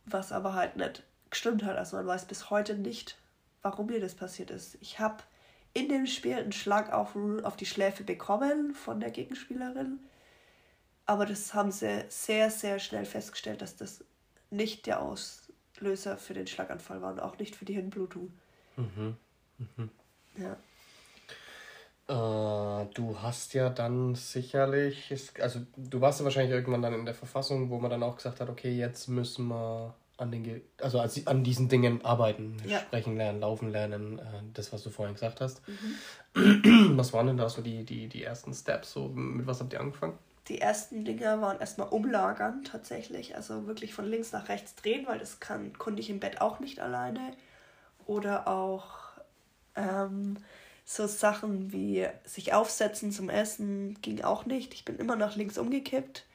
was 0.05 0.33
aber 0.33 0.53
halt 0.53 0.75
nicht 0.75 1.03
gestimmt 1.29 1.63
hat. 1.63 1.77
Also 1.77 1.95
man 1.95 2.07
weiß 2.07 2.25
bis 2.25 2.49
heute 2.49 2.75
nicht, 2.75 3.17
warum 3.61 3.85
mir 3.85 4.01
das 4.01 4.15
passiert 4.15 4.51
ist. 4.51 4.77
Ich 4.81 4.99
habe 4.99 5.23
in 5.73 5.87
dem 5.87 6.05
Spiel 6.05 6.35
einen 6.35 6.51
Schlag 6.51 6.91
auf, 6.91 7.15
auf 7.43 7.55
die 7.55 7.65
Schläfe 7.65 8.03
bekommen 8.03 8.73
von 8.73 8.99
der 8.99 9.11
Gegenspielerin. 9.11 9.99
Aber 11.05 11.25
das 11.25 11.53
haben 11.53 11.71
sie 11.71 12.03
sehr, 12.09 12.51
sehr 12.51 12.79
schnell 12.79 13.05
festgestellt, 13.05 13.61
dass 13.61 13.77
das 13.77 14.03
nicht 14.51 14.85
der 14.85 15.01
Auslöser 15.01 16.17
für 16.17 16.33
den 16.33 16.47
Schlaganfall 16.47 17.01
war 17.01 17.13
und 17.13 17.19
auch 17.19 17.37
nicht 17.39 17.55
für 17.55 17.65
die 17.65 17.73
Hirnblutung. 17.73 18.31
Mhm. 18.75 19.17
Mhm. 19.57 19.89
Ja. 20.37 20.57
Äh, 22.07 22.85
du 22.93 23.19
hast 23.21 23.53
ja 23.53 23.69
dann 23.69 24.15
sicherlich, 24.15 25.13
also 25.39 25.61
du 25.77 26.01
warst 26.01 26.19
ja 26.19 26.25
wahrscheinlich 26.25 26.51
irgendwann 26.51 26.81
dann 26.81 26.93
in 26.93 27.05
der 27.05 27.13
Verfassung, 27.13 27.69
wo 27.69 27.79
man 27.79 27.89
dann 27.89 28.03
auch 28.03 28.17
gesagt 28.17 28.41
hat, 28.41 28.49
okay, 28.49 28.75
jetzt 28.77 29.07
müssen 29.07 29.47
wir 29.47 29.95
an 30.17 30.31
den, 30.31 30.61
also 30.79 30.99
an 30.99 31.43
diesen 31.43 31.69
Dingen 31.69 32.03
arbeiten, 32.03 32.57
ja. 32.67 32.79
sprechen 32.79 33.17
lernen, 33.17 33.39
laufen 33.39 33.71
lernen, 33.71 34.19
äh, 34.19 34.23
das, 34.53 34.71
was 34.73 34.83
du 34.83 34.89
vorhin 34.89 35.15
gesagt 35.15 35.41
hast. 35.41 35.61
Mhm. 35.67 36.97
Was 36.97 37.11
waren 37.13 37.27
denn 37.27 37.37
da 37.37 37.49
so 37.49 37.61
die, 37.61 37.83
die, 37.83 38.07
die 38.07 38.23
ersten 38.23 38.53
Steps? 38.53 38.93
So, 38.93 39.07
mit 39.07 39.47
was 39.47 39.59
habt 39.59 39.73
ihr 39.73 39.79
angefangen? 39.79 40.17
Die 40.47 40.59
ersten 40.59 41.05
Dinge 41.05 41.41
waren 41.41 41.59
erstmal 41.59 41.89
umlagern 41.89 42.63
tatsächlich, 42.63 43.35
also 43.35 43.67
wirklich 43.67 43.93
von 43.93 44.05
links 44.05 44.31
nach 44.31 44.49
rechts 44.49 44.75
drehen, 44.75 45.05
weil 45.07 45.19
das 45.19 45.39
kann, 45.39 45.77
konnte 45.77 46.01
ich 46.01 46.09
im 46.09 46.19
Bett 46.19 46.41
auch 46.41 46.59
nicht 46.59 46.79
alleine. 46.79 47.33
Oder 48.07 48.47
auch 48.47 48.97
ähm, 49.75 50.37
so 50.83 51.07
Sachen 51.07 51.71
wie 51.71 52.07
sich 52.25 52.53
aufsetzen 52.53 53.11
zum 53.11 53.29
Essen 53.29 54.01
ging 54.01 54.23
auch 54.23 54.45
nicht. 54.45 54.73
Ich 54.73 54.83
bin 54.83 54.97
immer 54.97 55.15
nach 55.15 55.35
links 55.35 55.57
umgekippt. 55.57 56.25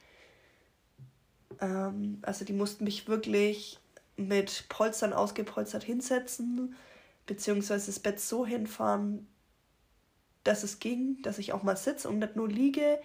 Ähm, 1.61 2.19
also 2.23 2.45
die 2.45 2.53
mussten 2.53 2.85
mich 2.85 3.09
wirklich 3.09 3.79
mit 4.17 4.67
Polstern 4.69 5.13
ausgepolstert 5.13 5.85
hinsetzen, 5.85 6.75
beziehungsweise 7.27 7.87
das 7.87 8.01
Bett 8.01 8.21
so 8.21 8.47
hinfahren, 8.47 9.27
dass 10.45 10.63
es 10.63 10.79
ging, 10.79 11.21
dass 11.23 11.39
ich 11.39 11.53
auch 11.53 11.63
mal 11.63 11.77
sitze 11.77 12.09
und 12.09 12.19
nicht 12.21 12.37
nur 12.37 12.49
liege. 12.49 12.99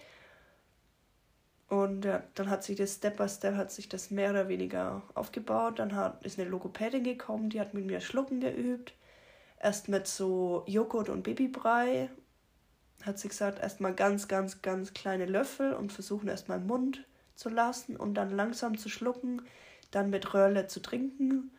Und 1.71 2.03
ja, 2.03 2.21
dann 2.36 2.49
hat 2.49 2.65
sich 2.65 2.75
das 2.75 2.95
Step 2.95 3.15
by 3.15 3.29
Step 3.29 3.55
hat 3.55 3.71
sich 3.71 3.88
das 3.88 4.12
mehr 4.12 4.31
oder 4.31 4.49
weniger 4.49 5.03
aufgebaut. 5.13 5.79
Dann 5.79 5.95
hat, 5.95 6.21
ist 6.25 6.38
eine 6.38 6.49
Logopädin 6.49 7.05
gekommen, 7.05 7.49
die 7.49 7.62
hat 7.62 7.73
mit 7.73 7.86
mir 7.86 8.01
Schlucken 8.01 8.41
geübt. 8.41 8.93
Erst 9.57 9.88
mit 9.88 10.05
so 10.05 10.65
Joghurt 10.67 11.07
und 11.07 11.23
Babybrei. 11.23 12.10
Hat 13.03 13.19
sie 13.19 13.29
gesagt, 13.29 13.60
erstmal 13.60 13.95
ganz, 13.95 14.27
ganz, 14.27 14.62
ganz 14.62 14.93
kleine 14.93 15.25
Löffel 15.25 15.71
und 15.71 15.93
versuchen 15.93 16.27
erstmal 16.27 16.57
im 16.57 16.67
Mund 16.67 17.05
zu 17.36 17.47
lassen 17.47 17.95
und 17.95 18.15
dann 18.15 18.31
langsam 18.31 18.77
zu 18.77 18.89
schlucken, 18.89 19.41
dann 19.91 20.10
mit 20.10 20.34
Röhrle 20.34 20.67
zu 20.67 20.81
trinken 20.81 21.51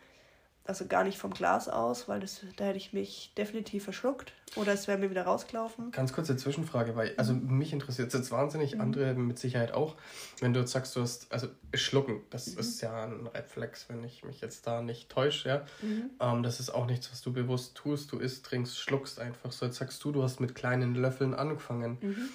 also 0.64 0.86
gar 0.86 1.02
nicht 1.02 1.18
vom 1.18 1.32
Glas 1.32 1.68
aus, 1.68 2.08
weil 2.08 2.20
das, 2.20 2.42
da 2.56 2.64
hätte 2.66 2.76
ich 2.76 2.92
mich 2.92 3.32
definitiv 3.36 3.82
verschluckt 3.84 4.32
oder 4.54 4.72
es 4.72 4.86
wäre 4.86 4.96
mir 4.96 5.10
wieder 5.10 5.24
rausgelaufen. 5.24 5.90
Ganz 5.90 6.12
kurze 6.12 6.36
Zwischenfrage, 6.36 6.94
weil 6.94 7.14
also 7.16 7.34
mhm. 7.34 7.58
mich 7.58 7.72
interessiert 7.72 8.08
es 8.08 8.14
jetzt 8.14 8.30
wahnsinnig, 8.30 8.76
mhm. 8.76 8.80
andere 8.80 9.14
mit 9.14 9.38
Sicherheit 9.40 9.72
auch. 9.72 9.96
Wenn 10.40 10.52
du 10.52 10.60
jetzt 10.60 10.70
sagst, 10.70 10.94
du 10.94 11.00
hast, 11.00 11.32
also 11.32 11.48
schlucken, 11.74 12.20
das 12.30 12.54
mhm. 12.54 12.60
ist 12.60 12.80
ja 12.80 13.04
ein 13.04 13.26
Reflex, 13.26 13.88
wenn 13.88 14.04
ich 14.04 14.24
mich 14.24 14.40
jetzt 14.40 14.66
da 14.66 14.82
nicht 14.82 15.10
täusche, 15.10 15.48
ja. 15.48 15.66
Mhm. 15.82 16.10
Ähm, 16.20 16.42
das 16.44 16.60
ist 16.60 16.70
auch 16.70 16.86
nichts, 16.86 17.10
was 17.10 17.22
du 17.22 17.32
bewusst 17.32 17.74
tust, 17.74 18.12
du 18.12 18.18
isst, 18.18 18.46
trinkst, 18.46 18.78
schluckst 18.78 19.18
einfach 19.18 19.50
so. 19.50 19.66
Jetzt 19.66 19.78
sagst 19.78 20.02
du, 20.04 20.12
du 20.12 20.22
hast 20.22 20.40
mit 20.40 20.54
kleinen 20.54 20.94
Löffeln 20.94 21.34
angefangen. 21.34 21.98
Mhm. 22.00 22.28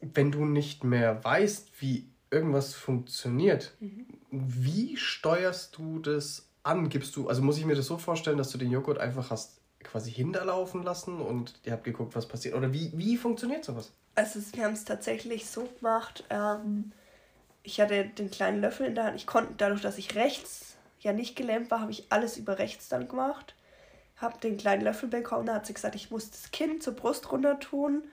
Wenn 0.00 0.32
du 0.32 0.44
nicht 0.44 0.82
mehr 0.82 1.22
weißt, 1.22 1.80
wie 1.80 2.10
irgendwas 2.30 2.74
funktioniert, 2.74 3.72
wie 4.30 4.96
steuerst 4.96 5.76
du 5.76 6.00
das 6.00 6.45
an? 6.66 6.88
Gibst 6.88 7.16
du, 7.16 7.28
also 7.28 7.42
muss 7.42 7.58
ich 7.58 7.64
mir 7.64 7.74
das 7.74 7.86
so 7.86 7.98
vorstellen, 7.98 8.38
dass 8.38 8.50
du 8.50 8.58
den 8.58 8.70
Joghurt 8.70 8.98
einfach 8.98 9.30
hast 9.30 9.60
quasi 9.82 10.10
hinterlaufen 10.10 10.82
lassen 10.82 11.20
und 11.20 11.54
ihr 11.64 11.72
habt 11.72 11.84
geguckt, 11.84 12.14
was 12.16 12.26
passiert? 12.26 12.54
Oder 12.54 12.72
wie, 12.72 12.92
wie 12.94 13.16
funktioniert 13.16 13.64
sowas? 13.64 13.92
Also 14.14 14.40
wir 14.52 14.64
haben 14.64 14.72
es 14.72 14.84
tatsächlich 14.84 15.48
so 15.48 15.68
gemacht, 15.78 16.24
ähm, 16.30 16.92
ich 17.62 17.80
hatte 17.80 18.04
den 18.04 18.30
kleinen 18.30 18.60
Löffel 18.60 18.86
in 18.86 18.94
der 18.94 19.04
Hand. 19.04 19.16
Ich 19.16 19.26
konnte, 19.26 19.54
dadurch, 19.56 19.82
dass 19.82 19.98
ich 19.98 20.14
rechts 20.14 20.76
ja 21.00 21.12
nicht 21.12 21.34
gelähmt 21.34 21.70
war, 21.70 21.80
habe 21.80 21.90
ich 21.90 22.06
alles 22.10 22.36
über 22.36 22.58
rechts 22.58 22.88
dann 22.88 23.08
gemacht. 23.08 23.54
Habe 24.16 24.38
den 24.38 24.56
kleinen 24.56 24.82
Löffel 24.82 25.08
bekommen, 25.08 25.46
da 25.46 25.54
hat 25.54 25.66
sie 25.66 25.74
gesagt, 25.74 25.96
ich 25.96 26.10
muss 26.10 26.30
das 26.30 26.52
Kinn 26.52 26.80
zur 26.80 26.94
Brust 26.94 27.30
runter 27.32 27.58
tun 27.58 28.04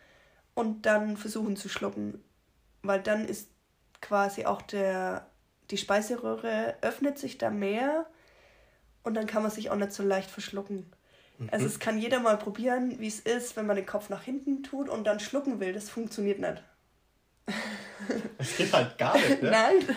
und 0.55 0.85
dann 0.87 1.17
versuchen 1.17 1.55
zu 1.55 1.69
schlucken. 1.69 2.23
Weil 2.81 3.01
dann 3.01 3.25
ist 3.25 3.49
quasi 4.01 4.45
auch 4.45 4.61
der, 4.63 5.27
die 5.69 5.77
Speiseröhre 5.77 6.75
öffnet 6.81 7.19
sich 7.19 7.37
da 7.37 7.51
mehr 7.51 8.07
und 9.03 9.13
dann 9.13 9.27
kann 9.27 9.43
man 9.43 9.51
sich 9.51 9.69
auch 9.69 9.75
nicht 9.75 9.91
so 9.91 10.03
leicht 10.03 10.31
verschlucken. 10.31 10.91
Mhm. 11.37 11.49
Also 11.51 11.65
es 11.65 11.79
kann 11.79 11.97
jeder 11.97 12.19
mal 12.19 12.37
probieren, 12.37 12.99
wie 12.99 13.07
es 13.07 13.19
ist, 13.19 13.55
wenn 13.55 13.65
man 13.65 13.75
den 13.75 13.85
Kopf 13.85 14.09
nach 14.09 14.23
hinten 14.23 14.63
tut 14.63 14.89
und 14.89 15.03
dann 15.03 15.19
schlucken 15.19 15.59
will. 15.59 15.73
Das 15.73 15.89
funktioniert 15.89 16.39
nicht. 16.39 16.63
Das 18.37 18.57
geht 18.57 18.73
halt 18.73 18.97
gar 18.97 19.15
nicht, 19.15 19.41
ne? 19.41 19.51
Nein. 19.51 19.95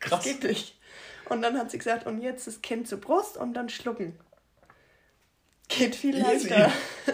Krass. 0.00 0.10
Das 0.10 0.24
geht 0.24 0.42
nicht. 0.42 0.78
Und 1.28 1.42
dann 1.42 1.58
hat 1.58 1.70
sie 1.70 1.76
gesagt, 1.76 2.06
und 2.06 2.22
jetzt 2.22 2.46
das 2.46 2.62
Kind 2.62 2.88
zur 2.88 2.98
Brust 2.98 3.36
und 3.36 3.52
dann 3.52 3.68
schlucken. 3.68 4.18
Geht 5.68 5.94
viel 5.94 6.14
Easy. 6.14 6.48
leichter. 6.48 6.72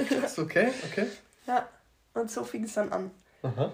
Krass, 0.08 0.38
okay, 0.38 0.70
okay. 0.90 1.06
Ja, 1.46 1.68
und 2.14 2.30
so 2.30 2.44
fing 2.44 2.64
es 2.64 2.74
dann 2.74 2.92
an. 2.92 3.10
Aha. 3.42 3.72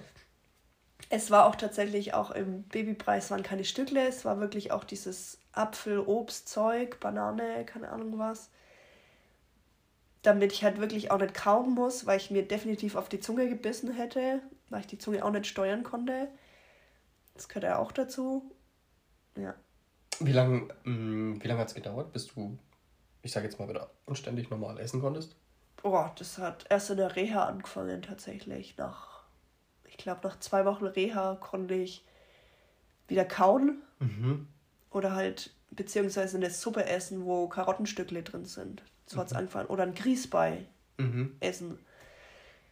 Es 1.10 1.30
war 1.30 1.46
auch 1.46 1.56
tatsächlich 1.56 2.14
auch 2.14 2.30
im 2.30 2.62
Babypreis 2.64 3.30
waren 3.30 3.42
keine 3.42 3.64
Stückle, 3.64 4.06
es 4.06 4.24
war 4.24 4.40
wirklich 4.40 4.72
auch 4.72 4.84
dieses 4.84 5.38
Apfel, 5.58 6.00
Obst, 6.00 6.48
Zeug, 6.48 7.00
Banane, 7.00 7.64
keine 7.64 7.90
Ahnung 7.90 8.18
was. 8.18 8.50
Damit 10.22 10.52
ich 10.52 10.64
halt 10.64 10.80
wirklich 10.80 11.10
auch 11.10 11.18
nicht 11.18 11.34
kauen 11.34 11.74
muss, 11.74 12.06
weil 12.06 12.18
ich 12.18 12.30
mir 12.30 12.46
definitiv 12.46 12.96
auf 12.96 13.08
die 13.08 13.20
Zunge 13.20 13.48
gebissen 13.48 13.92
hätte, 13.92 14.40
weil 14.68 14.80
ich 14.80 14.86
die 14.86 14.98
Zunge 14.98 15.24
auch 15.24 15.30
nicht 15.30 15.46
steuern 15.46 15.82
konnte. 15.82 16.28
Das 17.34 17.48
gehört 17.48 17.64
ja 17.64 17.78
auch 17.78 17.92
dazu. 17.92 18.50
Ja. 19.36 19.54
Wie 20.20 20.32
lange 20.32 20.68
mm, 20.84 21.42
wie 21.42 21.48
lang 21.48 21.58
hat 21.58 21.68
es 21.68 21.74
gedauert, 21.74 22.12
bis 22.12 22.26
du, 22.28 22.58
ich 23.22 23.30
sage 23.30 23.46
jetzt 23.46 23.58
mal 23.58 23.68
wieder, 23.68 23.90
anständig 24.06 24.50
normal 24.50 24.78
essen 24.78 25.00
konntest? 25.00 25.36
Boah, 25.82 26.12
das 26.18 26.38
hat 26.38 26.66
erst 26.70 26.90
in 26.90 26.96
der 26.96 27.14
Reha 27.14 27.44
angefangen 27.44 28.02
tatsächlich. 28.02 28.76
Nach, 28.76 29.22
ich 29.84 29.96
glaube, 29.96 30.20
nach 30.24 30.40
zwei 30.40 30.64
Wochen 30.64 30.86
Reha 30.86 31.36
konnte 31.36 31.74
ich 31.74 32.04
wieder 33.06 33.24
kauen. 33.24 33.82
Mhm. 34.00 34.48
Oder 34.90 35.14
halt, 35.14 35.50
beziehungsweise 35.70 36.36
eine 36.36 36.50
Suppe 36.50 36.86
essen, 36.86 37.24
wo 37.24 37.48
Karottenstückle 37.48 38.22
drin 38.22 38.46
sind. 38.46 38.82
So 39.06 39.16
mhm. 39.16 39.20
hat 39.20 39.26
es 39.28 39.32
angefangen. 39.34 39.68
Oder 39.68 39.84
ein 39.84 39.94
Grießbei 39.94 40.66
mhm. 40.98 41.36
essen. 41.40 41.78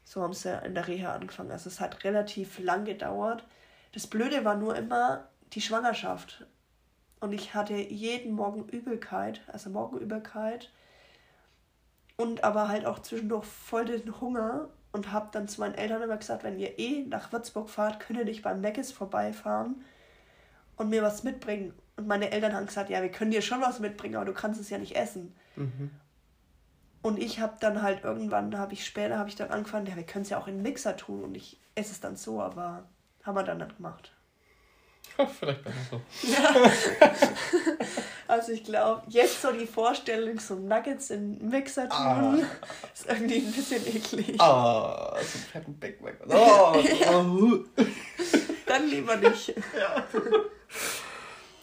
So 0.05 0.23
haben 0.23 0.33
sie 0.33 0.57
in 0.65 0.75
der 0.75 0.87
Reha 0.87 1.15
angefangen. 1.15 1.51
Also 1.51 1.69
es 1.69 1.81
hat 1.81 2.05
relativ 2.05 2.59
lang 2.59 2.85
gedauert. 2.85 3.45
Das 3.93 4.07
Blöde 4.07 4.45
war 4.45 4.57
nur 4.57 4.77
immer 4.77 5.29
die 5.53 5.61
Schwangerschaft. 5.61 6.47
Und 7.21 7.33
ich 7.33 7.55
hatte 7.55 7.75
jeden 7.75 8.33
Morgen 8.33 8.69
Übelkeit, 8.69 9.41
also 9.49 9.71
Morgenübelkeit. 9.71 10.71
Und 12.17 12.45
aber 12.45 12.69
halt 12.69 12.87
auch 12.87 13.01
zwischendurch 13.01 13.45
voll 13.45 13.85
den 13.85 14.21
Hunger. 14.21 14.69
Und 14.93 15.13
habe 15.13 15.29
dann 15.33 15.49
zu 15.49 15.61
meinen 15.61 15.75
Eltern 15.75 16.01
immer 16.01 16.17
gesagt, 16.17 16.43
wenn 16.43 16.59
ihr 16.59 16.79
eh 16.79 17.03
nach 17.03 17.31
Würzburg 17.31 17.69
fahrt, 17.69 18.01
könnt 18.01 18.19
ihr 18.19 18.25
nicht 18.25 18.43
beim 18.43 18.63
Meckes 18.63 18.93
vorbeifahren 18.93 19.85
und 20.77 20.89
mir 20.89 21.03
was 21.03 21.23
mitbringen. 21.23 21.75
Und 21.97 22.07
meine 22.07 22.31
Eltern 22.31 22.55
haben 22.55 22.67
gesagt, 22.67 22.91
ja, 22.91 23.03
wir 23.03 23.11
können 23.11 23.31
dir 23.31 23.43
schon 23.43 23.61
was 23.61 23.81
mitbringen, 23.81 24.17
aber 24.17 24.27
du 24.27 24.35
kannst 24.35 24.61
es 24.61 24.71
ja 24.71 24.79
nicht 24.79 24.97
essen. 24.97 25.35
Mhm. 25.57 25.91
Und 27.03 27.19
ich 27.19 27.41
habe 27.41 27.57
dann 27.61 27.83
halt 27.83 28.05
irgendwann, 28.05 28.59
habe 28.59 28.75
ich 28.75 28.85
später, 28.85 29.17
habe 29.19 29.29
ich 29.29 29.37
dann 29.37 29.51
angefangen, 29.51 29.87
ja, 29.87 29.97
wir 29.97 30.03
können 30.03 30.25
es 30.25 30.31
ja 30.31 30.39
auch 30.39 30.49
in 30.49 30.57
den 30.57 30.63
Mixer 30.63 30.97
tun 30.97 31.23
und 31.23 31.35
ich 31.37 31.59
esse 31.75 31.93
es 31.93 32.01
dann 32.01 32.17
so, 32.17 32.43
aber 32.43 32.83
haben 33.23 33.37
wir 33.37 33.45
dann 33.45 33.59
nicht 33.59 33.77
gemacht. 33.77 34.13
Vielleicht 35.39 35.63
besser 35.63 35.77
so. 35.91 36.01
Ja. 36.29 36.53
also 38.29 38.53
ich 38.53 38.65
glaube, 38.65 39.03
jetzt 39.09 39.41
so 39.41 39.53
die 39.53 39.67
Vorstellung, 39.67 40.39
so 40.39 40.57
Nuggets 40.57 41.11
in 41.11 41.39
den 41.39 41.49
Mixer 41.49 41.89
tun, 41.89 41.97
ah. 41.97 42.35
ist 42.93 43.07
irgendwie 43.09 43.39
ein 43.39 43.53
bisschen 43.53 43.87
eklig. 43.87 44.41
Ah, 44.41 45.15
so 45.15 45.39
einen 45.39 45.47
fetten 45.53 45.75
Big 45.79 46.03
Mac. 46.03 46.17
Oh, 46.27 46.77
ja. 46.77 47.21
oh. 47.21 47.65
Dann 48.67 48.89
lieber 48.89 49.17
nicht. 49.17 49.55
Ja. 49.79 50.05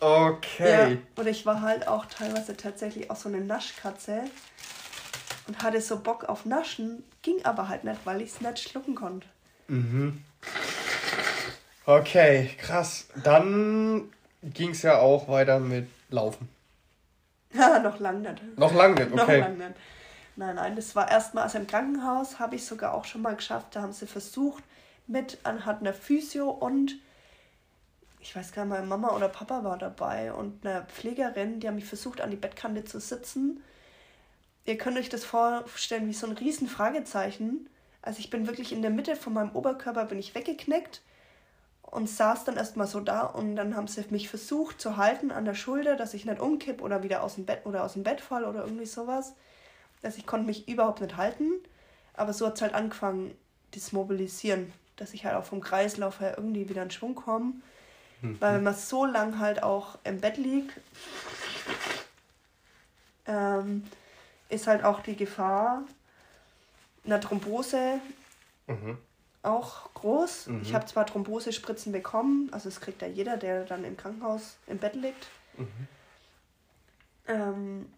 Okay. 0.03 0.91
Ja, 0.91 0.97
und 1.15 1.27
ich 1.27 1.45
war 1.45 1.61
halt 1.61 1.87
auch 1.87 2.05
teilweise 2.07 2.57
tatsächlich 2.57 3.09
auch 3.09 3.15
so 3.15 3.29
eine 3.29 3.39
Naschkatze 3.39 4.23
und 5.47 5.63
hatte 5.63 5.79
so 5.79 5.99
Bock 5.99 6.25
auf 6.25 6.43
Naschen, 6.43 7.05
ging 7.21 7.45
aber 7.45 7.69
halt 7.69 7.85
nicht, 7.85 8.01
weil 8.03 8.21
ich 8.21 8.31
es 8.31 8.41
nicht 8.41 8.59
schlucken 8.59 8.95
konnte. 8.95 9.27
Mhm. 9.69 10.21
Okay, 11.85 12.49
krass. 12.57 13.07
Dann 13.23 14.11
ging 14.41 14.71
es 14.71 14.81
ja 14.81 14.99
auch 14.99 15.29
weiter 15.29 15.59
mit 15.59 15.87
laufen? 16.09 16.49
Ja, 17.55 17.77
noch 17.77 17.99
lang 17.99 18.23
nicht. 18.23 18.57
Noch 18.57 18.73
lang 18.73 18.95
nicht, 18.95 19.07
okay. 19.13 19.15
noch 19.15 19.27
lang 19.27 19.57
nicht. 19.59 19.75
Nein, 20.35 20.55
nein, 20.55 20.75
das 20.75 20.95
war 20.95 21.09
erstmal, 21.11 21.43
also 21.43 21.59
im 21.59 21.67
Krankenhaus 21.67 22.39
habe 22.39 22.55
ich 22.55 22.65
sogar 22.65 22.95
auch 22.95 23.05
schon 23.05 23.21
mal 23.21 23.35
geschafft. 23.35 23.67
Da 23.75 23.83
haben 23.83 23.93
sie 23.93 24.07
versucht, 24.07 24.63
mit 25.05 25.37
anhand 25.43 25.81
einer 25.81 25.93
Physio 25.93 26.49
und 26.49 26.95
ich 28.23 28.33
weiß 28.33 28.53
gar 28.53 28.63
nicht, 28.63 28.73
meine 28.73 28.87
Mama 28.87 29.09
oder 29.09 29.27
Papa 29.27 29.65
war 29.65 29.77
dabei 29.77 30.31
und 30.31 30.65
eine 30.65 30.85
Pflegerin, 30.85 31.59
die 31.59 31.67
haben 31.67 31.75
mich 31.75 31.85
versucht, 31.85 32.21
an 32.21 32.31
die 32.31 32.37
Bettkante 32.37 32.85
zu 32.85 33.01
sitzen. 33.01 33.61
Ihr 34.63 34.77
könnt 34.77 34.97
euch 34.97 35.09
das 35.09 35.25
vorstellen 35.25 36.07
wie 36.07 36.13
so 36.13 36.25
ein 36.25 36.37
riesen 36.37 36.69
Fragezeichen. 36.69 37.69
Also 38.01 38.19
ich 38.19 38.29
bin 38.29 38.47
wirklich 38.47 38.71
in 38.71 38.81
der 38.81 38.91
Mitte 38.91 39.17
von 39.17 39.33
meinem 39.33 39.53
Oberkörper 39.53 40.05
bin 40.05 40.19
ich 40.19 40.35
weggeknickt 40.35 41.01
und 41.81 42.07
saß 42.07 42.45
dann 42.45 42.55
erstmal 42.55 42.87
so 42.87 43.01
da 43.01 43.23
und 43.25 43.57
dann 43.57 43.75
haben 43.75 43.87
sie 43.87 44.05
mich 44.09 44.29
versucht 44.29 44.79
zu 44.79 44.95
halten 44.95 45.29
an 45.29 45.43
der 45.43 45.53
Schulter, 45.53 45.97
dass 45.97 46.13
ich 46.13 46.23
nicht 46.23 46.39
umkipp 46.39 46.81
oder 46.81 47.03
wieder 47.03 47.23
aus 47.23 47.35
dem 47.35 47.45
Bett 47.45 47.65
oder 47.65 47.83
aus 47.83 47.93
dem 47.93 48.03
Bett 48.03 48.21
fall 48.21 48.45
oder 48.45 48.61
irgendwie 48.61 48.85
sowas. 48.85 49.33
Also 50.01 50.17
ich 50.17 50.25
konnte 50.25 50.45
mich 50.45 50.69
überhaupt 50.69 51.01
nicht 51.01 51.17
halten, 51.17 51.51
aber 52.13 52.31
so 52.31 52.47
hat 52.47 52.55
es 52.55 52.61
halt 52.61 52.73
angefangen, 52.73 53.35
das 53.71 53.91
Mobilisieren, 53.91 54.71
dass 54.95 55.13
ich 55.13 55.25
halt 55.25 55.35
auch 55.35 55.43
vom 55.43 55.59
Kreislauf 55.59 56.21
her 56.21 56.35
irgendwie 56.37 56.69
wieder 56.69 56.83
in 56.83 56.91
Schwung 56.91 57.15
komme 57.15 57.55
Mhm. 58.23 58.39
Weil 58.39 58.55
wenn 58.55 58.63
man 58.63 58.73
so 58.73 59.05
lang 59.05 59.39
halt 59.39 59.61
auch 59.61 59.99
im 60.03 60.19
Bett 60.19 60.37
liegt, 60.37 60.79
ähm, 63.27 63.83
ist 64.49 64.67
halt 64.67 64.83
auch 64.83 65.01
die 65.01 65.15
Gefahr 65.15 65.83
einer 67.05 67.19
Thrombose 67.19 67.99
mhm. 68.67 68.97
auch 69.41 69.93
groß. 69.93 70.47
Mhm. 70.47 70.61
Ich 70.61 70.73
habe 70.73 70.85
zwar 70.85 71.05
Thrombosespritzen 71.05 71.91
bekommen, 71.91 72.49
also 72.51 72.69
das 72.69 72.79
kriegt 72.79 73.01
ja 73.01 73.07
jeder, 73.07 73.37
der 73.37 73.65
dann 73.65 73.83
im 73.83 73.97
Krankenhaus 73.97 74.55
im 74.67 74.77
Bett 74.77 74.95
liegt. 74.95 75.27
Mhm. 75.57 75.87
Ähm, 77.27 77.93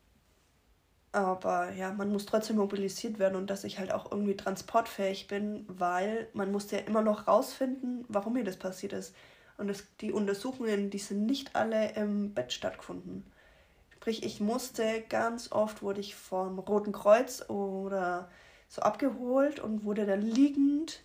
aber 1.11 1.71
ja, 1.71 1.93
man 1.93 2.11
muss 2.11 2.26
trotzdem 2.26 2.57
mobilisiert 2.57 3.19
werden 3.19 3.36
und 3.36 3.49
dass 3.49 3.63
ich 3.63 3.78
halt 3.80 3.91
auch 3.93 4.11
irgendwie 4.11 4.36
transportfähig 4.36 5.28
bin, 5.28 5.65
weil 5.67 6.28
man 6.34 6.51
musste 6.51 6.78
ja 6.78 6.82
immer 6.82 7.01
noch 7.01 7.28
rausfinden, 7.28 8.05
warum 8.09 8.34
mir 8.34 8.43
das 8.43 8.57
passiert 8.57 8.93
ist. 8.93 9.13
Und 9.58 9.68
das, 9.68 9.84
die 10.01 10.12
Untersuchungen, 10.12 10.89
die 10.89 10.99
sind 10.99 11.26
nicht 11.26 11.56
alle 11.56 11.93
im 11.93 12.34
Bett 12.34 12.51
stattgefunden. 12.51 13.26
Sprich, 13.93 14.24
ich 14.24 14.39
musste 14.39 15.01
ganz 15.10 15.51
oft, 15.51 15.82
wurde 15.82 16.01
ich 16.01 16.16
vom 16.16 16.60
Roten 16.60 16.91
Kreuz 16.91 17.49
oder 17.49 18.30
so 18.68 18.82
abgeholt 18.82 19.60
und 19.60 19.84
wurde 19.84 20.06
dann 20.06 20.22
liegend 20.22 21.01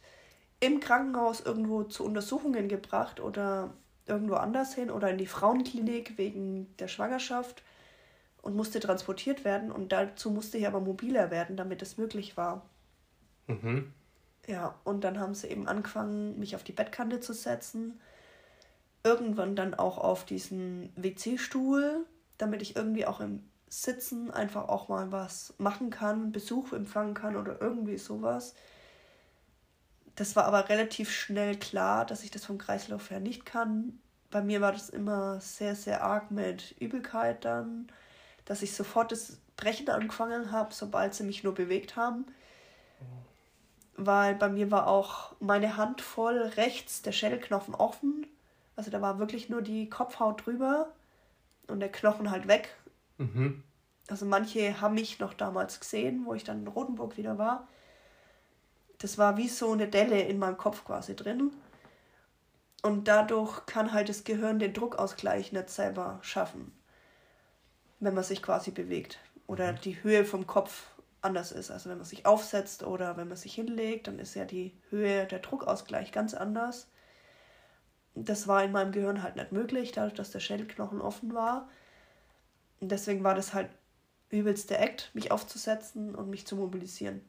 im 0.58 0.80
Krankenhaus 0.80 1.40
irgendwo 1.40 1.84
zu 1.84 2.04
Untersuchungen 2.04 2.68
gebracht 2.68 3.20
oder 3.20 3.72
irgendwo 4.06 4.34
anders 4.34 4.74
hin 4.74 4.90
oder 4.90 5.08
in 5.10 5.18
die 5.18 5.26
Frauenklinik 5.26 6.18
wegen 6.18 6.76
der 6.78 6.88
Schwangerschaft 6.88 7.62
und 8.42 8.56
musste 8.56 8.80
transportiert 8.80 9.44
werden 9.44 9.70
und 9.70 9.92
dazu 9.92 10.30
musste 10.30 10.58
ich 10.58 10.66
aber 10.66 10.80
mobiler 10.80 11.30
werden, 11.30 11.56
damit 11.56 11.82
es 11.82 11.96
möglich 11.96 12.36
war. 12.36 12.68
Mhm. 13.46 13.92
Ja, 14.46 14.74
und 14.84 15.04
dann 15.04 15.18
haben 15.20 15.34
sie 15.34 15.48
eben 15.48 15.68
angefangen, 15.68 16.38
mich 16.38 16.56
auf 16.56 16.64
die 16.64 16.72
Bettkante 16.72 17.20
zu 17.20 17.32
setzen 17.32 18.00
irgendwann 19.02 19.56
dann 19.56 19.74
auch 19.74 19.98
auf 19.98 20.24
diesen 20.24 20.92
WC-Stuhl, 20.96 22.06
damit 22.38 22.62
ich 22.62 22.76
irgendwie 22.76 23.06
auch 23.06 23.20
im 23.20 23.42
Sitzen 23.68 24.30
einfach 24.30 24.68
auch 24.68 24.88
mal 24.88 25.12
was 25.12 25.54
machen 25.58 25.90
kann, 25.90 26.32
Besuch 26.32 26.72
empfangen 26.72 27.14
kann 27.14 27.36
oder 27.36 27.60
irgendwie 27.60 27.98
sowas. 27.98 28.54
Das 30.16 30.36
war 30.36 30.44
aber 30.44 30.68
relativ 30.68 31.10
schnell 31.10 31.56
klar, 31.56 32.04
dass 32.04 32.24
ich 32.24 32.30
das 32.30 32.44
vom 32.44 32.58
Kreislauf 32.58 33.10
her 33.10 33.20
nicht 33.20 33.46
kann. 33.46 34.00
Bei 34.30 34.42
mir 34.42 34.60
war 34.60 34.72
das 34.72 34.90
immer 34.90 35.40
sehr, 35.40 35.74
sehr 35.74 36.02
arg 36.02 36.30
mit 36.30 36.74
Übelkeit 36.80 37.44
dann, 37.44 37.90
dass 38.44 38.62
ich 38.62 38.74
sofort 38.74 39.12
das 39.12 39.38
Brechen 39.56 39.88
angefangen 39.88 40.50
habe, 40.50 40.74
sobald 40.74 41.14
sie 41.14 41.24
mich 41.24 41.44
nur 41.44 41.54
bewegt 41.54 41.96
haben. 41.96 42.26
Weil 43.96 44.34
bei 44.34 44.48
mir 44.48 44.70
war 44.70 44.88
auch 44.88 45.34
meine 45.40 45.76
Hand 45.76 46.00
voll 46.00 46.38
rechts 46.38 47.02
der 47.02 47.12
Schädelknochen 47.12 47.74
offen 47.74 48.26
also 48.80 48.90
da 48.90 49.02
war 49.02 49.18
wirklich 49.18 49.50
nur 49.50 49.60
die 49.60 49.90
Kopfhaut 49.90 50.46
drüber 50.46 50.90
und 51.68 51.80
der 51.80 51.92
Knochen 51.92 52.30
halt 52.30 52.48
weg. 52.48 52.74
Mhm. 53.18 53.62
Also 54.08 54.24
manche 54.24 54.80
haben 54.80 54.94
mich 54.94 55.18
noch 55.18 55.34
damals 55.34 55.80
gesehen, 55.80 56.24
wo 56.24 56.32
ich 56.32 56.44
dann 56.44 56.60
in 56.60 56.66
Rotenburg 56.66 57.18
wieder 57.18 57.36
war. 57.36 57.68
Das 58.96 59.18
war 59.18 59.36
wie 59.36 59.48
so 59.48 59.70
eine 59.72 59.86
Delle 59.86 60.22
in 60.22 60.38
meinem 60.38 60.56
Kopf 60.56 60.82
quasi 60.86 61.14
drin. 61.14 61.52
Und 62.82 63.06
dadurch 63.06 63.66
kann 63.66 63.92
halt 63.92 64.08
das 64.08 64.24
Gehirn 64.24 64.58
den 64.58 64.72
Druckausgleich 64.72 65.52
nicht 65.52 65.68
selber 65.68 66.18
schaffen, 66.22 66.72
wenn 67.98 68.14
man 68.14 68.24
sich 68.24 68.42
quasi 68.42 68.70
bewegt. 68.70 69.18
Oder 69.46 69.72
mhm. 69.72 69.80
die 69.82 70.02
Höhe 70.02 70.24
vom 70.24 70.46
Kopf 70.46 70.86
anders 71.20 71.52
ist. 71.52 71.70
Also 71.70 71.90
wenn 71.90 71.98
man 71.98 72.06
sich 72.06 72.24
aufsetzt 72.24 72.82
oder 72.82 73.18
wenn 73.18 73.28
man 73.28 73.36
sich 73.36 73.54
hinlegt, 73.54 74.06
dann 74.06 74.18
ist 74.18 74.34
ja 74.36 74.46
die 74.46 74.72
Höhe 74.88 75.26
der 75.26 75.40
Druckausgleich 75.40 76.12
ganz 76.12 76.32
anders 76.32 76.88
das 78.24 78.48
war 78.48 78.64
in 78.64 78.72
meinem 78.72 78.92
Gehirn 78.92 79.22
halt 79.22 79.36
nicht 79.36 79.52
möglich, 79.52 79.92
dadurch, 79.92 80.14
dass 80.14 80.30
der 80.30 80.40
Schädelknochen 80.40 81.00
offen 81.00 81.34
war. 81.34 81.68
Und 82.80 82.90
deswegen 82.90 83.24
war 83.24 83.34
das 83.34 83.54
halt 83.54 83.68
übelst 84.30 84.70
der 84.70 84.80
Act, 84.80 85.10
mich 85.14 85.30
aufzusetzen 85.30 86.14
und 86.14 86.30
mich 86.30 86.46
zu 86.46 86.56
mobilisieren. 86.56 87.20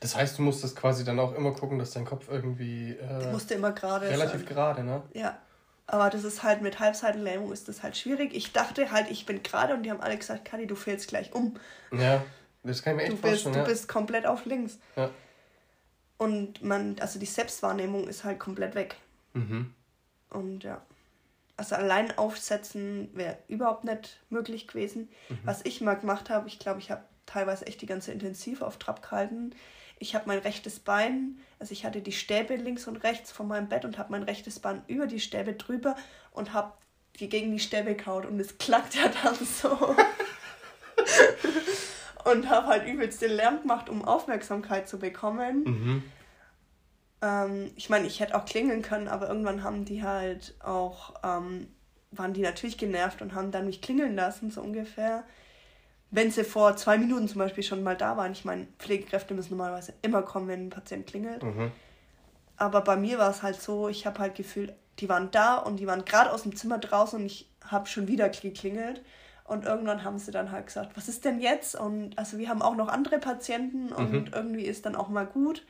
Das 0.00 0.16
heißt, 0.16 0.38
du 0.38 0.42
musstest 0.42 0.76
quasi 0.76 1.04
dann 1.04 1.18
auch 1.20 1.34
immer 1.34 1.52
gucken, 1.52 1.78
dass 1.78 1.92
dein 1.92 2.04
Kopf 2.04 2.28
irgendwie. 2.28 2.92
Äh, 2.92 3.20
der 3.20 3.32
musste 3.32 3.54
immer 3.54 3.72
gerade 3.72 4.08
Relativ 4.08 4.46
gerade, 4.46 4.82
ne? 4.82 5.02
Ja. 5.12 5.38
Aber 5.86 6.08
das 6.08 6.24
ist 6.24 6.42
halt 6.42 6.62
mit 6.62 6.78
Halbseitenlähmung 6.78 7.52
ist 7.52 7.68
das 7.68 7.82
halt 7.82 7.96
schwierig. 7.96 8.32
Ich 8.32 8.52
dachte 8.52 8.92
halt, 8.92 9.10
ich 9.10 9.26
bin 9.26 9.42
gerade 9.42 9.74
und 9.74 9.82
die 9.82 9.90
haben 9.90 10.00
alle 10.00 10.16
gesagt, 10.16 10.44
Kadi, 10.44 10.66
du 10.66 10.76
fällst 10.76 11.08
gleich 11.08 11.32
um. 11.34 11.54
Ja, 11.92 12.22
das 12.62 12.82
kann 12.82 12.92
ich 12.92 12.96
mir 12.96 13.02
echt 13.02 13.12
du 13.12 13.16
bist, 13.16 13.42
vorstellen. 13.42 13.54
Du 13.54 13.60
ja. 13.60 13.66
bist 13.66 13.88
komplett 13.88 14.26
auf 14.26 14.44
links. 14.44 14.78
Ja. 14.94 15.10
Und 16.16 16.62
man, 16.62 16.96
also 17.00 17.18
die 17.18 17.26
Selbstwahrnehmung 17.26 18.06
ist 18.06 18.24
halt 18.24 18.38
komplett 18.38 18.74
weg. 18.74 18.96
Mhm. 19.34 19.74
Und 20.30 20.64
ja. 20.64 20.82
Also 21.56 21.74
allein 21.74 22.16
aufsetzen 22.16 23.10
wäre 23.12 23.38
überhaupt 23.48 23.84
nicht 23.84 24.20
möglich 24.30 24.66
gewesen. 24.66 25.08
Mhm. 25.28 25.38
Was 25.44 25.64
ich 25.64 25.80
mal 25.80 25.94
gemacht 25.94 26.30
habe, 26.30 26.48
ich 26.48 26.58
glaube, 26.58 26.80
ich 26.80 26.90
habe 26.90 27.04
teilweise 27.26 27.66
echt 27.66 27.82
die 27.82 27.86
ganze 27.86 28.12
Intensiv 28.12 28.62
auf 28.62 28.78
Trab 28.78 29.02
gehalten. 29.02 29.50
Ich 29.98 30.14
habe 30.14 30.24
mein 30.26 30.38
rechtes 30.38 30.80
Bein, 30.80 31.38
also 31.58 31.72
ich 31.72 31.84
hatte 31.84 32.00
die 32.00 32.12
Stäbe 32.12 32.56
links 32.56 32.88
und 32.88 32.96
rechts 32.96 33.30
von 33.30 33.46
meinem 33.46 33.68
Bett 33.68 33.84
und 33.84 33.98
habe 33.98 34.12
mein 34.12 34.22
rechtes 34.22 34.58
Bein 34.58 34.82
über 34.86 35.06
die 35.06 35.20
Stäbe 35.20 35.52
drüber 35.52 35.94
und 36.32 36.54
habe 36.54 36.72
die 37.18 37.28
gegen 37.28 37.52
die 37.52 37.58
Stäbe 37.58 37.94
kaut 37.94 38.24
und 38.24 38.40
es 38.40 38.56
klackt 38.56 38.94
ja 38.94 39.10
dann 39.22 39.34
so. 39.34 39.94
und 42.24 42.48
habe 42.48 42.66
halt 42.68 42.86
übelst 42.86 43.20
den 43.20 43.32
Lärm 43.32 43.60
gemacht, 43.60 43.88
um 43.90 44.04
Aufmerksamkeit 44.04 44.88
zu 44.88 44.98
bekommen. 44.98 45.64
Mhm. 45.64 46.02
Ähm, 47.22 47.70
ich 47.76 47.90
meine, 47.90 48.06
ich 48.06 48.20
hätte 48.20 48.34
auch 48.34 48.44
klingeln 48.44 48.82
können, 48.82 49.08
aber 49.08 49.28
irgendwann 49.28 49.62
haben 49.62 49.84
die 49.84 50.02
halt 50.02 50.54
auch, 50.60 51.14
ähm, 51.22 51.68
waren 52.10 52.32
die 52.32 52.42
natürlich 52.42 52.78
genervt 52.78 53.22
und 53.22 53.34
haben 53.34 53.50
dann 53.50 53.66
mich 53.66 53.82
klingeln 53.82 54.16
lassen, 54.16 54.50
so 54.50 54.60
ungefähr. 54.60 55.24
Wenn 56.10 56.30
sie 56.30 56.44
vor 56.44 56.76
zwei 56.76 56.98
Minuten 56.98 57.28
zum 57.28 57.38
Beispiel 57.38 57.62
schon 57.62 57.82
mal 57.84 57.96
da 57.96 58.16
waren. 58.16 58.32
Ich 58.32 58.44
meine, 58.44 58.66
Pflegekräfte 58.78 59.32
müssen 59.32 59.56
normalerweise 59.56 59.94
immer 60.02 60.22
kommen, 60.22 60.48
wenn 60.48 60.66
ein 60.66 60.70
Patient 60.70 61.06
klingelt. 61.06 61.42
Mhm. 61.42 61.70
Aber 62.56 62.80
bei 62.80 62.96
mir 62.96 63.18
war 63.18 63.30
es 63.30 63.42
halt 63.42 63.60
so, 63.60 63.88
ich 63.88 64.06
habe 64.06 64.18
halt 64.18 64.34
gefühlt, 64.34 64.74
die 64.98 65.08
waren 65.08 65.30
da 65.30 65.56
und 65.56 65.76
die 65.76 65.86
waren 65.86 66.04
gerade 66.04 66.32
aus 66.32 66.42
dem 66.42 66.56
Zimmer 66.56 66.78
draußen 66.78 67.20
und 67.20 67.26
ich 67.26 67.48
habe 67.64 67.86
schon 67.86 68.08
wieder 68.08 68.28
geklingelt. 68.28 69.02
Und 69.44 69.64
irgendwann 69.64 70.04
haben 70.04 70.18
sie 70.18 70.30
dann 70.30 70.52
halt 70.52 70.66
gesagt, 70.66 70.96
was 70.96 71.08
ist 71.08 71.24
denn 71.24 71.40
jetzt? 71.40 71.74
Und 71.74 72.18
also 72.18 72.38
wir 72.38 72.48
haben 72.48 72.62
auch 72.62 72.76
noch 72.76 72.88
andere 72.88 73.18
Patienten 73.18 73.92
und 73.92 74.12
mhm. 74.12 74.30
irgendwie 74.32 74.64
ist 74.64 74.86
dann 74.86 74.94
auch 74.94 75.08
mal 75.08 75.26
gut. 75.26 75.64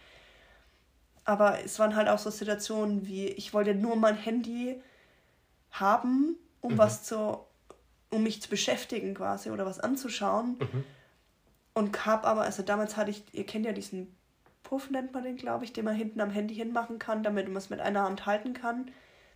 Aber 1.25 1.63
es 1.65 1.79
waren 1.79 1.97
halt 1.97 2.09
auch 2.09 2.19
so 2.19 2.31
Situationen 2.31 3.07
wie, 3.07 3.27
ich 3.27 3.53
wollte 3.53 3.75
nur 3.75 3.97
mein 3.97 4.17
Handy 4.17 4.81
haben, 5.71 6.37
um 6.61 6.75
mhm. 6.75 6.79
was 6.79 7.05
zu, 7.05 7.39
um 8.11 8.23
mich 8.23 8.43
zu 8.43 8.49
beschäftigen 8.49 9.15
quasi 9.15 9.51
oder 9.51 9.67
was 9.67 9.81
anzuschauen. 9.81 10.57
Mhm. 10.59 10.85
Und 11.75 12.07
hab 12.07 12.27
aber, 12.27 12.43
also 12.43 12.63
damals 12.63 12.97
hatte 12.97 13.11
ich, 13.11 13.23
ihr 13.33 13.47
kennt 13.47 13.65
ja 13.65 13.73
diesen 13.73 14.15
Puff, 14.63 14.91
nennt 14.91 15.13
man 15.13 15.25
den, 15.25 15.37
glaube 15.37 15.65
ich, 15.65 15.73
den 15.73 15.85
man 15.85 15.95
hinten 15.95 16.21
am 16.21 16.31
Handy 16.31 16.55
hinmachen 16.55 16.99
kann, 16.99 17.23
damit 17.23 17.47
man 17.47 17.57
es 17.57 17.71
mit 17.71 17.81
einer 17.81 18.03
Hand 18.03 18.27
halten 18.27 18.53
kann. 18.53 18.91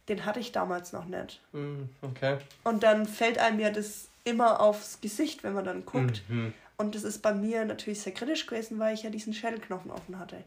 Den 0.08 0.26
hatte 0.26 0.40
ich 0.40 0.52
damals 0.52 0.92
noch 0.92 1.06
nicht. 1.06 1.40
Mhm, 1.52 1.88
okay. 2.02 2.38
Und 2.62 2.82
dann 2.82 3.06
fällt 3.06 3.38
einem 3.38 3.58
ja 3.58 3.70
das 3.70 4.08
immer 4.24 4.60
aufs 4.60 5.00
Gesicht, 5.00 5.44
wenn 5.44 5.54
man 5.54 5.64
dann 5.64 5.86
guckt. 5.86 6.22
Mhm. 6.28 6.52
Und 6.76 6.94
das 6.94 7.04
ist 7.04 7.22
bei 7.22 7.32
mir 7.32 7.64
natürlich 7.64 8.00
sehr 8.00 8.12
kritisch 8.12 8.46
gewesen, 8.46 8.78
weil 8.78 8.94
ich 8.94 9.02
ja 9.02 9.10
diesen 9.10 9.32
Schädelknochen 9.32 9.90
offen 9.90 10.18
hatte. 10.18 10.42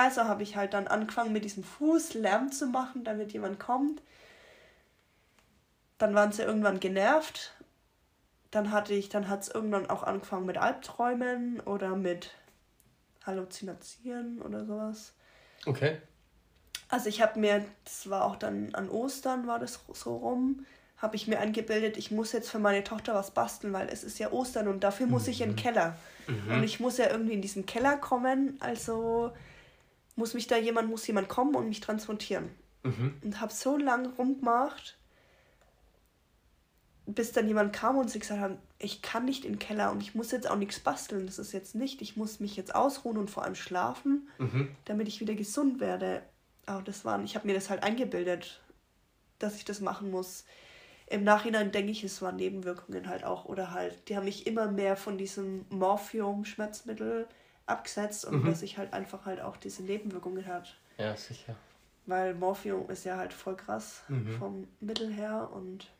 Also 0.00 0.24
habe 0.24 0.42
ich 0.42 0.56
halt 0.56 0.72
dann 0.72 0.88
angefangen 0.88 1.30
mit 1.30 1.44
diesem 1.44 1.62
Fuß 1.62 2.14
Lärm 2.14 2.50
zu 2.50 2.64
machen, 2.64 3.04
damit 3.04 3.34
jemand 3.34 3.60
kommt. 3.60 4.00
Dann 5.98 6.14
waren 6.14 6.32
sie 6.32 6.40
irgendwann 6.40 6.80
genervt. 6.80 7.52
Dann 8.50 8.72
hatte 8.72 8.94
ich, 8.94 9.10
dann 9.10 9.28
hat 9.28 9.42
es 9.42 9.48
irgendwann 9.50 9.90
auch 9.90 10.02
angefangen 10.02 10.46
mit 10.46 10.56
Albträumen 10.56 11.60
oder 11.60 11.96
mit 11.96 12.30
Halluzinationen 13.26 14.40
oder 14.40 14.64
sowas. 14.64 15.12
Okay. 15.66 15.98
Also 16.88 17.10
ich 17.10 17.20
habe 17.20 17.38
mir, 17.38 17.62
das 17.84 18.08
war 18.08 18.24
auch 18.24 18.36
dann 18.36 18.74
an 18.74 18.88
Ostern 18.88 19.46
war 19.46 19.58
das 19.58 19.80
so 19.92 20.16
rum, 20.16 20.64
habe 20.96 21.14
ich 21.14 21.28
mir 21.28 21.38
eingebildet, 21.40 21.98
ich 21.98 22.10
muss 22.10 22.32
jetzt 22.32 22.48
für 22.48 22.58
meine 22.58 22.84
Tochter 22.84 23.14
was 23.14 23.32
basteln, 23.32 23.74
weil 23.74 23.90
es 23.90 24.02
ist 24.02 24.18
ja 24.18 24.32
Ostern 24.32 24.66
und 24.66 24.82
dafür 24.82 25.06
muss 25.06 25.28
ich 25.28 25.42
in 25.42 25.50
den 25.50 25.56
Keller. 25.56 25.98
Mhm. 26.26 26.54
Und 26.54 26.62
ich 26.62 26.80
muss 26.80 26.96
ja 26.96 27.10
irgendwie 27.10 27.34
in 27.34 27.42
diesen 27.42 27.66
Keller 27.66 27.98
kommen, 27.98 28.56
also 28.60 29.32
muss 30.20 30.34
mich 30.34 30.46
da 30.46 30.56
jemand, 30.56 30.88
muss 30.88 31.06
jemand 31.06 31.28
kommen 31.28 31.56
und 31.56 31.68
mich 31.68 31.80
transportieren. 31.80 32.50
Mhm. 32.84 33.14
Und 33.24 33.40
habe 33.40 33.52
so 33.52 33.76
lange 33.76 34.10
rumgemacht, 34.10 34.96
bis 37.06 37.32
dann 37.32 37.48
jemand 37.48 37.72
kam 37.72 37.96
und 37.96 38.08
sie 38.10 38.20
gesagt 38.20 38.40
haben, 38.40 38.58
ich 38.78 39.02
kann 39.02 39.24
nicht 39.24 39.44
in 39.44 39.54
den 39.54 39.58
Keller 39.58 39.90
und 39.90 40.00
ich 40.00 40.14
muss 40.14 40.30
jetzt 40.30 40.48
auch 40.48 40.56
nichts 40.56 40.78
basteln. 40.78 41.26
Das 41.26 41.38
ist 41.38 41.52
jetzt 41.52 41.74
nicht, 41.74 42.02
ich 42.02 42.16
muss 42.16 42.38
mich 42.38 42.56
jetzt 42.56 42.74
ausruhen 42.74 43.16
und 43.18 43.30
vor 43.30 43.42
allem 43.44 43.56
schlafen, 43.56 44.28
Mhm. 44.38 44.68
damit 44.84 45.08
ich 45.08 45.20
wieder 45.20 45.34
gesund 45.34 45.80
werde. 45.80 46.22
Aber 46.66 46.82
das 46.82 47.04
waren, 47.04 47.24
ich 47.24 47.34
habe 47.34 47.46
mir 47.48 47.54
das 47.54 47.68
halt 47.70 47.82
eingebildet, 47.82 48.60
dass 49.38 49.56
ich 49.56 49.64
das 49.64 49.80
machen 49.80 50.10
muss. 50.10 50.44
Im 51.06 51.24
Nachhinein 51.24 51.72
denke 51.72 51.90
ich, 51.90 52.04
es 52.04 52.22
waren 52.22 52.36
Nebenwirkungen 52.36 53.08
halt 53.08 53.24
auch. 53.24 53.46
Oder 53.46 53.72
halt, 53.72 54.08
die 54.08 54.16
haben 54.16 54.26
mich 54.26 54.46
immer 54.46 54.70
mehr 54.70 54.96
von 54.96 55.18
diesem 55.18 55.64
Morphium-Schmerzmittel 55.70 57.26
abgesetzt 57.70 58.24
und 58.24 58.42
Mhm. 58.42 58.46
dass 58.46 58.62
ich 58.62 58.78
halt 58.78 58.92
einfach 58.92 59.24
halt 59.26 59.40
auch 59.40 59.56
diese 59.56 59.82
Nebenwirkungen 59.82 60.46
hat. 60.46 60.76
Ja, 60.98 61.16
sicher. 61.16 61.54
Weil 62.06 62.34
Morphium 62.34 62.88
ist 62.90 63.04
ja 63.04 63.16
halt 63.16 63.32
voll 63.32 63.56
krass 63.56 64.02
Mhm. 64.08 64.30
vom 64.38 64.68
Mittel 64.80 65.12
her 65.12 65.50
und 65.52 65.90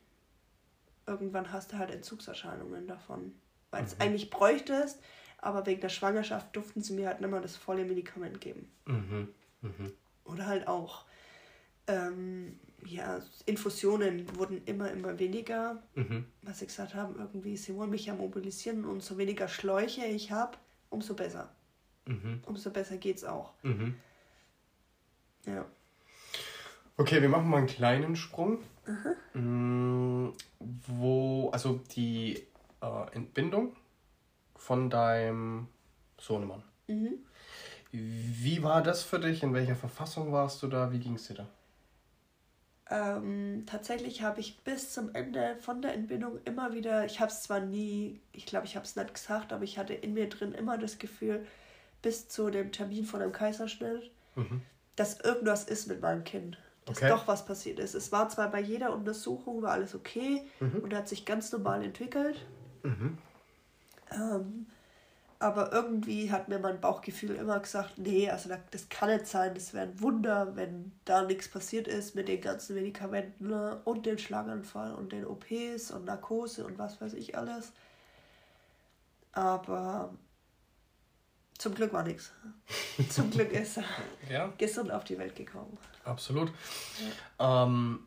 irgendwann 1.07 1.53
hast 1.53 1.73
du 1.73 1.79
halt 1.79 1.91
Entzugserscheinungen 1.91 2.87
davon. 2.87 3.35
Weil 3.71 3.85
es 3.85 3.95
Mhm. 3.95 4.01
eigentlich 4.03 4.31
bräuchtest, 4.31 5.01
aber 5.39 5.67
wegen 5.67 5.81
der 5.81 5.89
Schwangerschaft 5.89 6.55
durften 6.55 6.81
sie 6.83 6.95
mir 6.95 7.09
halt 7.09 7.21
nicht 7.21 7.31
mal 7.31 7.41
das 7.41 7.57
volle 7.57 7.85
Medikament 7.85 8.41
geben. 8.41 8.71
Mhm. 8.87 9.29
Mhm. 9.63 9.93
Oder 10.25 10.47
halt 10.47 10.67
auch, 10.69 11.05
ähm, 11.87 12.59
ja, 12.85 13.21
Infusionen 13.47 14.37
wurden 14.37 14.63
immer, 14.65 14.91
immer 14.91 15.19
weniger. 15.19 15.83
Mhm. 15.95 16.27
Was 16.43 16.61
sie 16.61 16.67
gesagt 16.67 16.95
haben, 16.95 17.17
irgendwie, 17.19 17.57
sie 17.57 17.75
wollen 17.77 17.91
mich 17.91 18.07
ja 18.07 18.15
mobilisieren 18.15 18.85
und 18.85 19.03
so 19.03 19.19
weniger 19.19 19.49
Schläuche 19.49 20.05
ich 20.07 20.31
habe, 20.33 20.57
umso 20.89 21.15
besser. 21.15 21.51
Mhm. 22.07 22.43
Umso 22.47 22.71
besser 22.71 22.97
geht's 22.97 23.25
auch. 23.25 23.53
Mhm. 23.63 23.97
Ja. 25.47 25.65
Okay, 26.97 27.23
wir 27.23 27.29
machen 27.29 27.49
mal 27.49 27.59
einen 27.59 27.67
kleinen 27.67 28.17
Sprung. 28.17 28.59
Mm, 29.35 30.31
Wo, 30.59 31.51
also 31.51 31.81
die 31.95 32.47
äh, 32.83 33.15
Entbindung 33.15 33.77
von 34.57 34.91
deinem 34.91 35.69
Sohnemann. 36.19 36.63
Mhm. 36.89 37.19
Wie 37.93 38.63
war 38.63 38.83
das 38.83 39.03
für 39.03 39.19
dich? 39.19 39.43
In 39.43 39.55
welcher 39.55 39.77
Verfassung 39.77 40.33
warst 40.33 40.63
du 40.63 40.69
da? 40.69 40.93
Wie 40.93 40.99
ging 40.99 41.15
es 41.15 41.27
dir 41.29 41.35
da? 41.35 41.47
Ähm, 42.91 43.65
tatsächlich 43.67 44.23
habe 44.23 44.41
ich 44.41 44.59
bis 44.65 44.93
zum 44.93 45.15
Ende 45.15 45.57
von 45.61 45.81
der 45.81 45.95
Entbindung 45.95 46.41
immer 46.45 46.75
wieder, 46.75 47.05
ich 47.05 47.21
habe 47.21 47.31
es 47.31 47.43
zwar 47.43 47.61
nie, 47.61 48.21
ich 48.33 48.47
glaube, 48.47 48.67
ich 48.67 48.75
habe 48.75 48.85
es 48.85 48.97
nicht 48.97 49.15
gesagt, 49.15 49.53
aber 49.53 49.63
ich 49.63 49.79
hatte 49.79 49.95
in 49.95 50.13
mir 50.13 50.29
drin 50.29 50.53
immer 50.53 50.77
das 50.77 50.99
Gefühl, 50.99 51.47
bis 52.03 52.29
zu 52.29 52.51
dem 52.51 52.73
Termin 52.73 53.05
von 53.05 53.21
dem 53.21 53.33
Kaiserschnitt, 53.33 54.11
Mhm. 54.37 54.63
dass 54.97 55.21
irgendwas 55.21 55.65
ist 55.65 55.87
mit 55.89 56.01
meinem 56.01 56.25
Kind. 56.25 56.59
Dass 56.87 56.97
Okay. 56.99 57.09
doch 57.09 57.27
was 57.29 57.45
passiert 57.45 57.79
ist. 57.79 57.95
Es 57.95 58.11
war 58.11 58.29
zwar 58.29 58.51
bei 58.51 58.61
jeder 58.61 58.93
Untersuchung, 58.95 59.63
war 59.63 59.73
alles 59.73 59.95
okay 59.95 60.43
Mhm. 60.61 60.81
und 60.83 60.95
hat 60.95 61.09
sich 61.09 61.25
ganz 61.25 61.53
normal 61.53 61.85
entwickelt. 61.85 62.45
Mhm. 62.83 63.19
Ähm, 64.13 64.67
aber 65.39 65.73
irgendwie 65.73 66.31
hat 66.33 66.49
mir 66.49 66.59
mein 66.59 66.81
Bauchgefühl 66.81 67.35
immer 67.37 67.61
gesagt, 67.61 67.97
nee, 67.99 68.29
also 68.29 68.49
da- 68.49 68.59
das 68.73 68.89
kann 68.89 69.09
nicht 69.11 69.27
sein, 69.27 69.55
das 69.55 69.73
wäre 69.73 69.87
ein 69.87 70.01
Wunder, 70.01 70.55
wenn 70.57 70.93
da 71.05 71.23
nichts 71.23 71.49
passiert 71.49 71.87
ist 71.89 72.15
mit 72.15 72.29
den 72.29 72.41
ganzen 72.41 72.75
Medikamenten 72.75 73.49
ne, 73.49 73.81
und 73.85 74.05
dem 74.07 74.19
Schlaganfall 74.19 74.93
und 74.95 75.13
den 75.13 75.25
OPs 75.27 75.91
und 75.93 76.05
Narkose 76.07 76.67
und 76.67 76.79
was 76.79 77.01
weiß 77.01 77.13
ich 77.15 77.37
alles. 77.39 77.73
Aber 79.33 80.15
zum 81.61 81.75
Glück 81.75 81.93
war 81.93 82.03
nichts. 82.03 82.33
Zum 83.11 83.31
Glück 83.31 83.53
ist 83.53 83.79
er 83.79 83.85
Ja, 84.31 84.53
gesund 84.57 84.91
auf 84.91 85.05
die 85.05 85.19
Welt 85.19 85.35
gekommen. 85.37 85.77
absolut. 86.05 86.53
Ähm, 87.39 88.01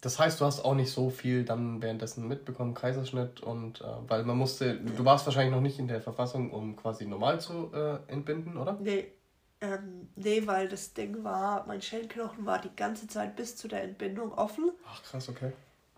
das 0.00 0.18
heißt, 0.18 0.40
du 0.40 0.44
hast 0.44 0.64
auch 0.64 0.74
nicht 0.74 0.90
so 0.90 1.10
viel 1.10 1.44
dann 1.44 1.82
währenddessen 1.82 2.28
mitbekommen, 2.28 2.74
Kaiserschnitt 2.74 3.40
und 3.40 3.80
äh, 3.80 3.84
weil 4.08 4.24
man 4.24 4.36
musste, 4.38 4.76
du 4.78 5.04
warst 5.04 5.26
wahrscheinlich 5.26 5.52
noch 5.54 5.60
nicht 5.60 5.78
in 5.78 5.88
der 5.88 6.00
Verfassung, 6.00 6.50
um 6.50 6.76
quasi 6.76 7.06
normal 7.06 7.40
zu 7.40 7.70
äh, 7.74 7.98
entbinden, 8.12 8.56
oder? 8.56 8.78
Nee, 8.80 9.12
ähm, 9.60 10.08
nee, 10.16 10.46
weil 10.46 10.68
das 10.68 10.94
Ding 10.94 11.24
war, 11.24 11.66
mein 11.66 11.82
Schädelknochen 11.82 12.46
war 12.46 12.60
die 12.60 12.74
ganze 12.74 13.06
Zeit 13.06 13.36
bis 13.36 13.56
zu 13.56 13.68
der 13.68 13.82
Entbindung 13.82 14.32
offen. 14.32 14.70
Ach 14.88 15.02
krass, 15.02 15.28
okay. 15.28 15.52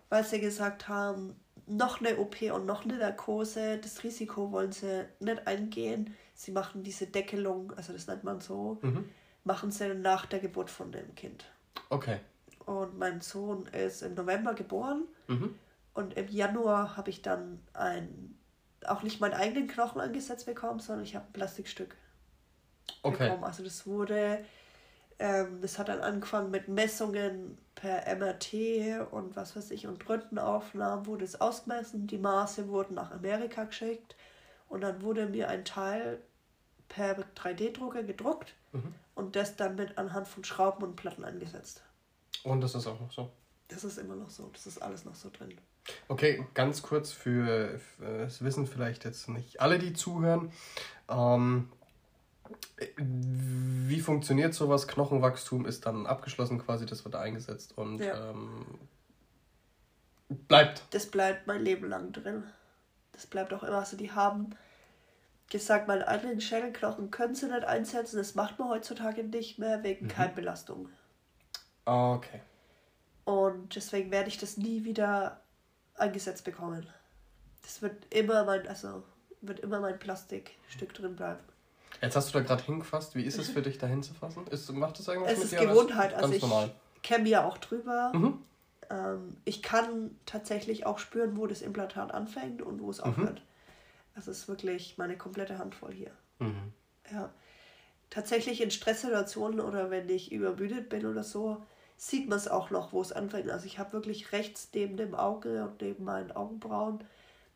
weil 0.09 0.23
sie 0.23 0.39
gesagt 0.39 0.87
haben, 0.87 1.35
noch 1.65 1.99
eine 1.99 2.17
OP 2.17 2.41
und 2.53 2.65
noch 2.65 2.83
eine 2.85 2.97
Narkose, 2.97 3.77
das 3.77 4.03
Risiko 4.03 4.51
wollen 4.51 4.71
sie 4.71 5.05
nicht 5.19 5.45
eingehen. 5.47 6.15
Sie 6.37 6.51
machen 6.51 6.83
diese 6.83 7.07
Deckelung, 7.07 7.73
also 7.73 7.93
das 7.93 8.05
nennt 8.05 8.23
man 8.23 8.39
so, 8.39 8.77
Mhm. 8.83 9.09
machen 9.43 9.71
sie 9.71 9.95
nach 9.95 10.27
der 10.27 10.39
Geburt 10.39 10.69
von 10.69 10.91
dem 10.91 11.15
Kind. 11.15 11.45
Okay. 11.89 12.19
Und 12.67 12.95
mein 12.99 13.21
Sohn 13.21 13.65
ist 13.65 14.03
im 14.03 14.13
November 14.13 14.53
geboren 14.53 15.05
Mhm. 15.27 15.55
und 15.95 16.13
im 16.15 16.27
Januar 16.27 16.95
habe 16.95 17.09
ich 17.09 17.23
dann 17.23 17.59
ein, 17.73 18.37
auch 18.85 19.01
nicht 19.01 19.19
meinen 19.19 19.33
eigenen 19.33 19.67
Knochen 19.67 19.99
angesetzt 19.99 20.45
bekommen, 20.45 20.79
sondern 20.79 21.03
ich 21.05 21.15
habe 21.15 21.25
ein 21.25 21.33
Plastikstück 21.33 21.95
Okay. 23.01 23.25
bekommen. 23.29 23.43
Also 23.43 23.63
das 23.63 23.87
wurde, 23.87 24.45
ähm, 25.17 25.59
das 25.61 25.79
hat 25.79 25.87
dann 25.87 26.01
angefangen 26.01 26.51
mit 26.51 26.67
Messungen 26.67 27.57
per 27.73 28.05
MRT 28.05 28.99
und 29.11 29.35
was 29.35 29.55
weiß 29.55 29.71
ich 29.71 29.87
und 29.87 30.07
Röntgenaufnahmen 30.07 31.07
wurde 31.07 31.25
es 31.25 31.41
ausgemessen, 31.41 32.05
die 32.05 32.19
Maße 32.19 32.67
wurden 32.67 32.93
nach 32.93 33.09
Amerika 33.11 33.63
geschickt 33.63 34.15
und 34.69 34.81
dann 34.81 35.01
wurde 35.01 35.25
mir 35.27 35.47
ein 35.47 35.63
Teil 35.65 36.19
per 36.89 37.17
3D-Drucker 37.35 38.03
gedruckt 38.03 38.53
Mhm. 38.73 38.93
und 39.15 39.35
das 39.35 39.55
dann 39.55 39.75
mit 39.75 39.97
anhand 39.97 40.27
von 40.27 40.43
Schrauben 40.43 40.83
und 40.83 40.95
Platten 40.95 41.23
angesetzt. 41.23 41.81
Und 42.43 42.61
das 42.61 42.75
ist 42.75 42.85
auch 42.87 42.99
noch 42.99 43.11
so. 43.11 43.31
Das 43.69 43.83
ist 43.83 43.97
immer 43.97 44.15
noch 44.15 44.29
so, 44.29 44.49
das 44.53 44.67
ist 44.67 44.81
alles 44.81 45.03
noch 45.05 45.15
so 45.15 45.29
drin. 45.29 45.57
Okay, 46.09 46.45
ganz 46.53 46.81
kurz 46.81 47.11
für, 47.11 47.79
für 47.79 48.19
das 48.19 48.43
wissen 48.43 48.67
vielleicht 48.67 49.05
jetzt 49.05 49.29
nicht 49.29 49.61
alle, 49.61 49.79
die 49.79 49.93
zuhören. 49.93 50.51
Ähm, 51.09 51.69
wie 52.97 53.99
funktioniert 54.01 54.53
sowas? 54.53 54.87
Knochenwachstum 54.87 55.65
ist 55.65 55.85
dann 55.85 56.05
abgeschlossen 56.05 56.59
quasi, 56.59 56.85
das 56.85 57.03
wird 57.05 57.15
eingesetzt 57.15 57.77
und 57.77 57.99
Ja. 57.99 58.31
ähm, 58.31 58.65
bleibt. 60.29 60.83
Das 60.91 61.05
bleibt 61.07 61.47
mein 61.47 61.63
Leben 61.63 61.87
lang 61.89 62.11
drin. 62.11 62.43
Das 63.13 63.25
bleibt 63.27 63.53
auch 63.53 63.63
immer. 63.63 63.79
Also 63.79 63.97
die 63.97 64.11
haben 64.11 64.55
gesagt, 65.49 65.87
meinen 65.87 66.03
eigenen 66.03 66.41
Schädelknochen 66.41 67.09
können 67.11 67.35
sie 67.35 67.47
nicht 67.47 67.63
einsetzen. 67.63 68.17
Das 68.17 68.35
macht 68.35 68.59
man 68.59 68.69
heutzutage 68.69 69.23
nicht 69.23 69.59
mehr 69.59 69.83
wegen 69.83 70.05
Mhm. 70.05 70.09
Keimbelastung. 70.09 70.89
Okay. 71.85 72.41
Und 73.25 73.75
deswegen 73.75 74.11
werde 74.11 74.29
ich 74.29 74.37
das 74.37 74.57
nie 74.57 74.83
wieder 74.83 75.41
eingesetzt 75.95 76.43
bekommen. 76.43 76.85
Das 77.61 77.81
wird 77.81 78.13
immer 78.13 78.43
mein, 78.45 78.67
also 78.67 79.03
wird 79.41 79.59
immer 79.59 79.79
mein 79.79 79.99
Plastikstück 79.99 80.93
drin 80.93 81.15
bleiben. 81.15 81.39
Jetzt 82.01 82.15
hast 82.15 82.29
du 82.33 82.37
da 82.39 82.43
gerade 82.43 82.63
hingefasst. 82.63 83.15
Wie 83.15 83.23
ist 83.23 83.39
es 83.39 83.49
für 83.49 83.61
dich, 83.61 83.77
da 83.77 83.87
hinzufassen? 83.87 84.45
Ist, 84.47 84.71
macht 84.71 84.99
das 84.99 85.07
irgendwas 85.07 85.33
Es 85.33 85.37
mit 85.39 85.45
ist 85.45 85.59
dir? 85.59 85.67
Gewohnheit. 85.67 86.11
Ganz 86.11 86.23
Also 86.23 86.35
ich 86.35 86.41
normal. 86.41 86.71
kämme 87.03 87.27
ja 87.29 87.45
auch 87.45 87.57
drüber. 87.57 88.11
Mhm. 88.13 88.41
Ähm, 88.89 89.37
ich 89.45 89.63
kann 89.63 90.15
tatsächlich 90.25 90.85
auch 90.85 90.99
spüren, 90.99 91.35
wo 91.37 91.47
das 91.47 91.61
Implantat 91.61 92.13
anfängt 92.13 92.61
und 92.61 92.81
wo 92.81 92.89
es 92.89 93.03
Mhm. 93.03 93.05
Das 94.17 94.27
ist 94.27 94.47
wirklich 94.47 94.97
meine 94.97 95.15
komplette 95.15 95.59
Handvoll 95.59 95.93
hier. 95.93 96.11
Mhm. 96.39 96.73
Ja. 97.11 97.31
Tatsächlich 98.09 98.61
in 98.61 98.71
Stresssituationen 98.71 99.59
oder 99.59 99.91
wenn 99.91 100.09
ich 100.09 100.31
übermüdet 100.31 100.89
bin 100.89 101.05
oder 101.05 101.23
so, 101.23 101.63
sieht 101.97 102.27
man 102.27 102.39
es 102.39 102.47
auch 102.47 102.71
noch, 102.71 102.93
wo 102.93 103.01
es 103.01 103.11
anfängt. 103.11 103.51
Also 103.51 103.67
ich 103.67 103.77
habe 103.77 103.93
wirklich 103.93 104.31
rechts 104.31 104.69
neben 104.73 104.97
dem 104.97 105.13
Auge 105.13 105.63
und 105.65 105.79
neben 105.81 106.03
meinen 106.03 106.31
Augenbrauen, 106.31 107.03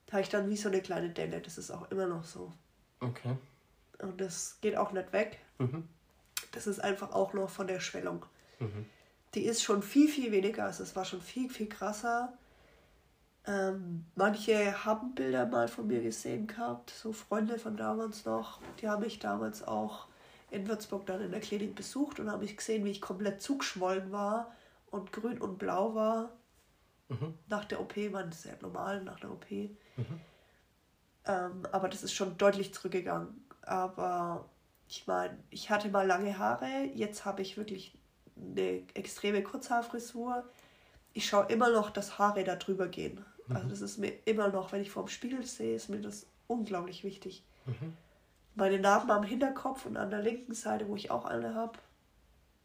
da 0.06 0.14
habe 0.14 0.22
ich 0.22 0.30
dann 0.30 0.52
wie 0.52 0.56
so 0.56 0.70
eine 0.70 0.84
kleine 0.84 1.10
Delle. 1.10 1.42
Das 1.42 1.58
ist 1.58 1.72
auch 1.72 1.90
immer 1.90 2.06
noch 2.06 2.26
so. 2.26 2.54
Okay. 3.00 3.36
Und 3.98 4.22
das 4.22 4.60
geht 4.62 4.78
auch 4.78 4.92
nicht 4.92 5.12
weg. 5.14 5.40
Mhm. 5.58 5.88
Das 6.52 6.68
ist 6.68 6.80
einfach 6.80 7.12
auch 7.12 7.34
noch 7.34 7.50
von 7.50 7.66
der 7.66 7.80
Schwellung. 7.80 8.24
Mhm. 8.60 8.86
Die 9.34 9.46
ist 9.46 9.64
schon 9.64 9.82
viel, 9.82 10.08
viel 10.08 10.32
weniger. 10.32 10.66
Also 10.66 10.84
es 10.84 10.96
war 10.96 11.06
schon 11.06 11.22
viel, 11.22 11.50
viel 11.50 11.70
krasser. 11.70 12.38
Ähm, 13.48 14.06
manche 14.16 14.86
haben 14.86 15.16
Bilder 15.16 15.48
mal 15.48 15.68
von 15.68 15.88
mir 15.88 16.02
gesehen 16.02 16.46
gehabt, 16.48 16.92
so 16.92 17.12
Freunde 17.12 17.58
von 17.58 17.76
damals 17.76 18.26
noch. 18.26 18.62
Die 18.80 18.88
haben 18.88 19.02
mich 19.02 19.20
damals 19.20 19.68
auch 19.68 20.08
in 20.52 20.68
Würzburg 20.68 21.06
dann 21.06 21.22
in 21.22 21.32
der 21.32 21.40
Klinik 21.40 21.76
besucht 21.76 22.20
und 22.20 22.30
haben 22.30 22.42
mich 22.42 22.56
gesehen, 22.56 22.86
wie 22.86 22.92
ich 22.92 23.02
komplett 23.02 23.42
zugeschwollen 23.42 24.12
war 24.12 24.52
und 24.92 25.12
grün 25.12 25.42
und 25.42 25.58
blau 25.58 25.96
war. 25.96 26.32
Mhm. 27.10 27.34
Nach 27.48 27.66
der 27.66 27.82
OP, 27.82 27.96
man 28.12 28.30
das 28.30 28.40
ist 28.40 28.46
ja 28.46 28.54
normal 28.62 29.04
nach 29.04 29.20
der 29.20 29.32
OP. 29.32 29.50
Mhm. 29.50 30.22
Ähm, 31.26 31.64
aber 31.72 31.90
das 31.90 32.04
ist 32.04 32.14
schon 32.14 32.38
deutlich 32.38 32.74
zurückgegangen. 32.74 33.46
Aber 33.62 34.50
ich 34.88 35.08
meine, 35.08 35.38
ich 35.50 35.70
hatte 35.70 35.90
mal 35.90 36.06
lange 36.06 36.38
Haare, 36.38 36.90
jetzt 36.94 37.26
habe 37.26 37.42
ich 37.42 37.58
wirklich 37.58 37.98
eine 38.36 38.84
extreme 38.94 39.44
Kurzhaarfrisur. 39.44 40.44
ich 41.14 41.28
schaue 41.28 41.46
immer 41.48 41.70
noch, 41.70 41.90
dass 41.90 42.18
Haare 42.20 42.44
da 42.44 42.56
drüber 42.56 42.88
gehen. 42.88 43.24
Mhm. 43.52 43.56
Also 43.58 43.70
das 43.70 43.82
ist 43.82 43.98
mir 43.98 44.12
immer 44.26 44.50
noch, 44.50 44.72
wenn 44.72 44.82
ich 44.82 44.92
vor 44.92 45.04
dem 45.04 45.10
Spiegel 45.10 45.46
sehe, 45.46 45.76
ist 45.76 45.90
mir 45.90 46.02
das 46.02 46.26
unglaublich 46.48 47.04
wichtig. 47.04 47.44
Mhm. 47.66 47.94
Meine 48.56 48.80
Narben 48.80 49.12
am 49.12 49.24
Hinterkopf 49.24 49.86
und 49.86 49.98
an 49.98 50.10
der 50.10 50.22
linken 50.22 50.54
Seite, 50.54 50.88
wo 50.88 50.96
ich 50.96 51.12
auch 51.12 51.26
eine 51.26 51.56
habe, 51.56 51.80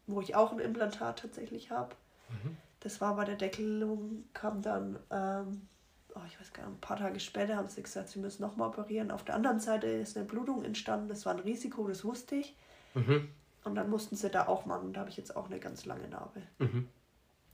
wo 0.05 0.21
ich 0.21 0.35
auch 0.35 0.51
ein 0.51 0.59
Implantat 0.59 1.19
tatsächlich 1.19 1.71
habe. 1.71 1.95
Mhm. 2.29 2.57
Das 2.81 3.01
war 3.01 3.15
bei 3.15 3.25
der 3.25 3.35
Deckelung, 3.35 4.25
kam 4.33 4.61
dann, 4.61 4.99
ähm, 5.09 5.67
oh, 6.13 6.21
ich 6.27 6.39
weiß 6.39 6.53
gar 6.53 6.65
nicht, 6.65 6.77
ein 6.77 6.81
paar 6.81 6.97
Tage 6.97 7.19
später 7.19 7.55
haben 7.55 7.69
sie 7.69 7.83
gesagt, 7.83 8.09
sie 8.09 8.19
müssen 8.19 8.41
nochmal 8.41 8.69
operieren. 8.69 9.11
Auf 9.11 9.23
der 9.23 9.35
anderen 9.35 9.59
Seite 9.59 9.87
ist 9.87 10.17
eine 10.17 10.25
Blutung 10.25 10.63
entstanden, 10.63 11.07
das 11.07 11.25
war 11.25 11.33
ein 11.33 11.39
Risiko, 11.39 11.87
das 11.87 12.03
wusste 12.03 12.35
ich. 12.35 12.55
Mhm. 12.93 13.29
Und 13.63 13.75
dann 13.75 13.89
mussten 13.89 14.15
sie 14.15 14.29
da 14.29 14.47
auch 14.47 14.65
machen. 14.65 14.93
Da 14.93 15.01
habe 15.01 15.09
ich 15.09 15.17
jetzt 15.17 15.35
auch 15.35 15.47
eine 15.47 15.59
ganz 15.59 15.85
lange 15.85 16.07
Narbe. 16.07 16.41
Mhm. 16.59 16.87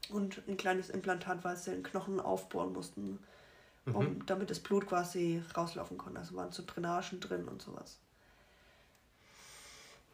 Und 0.09 0.47
ein 0.47 0.57
kleines 0.57 0.89
Implantat, 0.89 1.43
weil 1.43 1.55
sie 1.55 1.71
den 1.71 1.83
Knochen 1.83 2.19
aufbohren 2.19 2.73
mussten, 2.73 3.19
um, 3.85 4.05
mhm. 4.05 4.25
damit 4.25 4.49
das 4.49 4.59
Blut 4.59 4.87
quasi 4.87 5.41
rauslaufen 5.55 5.97
konnte. 5.97 6.19
Also 6.19 6.35
waren 6.35 6.51
so 6.51 6.63
Drainagen 6.65 7.19
drin 7.19 7.47
und 7.47 7.61
sowas. 7.61 7.99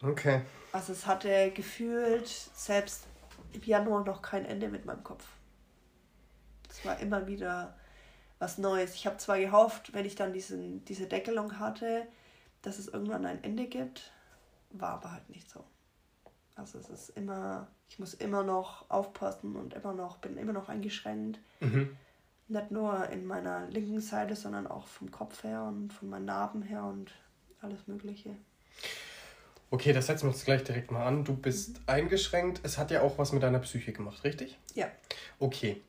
Okay. 0.02 0.42
Also 0.72 0.94
es 0.94 1.06
hatte 1.06 1.52
gefühlt 1.52 2.28
selbst 2.28 3.06
im 3.52 3.64
Januar 3.64 4.04
noch 4.06 4.22
kein 4.22 4.46
Ende 4.46 4.70
mit 4.70 4.86
meinem 4.86 5.04
Kopf. 5.04 5.26
Es 6.70 6.86
war 6.86 7.00
immer 7.00 7.28
wieder 7.28 7.76
was 8.38 8.58
Neues. 8.58 8.96
Ich 8.96 9.06
habe 9.06 9.18
zwar 9.18 9.38
gehofft, 9.40 9.94
wenn 9.94 10.06
ich 10.06 10.16
dann 10.16 10.34
diesen, 10.34 10.86
diese 10.86 11.08
Deckelung 11.08 11.60
hatte, 11.60 12.08
dass 12.62 12.80
es 12.80 12.88
irgendwann 12.88 13.26
ein 13.26 13.44
Ende 13.44 13.68
gibt, 13.68 14.12
war 14.72 14.92
aber 14.92 15.12
halt 15.12 15.30
nicht 15.30 15.50
so. 15.50 15.64
Also 16.60 16.78
es 16.78 16.90
ist 16.90 17.10
immer, 17.18 17.68
ich 17.88 18.00
muss 18.00 18.14
immer 18.14 18.44
noch 18.44 18.90
aufpassen 18.90 19.56
und 19.56 19.74
immer 19.74 19.94
noch, 19.94 20.18
bin 20.18 20.38
immer 20.38 20.54
noch 20.54 20.68
eingeschränkt. 20.68 21.40
Mhm. 21.62 21.96
Nicht 22.50 22.72
nur 22.72 23.08
in 23.10 23.26
meiner 23.26 23.68
linken 23.68 24.02
Seite, 24.02 24.36
sondern 24.36 24.68
auch 24.68 24.88
vom 24.88 25.10
Kopf 25.10 25.44
her 25.44 25.64
und 25.64 25.94
von 25.94 26.10
meinen 26.10 26.26
Narben 26.26 26.62
her 26.62 26.84
und 26.84 27.12
alles 27.62 27.88
Mögliche. 27.88 28.36
Okay, 29.72 29.94
das 29.94 30.08
setzen 30.08 30.24
wir 30.24 30.34
uns 30.34 30.44
gleich 30.44 30.64
direkt 30.64 30.92
mal 30.92 31.06
an. 31.06 31.24
Du 31.24 31.36
bist 31.36 31.80
mhm. 31.80 31.84
eingeschränkt. 31.88 32.60
Es 32.64 32.78
hat 32.78 32.92
ja 32.92 33.02
auch 33.02 33.18
was 33.18 33.32
mit 33.32 33.44
deiner 33.44 33.60
Psyche 33.60 33.94
gemacht, 33.94 34.24
richtig? 34.24 34.60
Ja. 34.74 34.88
Okay. 35.38 35.82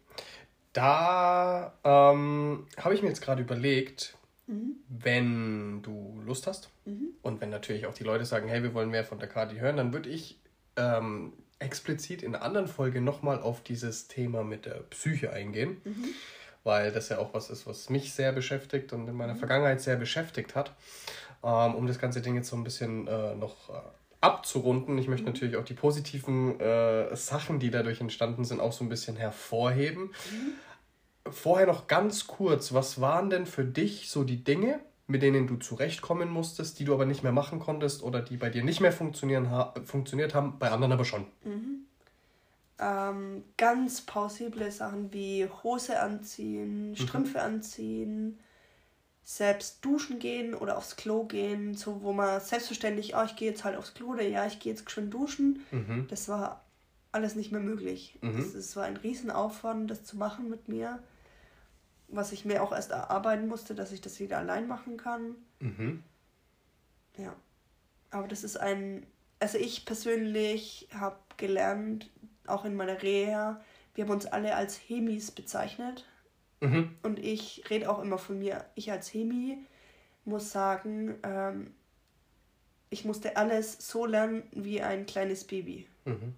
Da 0.73 1.73
ähm, 1.83 2.69
habe 2.77 2.95
ich 2.95 3.03
mir 3.03 3.09
jetzt 3.09 3.23
gerade 3.23 3.43
überlegt, 3.43 4.17
mhm. 4.47 4.77
wenn 4.89 5.83
du 5.83 6.21
Lust 6.25 6.47
hast 6.47 6.71
mhm. 6.85 7.09
und 7.23 7.41
wenn 7.41 7.51
natürlich 7.51 7.87
auch 7.87 7.95
die 7.95 8.05
Leute 8.05 8.25
sagen, 8.25 8.49
hey, 8.49 8.63
wir 8.63 8.73
wollen 8.73 8.91
mehr 8.91 9.05
von 9.05 9.19
der 9.19 9.29
Kati 9.29 9.57
hören, 9.57 9.79
dann 9.79 9.93
würde 9.93 10.09
ich 10.11 10.39
ähm, 10.77 11.33
explizit 11.59 12.23
in 12.23 12.35
einer 12.35 12.45
anderen 12.45 12.67
Folge 12.67 13.01
nochmal 13.01 13.41
auf 13.41 13.63
dieses 13.63 14.09
Thema 14.09 14.43
mit 14.43 14.67
der 14.67 14.81
Psyche 14.91 15.33
eingehen, 15.33 15.81
mhm. 15.85 16.09
weil 16.65 16.91
das 16.91 17.11
ja 17.11 17.19
auch 17.19 17.35
was 17.35 17.51
ist, 17.51 17.67
was 17.67 17.91
mich 17.91 18.13
sehr 18.13 18.33
beschäftigt 18.33 18.93
und 18.93 19.07
in 19.07 19.15
meiner 19.15 19.35
mhm. 19.35 19.39
Vergangenheit 19.39 19.81
sehr 19.81 19.97
beschäftigt 19.97 20.55
hat, 20.55 20.75
ähm, 21.45 21.75
um 21.75 21.87
das 21.87 21.99
ganze 21.99 22.23
Ding 22.23 22.35
jetzt 22.35 22.49
so 22.49 22.57
ein 22.57 22.65
bisschen 22.65 23.07
äh, 23.07 23.35
noch 23.35 23.69
äh, 23.69 23.73
abzurunden. 24.21 24.99
Ich 24.99 25.09
möchte 25.09 25.27
mhm. 25.27 25.35
natürlich 25.35 25.57
auch 25.57 25.65
die 25.65 25.75
positiven 25.75 26.59
äh, 26.59 27.15
Sachen, 27.15 27.59
die 27.59 27.71
dadurch 27.71 28.01
entstanden 28.01 28.45
sind, 28.45 28.61
auch 28.61 28.73
so 28.73 28.85
ein 28.85 28.89
bisschen 28.89 29.17
hervorheben. 29.17 30.05
Mhm. 30.31 31.33
Vorher 31.33 31.67
noch 31.67 31.87
ganz 31.87 32.27
kurz, 32.27 32.73
was 32.73 33.01
waren 33.01 33.29
denn 33.29 33.45
für 33.45 33.65
dich 33.65 34.11
so 34.11 34.25
die 34.25 34.43
Dinge, 34.43 34.81
mit 35.11 35.23
denen 35.23 35.47
du 35.47 35.57
zurechtkommen 35.57 36.31
musstest, 36.31 36.79
die 36.79 36.85
du 36.85 36.95
aber 36.95 37.05
nicht 37.05 37.23
mehr 37.23 37.33
machen 37.33 37.59
konntest 37.59 38.03
oder 38.03 38.21
die 38.23 38.37
bei 38.37 38.49
dir 38.49 38.65
nicht 38.65 38.81
mehr 38.81 38.93
funktionieren 38.93 39.51
ha 39.51 39.75
funktioniert 39.85 40.35
haben, 40.35 40.59
bei 40.59 40.71
anderen 40.71 40.93
aber 40.93 41.05
schon? 41.05 41.27
Mhm. 41.45 41.87
Ähm, 42.79 43.45
ganz 43.57 44.01
plausible 44.01 44.71
Sachen 44.71 45.13
wie 45.13 45.49
Hose 45.63 46.01
anziehen, 46.01 46.91
mhm. 46.91 46.97
Strümpfe 46.97 47.39
mhm. 47.39 47.45
anziehen, 47.45 48.39
selbst 49.25 49.85
duschen 49.85 50.19
gehen 50.19 50.55
oder 50.55 50.79
aufs 50.79 50.97
Klo 50.97 51.25
gehen, 51.25 51.75
so 51.75 52.03
wo 52.03 52.13
man 52.13 52.41
selbstverständlich, 52.41 53.15
oh, 53.17 53.25
ich 53.25 53.37
gehe 53.37 53.51
jetzt 53.51 53.65
halt 53.65 53.77
aufs 53.77 53.95
Klo 53.95 54.13
oder 54.13 54.23
ja, 54.23 54.47
ich 54.47 54.61
gehe 54.61 54.73
jetzt 54.73 54.91
schön 54.91 55.11
duschen. 55.11 55.65
Mhm. 55.71 56.07
Das 56.09 56.29
war 56.29 56.65
alles 57.13 57.35
nicht 57.35 57.53
mehr 57.53 57.61
möglich. 57.61 58.19
Mhm. 58.23 58.37
Das, 58.37 58.53
das 58.53 58.77
war 58.77 58.85
ein 58.85 58.97
Riesenaufwand, 58.97 59.91
das 59.91 60.05
zu 60.05 60.17
machen 60.17 60.49
mit 60.49 60.69
mir 60.69 61.01
was 62.11 62.33
ich 62.33 62.45
mir 62.45 62.63
auch 62.63 62.73
erst 62.73 62.91
erarbeiten 62.91 63.47
musste, 63.47 63.75
dass 63.75 63.93
ich 63.93 64.01
das 64.01 64.21
wieder 64.21 64.39
allein 64.39 64.67
machen 64.67 64.97
kann. 64.97 65.37
Mhm. 65.61 66.03
Ja. 67.17 67.35
Aber 68.11 68.29
das 68.29 68.45
ist 68.45 68.57
ein. 68.57 69.07
Also 69.39 69.59
ich 69.59 69.87
persönlich 69.87 70.89
habe 70.93 71.17
gelernt, 71.37 72.11
auch 72.47 72.65
in 72.65 72.75
meiner 72.75 73.03
Reha, 73.03 73.61
wir 73.95 74.05
haben 74.05 74.11
uns 74.11 74.27
alle 74.27 74.55
als 74.55 74.77
Hemis 74.77 75.31
bezeichnet. 75.31 76.07
Mhm. 76.61 76.95
Und 77.03 77.19
ich 77.19 77.65
rede 77.71 77.91
auch 77.91 78.01
immer 78.03 78.19
von 78.19 78.39
mir. 78.39 78.67
Ich 78.75 78.91
als 78.93 79.13
Hemi 79.13 79.59
muss 80.25 80.53
sagen, 80.53 81.17
ähm, 81.23 81.75
ich 82.91 83.05
musste 83.05 83.37
alles 83.37 83.77
so 83.79 84.05
lernen 84.05 84.43
wie 84.53 84.83
ein 84.83 85.07
kleines 85.07 85.45
Baby. 85.45 85.87
Mhm. 86.05 86.35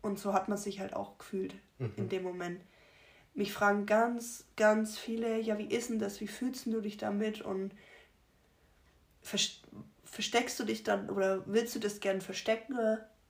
Und 0.00 0.18
so 0.18 0.32
hat 0.32 0.48
man 0.48 0.56
sich 0.56 0.80
halt 0.80 0.94
auch 0.94 1.18
gefühlt 1.18 1.54
mhm. 1.78 1.92
in 1.96 2.08
dem 2.08 2.22
Moment 2.22 2.60
mich 3.34 3.52
fragen 3.52 3.84
ganz, 3.84 4.44
ganz 4.56 4.96
viele, 4.96 5.40
ja, 5.40 5.58
wie 5.58 5.66
ist 5.66 5.90
denn 5.90 5.98
das? 5.98 6.20
Wie 6.20 6.28
fühlst 6.28 6.66
du 6.66 6.80
dich 6.80 6.96
damit? 6.96 7.42
Und 7.42 7.74
versteckst 9.22 10.58
du 10.60 10.64
dich 10.64 10.84
dann 10.84 11.10
oder 11.10 11.42
willst 11.46 11.74
du 11.74 11.80
das 11.80 12.00
gern 12.00 12.20
verstecken? 12.20 12.76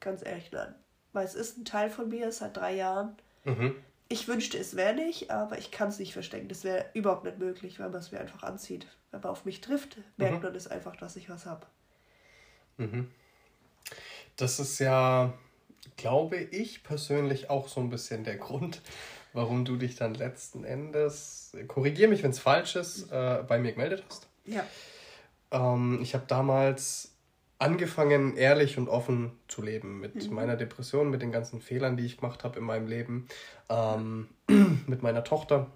Ganz 0.00 0.24
ehrlich, 0.24 0.50
nein. 0.52 0.74
Weil 1.12 1.24
es 1.24 1.34
ist 1.34 1.56
ein 1.56 1.64
Teil 1.64 1.88
von 1.88 2.08
mir 2.08 2.30
seit 2.32 2.56
drei 2.56 2.74
Jahren. 2.74 3.16
Mhm. 3.44 3.74
Ich 4.08 4.28
wünschte, 4.28 4.58
es 4.58 4.76
wäre 4.76 4.94
nicht, 4.94 5.30
aber 5.30 5.58
ich 5.58 5.70
kann 5.70 5.88
es 5.88 5.98
nicht 5.98 6.12
verstecken. 6.12 6.48
Das 6.48 6.64
wäre 6.64 6.86
überhaupt 6.92 7.24
nicht 7.24 7.38
möglich, 7.38 7.80
weil 7.80 7.88
man 7.88 8.00
es 8.00 8.12
mir 8.12 8.20
einfach 8.20 8.42
anzieht. 8.42 8.86
Wenn 9.10 9.20
man 9.20 9.30
auf 9.30 9.44
mich 9.44 9.60
trifft, 9.60 9.96
merkt 10.16 10.36
mhm. 10.36 10.42
man 10.42 10.54
es 10.54 10.66
einfach, 10.66 10.96
dass 10.96 11.16
ich 11.16 11.30
was 11.30 11.46
habe. 11.46 11.66
Mhm. 12.76 13.10
Das 14.36 14.58
ist 14.58 14.80
ja, 14.80 15.32
glaube 15.96 16.36
ich 16.36 16.82
persönlich, 16.82 17.48
auch 17.48 17.68
so 17.68 17.80
ein 17.80 17.88
bisschen 17.88 18.24
der 18.24 18.36
Grund, 18.36 18.82
warum 19.34 19.64
du 19.66 19.76
dich 19.76 19.96
dann 19.96 20.14
letzten 20.14 20.64
Endes, 20.64 21.54
korrigier 21.68 22.08
mich, 22.08 22.22
wenn 22.22 22.30
es 22.30 22.38
falsch 22.38 22.76
ist, 22.76 23.12
äh, 23.12 23.42
bei 23.46 23.58
mir 23.58 23.72
gemeldet 23.72 24.04
hast. 24.08 24.28
Ja. 24.46 24.64
Ähm, 25.50 25.98
ich 26.00 26.14
habe 26.14 26.24
damals 26.26 27.12
angefangen, 27.58 28.36
ehrlich 28.36 28.78
und 28.78 28.88
offen 28.88 29.32
zu 29.48 29.60
leben 29.60 30.00
mit 30.00 30.14
mhm. 30.28 30.34
meiner 30.34 30.56
Depression, 30.56 31.10
mit 31.10 31.20
den 31.20 31.32
ganzen 31.32 31.60
Fehlern, 31.60 31.96
die 31.96 32.06
ich 32.06 32.18
gemacht 32.18 32.44
habe 32.44 32.58
in 32.58 32.64
meinem 32.64 32.86
Leben, 32.86 33.28
ähm, 33.68 34.28
mit 34.86 35.02
meiner 35.02 35.24
Tochter 35.24 35.66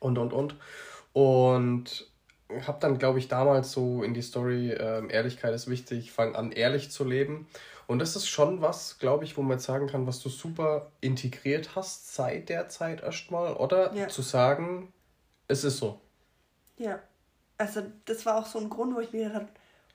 und, 0.00 0.18
und, 0.18 0.32
und. 0.32 0.56
Und 1.12 2.10
habe 2.66 2.78
dann, 2.80 2.98
glaube 2.98 3.18
ich, 3.18 3.28
damals 3.28 3.72
so 3.72 4.02
in 4.02 4.12
die 4.12 4.22
Story, 4.22 4.70
äh, 4.70 5.06
Ehrlichkeit 5.08 5.54
ist 5.54 5.68
wichtig, 5.68 6.12
fang 6.12 6.34
an, 6.34 6.52
ehrlich 6.52 6.90
zu 6.90 7.04
leben. 7.04 7.48
Und 7.86 8.00
das 8.00 8.16
ist 8.16 8.28
schon 8.28 8.60
was, 8.60 8.98
glaube 8.98 9.24
ich, 9.24 9.36
wo 9.36 9.42
man 9.42 9.58
jetzt 9.58 9.66
sagen 9.66 9.86
kann, 9.86 10.06
was 10.06 10.20
du 10.20 10.28
super 10.28 10.90
integriert 11.00 11.76
hast 11.76 12.14
seit 12.14 12.48
der 12.48 12.68
Zeit 12.68 13.02
erstmal, 13.02 13.54
oder? 13.54 13.94
Ja. 13.94 14.08
Zu 14.08 14.22
sagen, 14.22 14.92
es 15.46 15.62
ist 15.62 15.78
so. 15.78 16.00
Ja. 16.76 16.98
Also 17.58 17.82
das 18.04 18.26
war 18.26 18.36
auch 18.36 18.46
so 18.46 18.58
ein 18.58 18.68
Grund, 18.68 18.94
wo 18.94 19.00
ich 19.00 19.12
mir 19.12 19.28
gedacht 19.28 19.42
habe, 19.42 19.48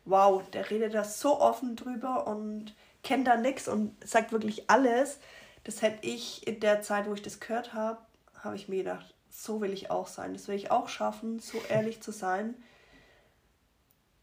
wow, 0.05 0.41
der 0.51 0.69
redet 0.69 0.93
da 0.93 1.03
so 1.03 1.39
offen 1.39 1.75
drüber 1.75 2.25
und 2.27 2.73
kennt 3.03 3.27
da 3.27 3.35
nichts 3.35 3.67
und 3.67 3.95
sagt 4.07 4.31
wirklich 4.31 4.69
alles. 4.69 5.19
Das 5.63 5.81
hätte 5.81 6.07
ich 6.07 6.47
in 6.47 6.59
der 6.59 6.81
Zeit, 6.81 7.07
wo 7.07 7.13
ich 7.13 7.21
das 7.21 7.39
gehört 7.39 7.73
habe, 7.73 7.99
habe 8.39 8.55
ich 8.55 8.67
mir 8.67 8.83
gedacht, 8.83 9.13
so 9.29 9.61
will 9.61 9.73
ich 9.73 9.91
auch 9.91 10.07
sein. 10.07 10.33
Das 10.33 10.47
will 10.47 10.55
ich 10.55 10.71
auch 10.71 10.89
schaffen, 10.89 11.39
so 11.39 11.59
ehrlich 11.69 12.01
zu 12.01 12.11
sein 12.11 12.55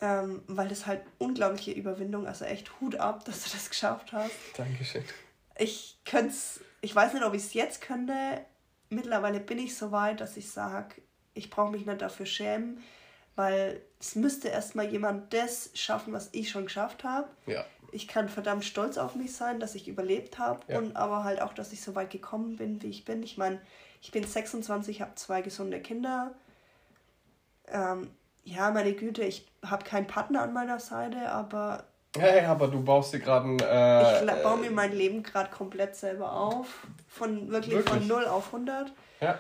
ähm, 0.01 0.42
weil 0.46 0.68
das 0.68 0.86
halt 0.86 1.03
unglaubliche 1.18 1.72
Überwindung, 1.72 2.26
also 2.26 2.44
echt 2.44 2.80
Hut 2.80 2.96
ab, 2.96 3.24
dass 3.26 3.44
du 3.44 3.51
das 3.51 3.70
geschafft 3.70 4.12
hast. 4.12 4.32
Dankeschön. 4.57 5.05
Ich 5.57 5.99
könnte 6.05 6.32
ich 6.80 6.94
weiß 6.94 7.14
nicht, 7.14 7.24
ob 7.24 7.34
ich 7.34 7.42
es 7.42 7.55
jetzt 7.55 7.80
könnte. 7.80 8.44
Mittlerweile 8.90 9.40
bin 9.40 9.59
ich 9.59 9.76
so 9.76 9.92
weit, 9.92 10.20
dass 10.20 10.36
ich 10.36 10.51
sage, 10.51 11.03
ich 11.34 11.51
brauche 11.51 11.70
mich 11.70 11.86
nicht 11.86 12.01
dafür 12.01 12.26
schämen, 12.26 12.82
weil 13.36 13.82
es 14.01 14.14
müsste 14.14 14.49
erstmal 14.49 14.86
jemand 14.86 15.32
das 15.34 15.70
schaffen, 15.74 16.12
was 16.12 16.30
ich 16.32 16.51
schon 16.51 16.64
geschafft 16.64 17.05
habe. 17.05 17.28
Ja. 17.46 17.64
Ich 17.90 18.07
kann 18.07 18.28
verdammt 18.28 18.64
stolz 18.64 18.99
auf 18.99 19.14
mich 19.14 19.34
sein, 19.34 19.61
dass 19.61 19.74
ich 19.74 19.88
überlebt 19.88 20.38
habe 20.38 20.61
ja. 20.68 20.78
und 20.78 20.96
aber 20.96 21.24
halt 21.24 21.40
auch, 21.40 21.53
dass 21.53 21.72
ich 21.72 21.80
so 21.80 21.94
weit 21.94 22.11
gekommen 22.11 22.57
bin, 22.57 22.82
wie 22.82 22.88
ich 22.88 23.05
bin. 23.05 23.22
Ich 23.22 23.38
meine, 23.38 23.61
ich 24.03 24.11
bin 24.11 24.24
26, 24.24 25.01
habe 25.01 25.14
zwei 25.14 25.42
gesunde 25.42 25.80
Kinder. 25.80 26.34
Ähm, 27.66 28.11
ja, 28.49 28.70
meine 28.70 28.92
Güte, 28.94 29.24
ich 29.24 29.46
habe 29.64 29.84
keinen 29.84 30.07
Partner 30.07 30.42
an 30.42 30.53
meiner 30.53 30.78
Seite, 30.78 31.30
aber. 31.30 31.84
Hey, 32.16 32.44
aber 32.44 32.68
du 32.68 32.82
baust 32.82 33.12
dir 33.12 33.20
gerade 33.20 33.49
ein. 33.49 33.59
Äh, 33.61 34.24
ich 34.24 34.42
baue 34.42 34.59
mir 34.59 34.70
mein 34.70 34.92
Leben 34.92 35.22
gerade 35.22 35.51
komplett 35.51 35.94
selber 35.94 36.32
auf. 36.32 36.86
Von 37.07 37.51
wirklich, 37.51 37.74
wirklich, 37.74 37.94
von 37.94 38.07
0 38.07 38.26
auf 38.26 38.46
100. 38.46 38.92
Ja. 39.20 39.38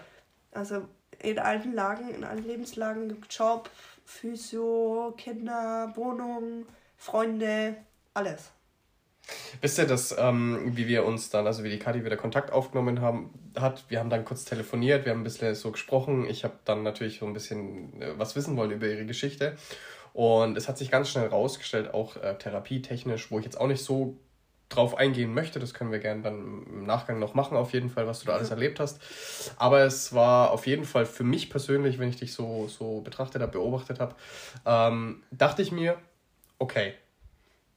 Also 0.52 0.82
in 1.20 1.38
allen 1.38 1.74
Lagen, 1.74 2.10
in 2.10 2.24
allen 2.24 2.46
Lebenslagen, 2.46 3.22
Job, 3.30 3.70
Physio, 4.04 5.14
Kinder, 5.16 5.92
Wohnung, 5.96 6.66
Freunde, 6.96 7.76
alles. 8.14 8.52
Wisst 9.60 9.78
ihr, 9.78 9.86
dass, 9.86 10.16
ähm, 10.18 10.76
wie 10.76 10.86
wir 10.86 11.04
uns 11.04 11.30
dann, 11.30 11.46
also 11.46 11.64
wie 11.64 11.70
die 11.70 11.78
Kathi 11.78 12.04
wieder 12.04 12.16
Kontakt 12.16 12.52
aufgenommen 12.52 13.00
haben, 13.00 13.30
hat, 13.58 13.84
wir 13.88 13.98
haben 13.98 14.10
dann 14.10 14.24
kurz 14.24 14.44
telefoniert, 14.44 15.04
wir 15.04 15.12
haben 15.12 15.20
ein 15.20 15.24
bisschen 15.24 15.54
so 15.54 15.70
gesprochen. 15.70 16.26
Ich 16.28 16.44
habe 16.44 16.54
dann 16.64 16.82
natürlich 16.82 17.18
so 17.18 17.26
ein 17.26 17.32
bisschen 17.32 18.00
äh, 18.00 18.18
was 18.18 18.36
wissen 18.36 18.56
wollen 18.56 18.70
über 18.70 18.86
ihre 18.86 19.06
Geschichte. 19.06 19.56
Und 20.12 20.56
es 20.56 20.68
hat 20.68 20.78
sich 20.78 20.90
ganz 20.90 21.10
schnell 21.10 21.28
rausgestellt, 21.28 21.92
auch 21.92 22.16
äh, 22.16 22.36
therapietechnisch, 22.36 23.30
wo 23.30 23.38
ich 23.38 23.44
jetzt 23.44 23.60
auch 23.60 23.66
nicht 23.66 23.84
so 23.84 24.16
drauf 24.68 24.96
eingehen 24.96 25.32
möchte. 25.32 25.58
Das 25.58 25.74
können 25.74 25.92
wir 25.92 25.98
gerne 25.98 26.22
dann 26.22 26.64
im 26.66 26.84
Nachgang 26.84 27.18
noch 27.18 27.34
machen, 27.34 27.56
auf 27.56 27.72
jeden 27.72 27.88
Fall, 27.88 28.06
was 28.06 28.20
du 28.20 28.26
da 28.26 28.34
alles 28.34 28.50
erlebt 28.50 28.80
hast. 28.80 29.00
Aber 29.56 29.80
es 29.82 30.12
war 30.12 30.50
auf 30.50 30.66
jeden 30.66 30.84
Fall 30.84 31.06
für 31.06 31.24
mich 31.24 31.50
persönlich, 31.50 31.98
wenn 31.98 32.08
ich 32.08 32.16
dich 32.16 32.32
so, 32.34 32.68
so 32.68 33.00
betrachtet 33.00 33.42
habe, 33.42 33.52
beobachtet 33.52 34.00
habe, 34.00 34.14
ähm, 34.66 35.22
dachte 35.30 35.62
ich 35.62 35.72
mir, 35.72 35.96
okay, 36.58 36.94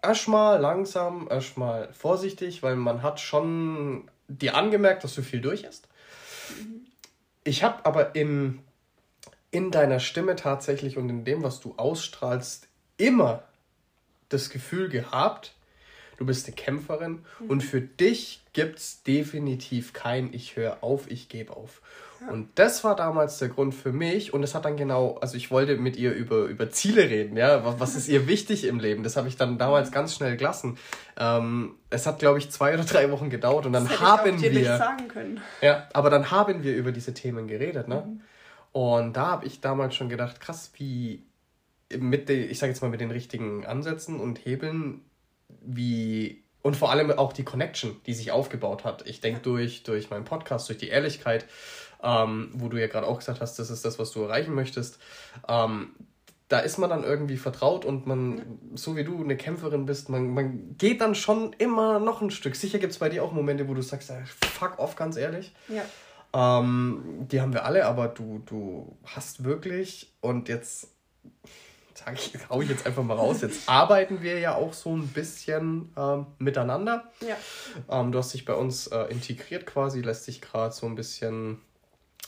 erstmal 0.02 0.60
langsam, 0.60 1.28
erstmal 1.30 1.92
vorsichtig, 1.94 2.64
weil 2.64 2.76
man 2.76 3.02
hat 3.04 3.20
schon 3.20 4.10
dir 4.28 4.56
angemerkt, 4.56 5.04
dass 5.04 5.16
du 5.16 5.22
viel 5.22 5.42
durch 5.42 5.64
ist. 5.64 5.88
Ich 7.44 7.64
habe 7.64 7.86
aber 7.86 8.16
in, 8.16 8.60
in 9.52 9.72
deiner 9.72 10.00
Stimme 10.00 10.36
tatsächlich 10.36 10.98
und 10.98 11.10
in 11.10 11.26
dem, 11.26 11.44
was 11.44 11.60
du 11.60 11.74
ausstrahlst, 11.78 12.68
immer 12.98 13.44
das 14.30 14.50
Gefühl 14.50 14.90
gehabt, 14.90 15.54
du 16.18 16.26
bist 16.26 16.48
eine 16.48 16.56
Kämpferin 16.56 17.26
mhm. 17.40 17.50
und 17.50 17.62
für 17.62 17.82
dich 17.82 18.42
gibt 18.54 18.80
es 18.80 19.04
definitiv 19.04 19.94
kein 19.94 20.34
Ich 20.34 20.56
höre 20.56 20.84
auf, 20.84 21.10
ich 21.10 21.30
gebe 21.30 21.56
auf. 21.56 21.82
Und 22.30 22.50
das 22.56 22.84
war 22.84 22.96
damals 22.96 23.40
der 23.40 23.50
Grund 23.50 23.74
für 23.74 23.92
mich. 23.92 24.34
Und 24.34 24.44
es 24.44 24.54
hat 24.54 24.66
dann 24.66 24.78
genau, 24.78 25.18
also 25.22 25.36
ich 25.36 25.50
wollte 25.50 25.78
mit 25.78 25.98
ihr 25.98 26.14
über, 26.14 26.46
über 26.46 26.70
Ziele 26.70 27.10
reden, 27.10 27.36
ja. 27.36 27.80
Was 27.80 27.96
ist 27.96 28.08
ihr 28.08 28.28
wichtig 28.28 28.66
im 28.66 28.80
Leben? 28.80 29.04
Das 29.04 29.18
habe 29.18 29.28
ich 29.28 29.38
dann 29.38 29.58
damals 29.58 29.92
ganz 29.92 30.16
schnell 30.16 30.38
gelassen. 30.38 30.78
Ähm, 31.18 31.76
es 31.90 32.06
hat, 32.06 32.20
glaube 32.20 32.40
ich, 32.40 32.52
zwei 32.52 32.74
oder 32.74 32.84
drei 32.84 33.12
Wochen 33.12 33.30
gedauert 33.30 33.66
und 33.66 33.74
dann 33.74 33.88
das 33.88 34.00
haben 34.00 34.28
ich 34.28 34.36
auch 34.36 34.40
dir 34.40 34.52
wir. 34.52 34.60
Nicht 34.60 34.78
sagen 34.78 35.08
können. 35.08 35.42
Ja, 35.62 35.88
aber 35.94 36.10
dann 36.10 36.32
haben 36.32 36.64
wir 36.64 36.76
über 36.76 36.92
diese 36.92 37.14
Themen 37.14 37.48
geredet, 37.48 37.88
ne? 37.88 38.04
Mhm. 38.06 38.22
Und 38.72 39.18
da 39.18 39.28
habe 39.28 39.46
ich 39.46 39.60
damals 39.60 39.96
schon 39.96 40.08
gedacht, 40.08 40.40
krass, 40.40 40.72
wie 40.76 41.26
mit 41.98 42.30
den, 42.30 42.50
ich 42.50 42.60
sage 42.60 42.72
jetzt 42.72 42.82
mal 42.82 42.90
mit 42.90 43.02
den 43.02 43.12
richtigen 43.12 43.66
Ansätzen 43.66 44.20
und 44.20 44.46
Hebeln, 44.46 45.02
wie 45.62 46.44
und 46.62 46.76
vor 46.76 46.92
allem 46.92 47.12
auch 47.12 47.34
die 47.34 47.44
Connection, 47.44 48.00
die 48.06 48.14
sich 48.14 48.32
aufgebaut 48.32 48.84
hat. 48.84 49.08
Ich 49.08 49.20
denke 49.20 49.42
durch, 49.42 49.84
durch 49.84 50.10
meinen 50.10 50.26
Podcast, 50.26 50.70
durch 50.70 50.78
die 50.78 50.90
Ehrlichkeit, 50.90 51.46
ähm, 52.04 52.50
wo 52.54 52.70
du 52.70 52.78
ja 52.78 52.88
gerade 52.88 53.08
auch 53.08 53.20
gesagt 53.20 53.42
hast, 53.42 53.60
das 53.60 53.70
ist 53.70 53.86
das, 53.86 54.00
was 54.00 54.12
du 54.12 54.24
erreichen 54.24 54.54
möchtest. 54.54 55.00
Ähm, 55.48 55.92
da 56.48 56.60
ist 56.60 56.78
man 56.78 56.90
dann 56.90 57.06
irgendwie 57.06 57.38
vertraut 57.38 57.86
und 57.86 58.06
man, 58.08 58.60
so 58.74 58.98
wie 58.98 59.06
du 59.06 59.24
eine 59.24 59.38
Kämpferin 59.38 59.86
bist, 59.86 60.10
man, 60.10 60.34
man 60.34 60.76
geht 60.78 61.00
dann 61.00 61.16
schon 61.16 61.54
immer 61.54 62.00
noch 62.00 62.22
ein 62.22 62.30
Stück. 62.30 62.58
Sicher 62.58 62.78
gibt 62.78 62.92
es 62.92 63.00
bei 63.00 63.08
dir 63.08 63.24
auch 63.24 63.32
Momente, 63.32 63.70
wo 63.70 63.74
du 63.74 63.82
sagst, 63.82 64.12
fuck 64.36 64.78
off, 64.78 64.98
ganz 64.98 65.16
ehrlich. 65.16 65.54
Ja. 65.70 65.84
Ähm, 66.34 67.26
die 67.32 67.40
haben 67.40 67.54
wir 67.54 67.64
alle, 67.64 67.86
aber 67.86 68.10
du, 68.10 68.42
du 68.46 68.98
hast 69.06 69.46
wirklich 69.46 70.14
und 70.20 70.50
jetzt 70.50 70.90
sage 71.94 72.18
ich, 72.18 72.34
hau 72.50 72.62
ich 72.62 72.70
jetzt 72.70 72.86
einfach 72.86 73.04
mal 73.04 73.16
raus. 73.16 73.42
Jetzt 73.42 73.62
arbeiten 73.70 74.22
wir 74.22 74.40
ja 74.40 74.56
auch 74.56 74.74
so 74.74 74.96
ein 74.96 75.08
bisschen 75.08 75.94
ähm, 75.98 76.26
miteinander. 76.38 77.06
Ja. 77.22 77.38
Ähm, 77.90 78.12
du 78.12 78.20
hast 78.20 78.34
dich 78.34 78.44
bei 78.46 78.56
uns 78.56 78.88
äh, 78.88 79.06
integriert 79.06 79.66
quasi, 79.66 80.02
lässt 80.02 80.26
sich 80.26 80.42
gerade 80.42 80.74
so 80.74 80.86
ein 80.86 80.96
bisschen 80.96 81.62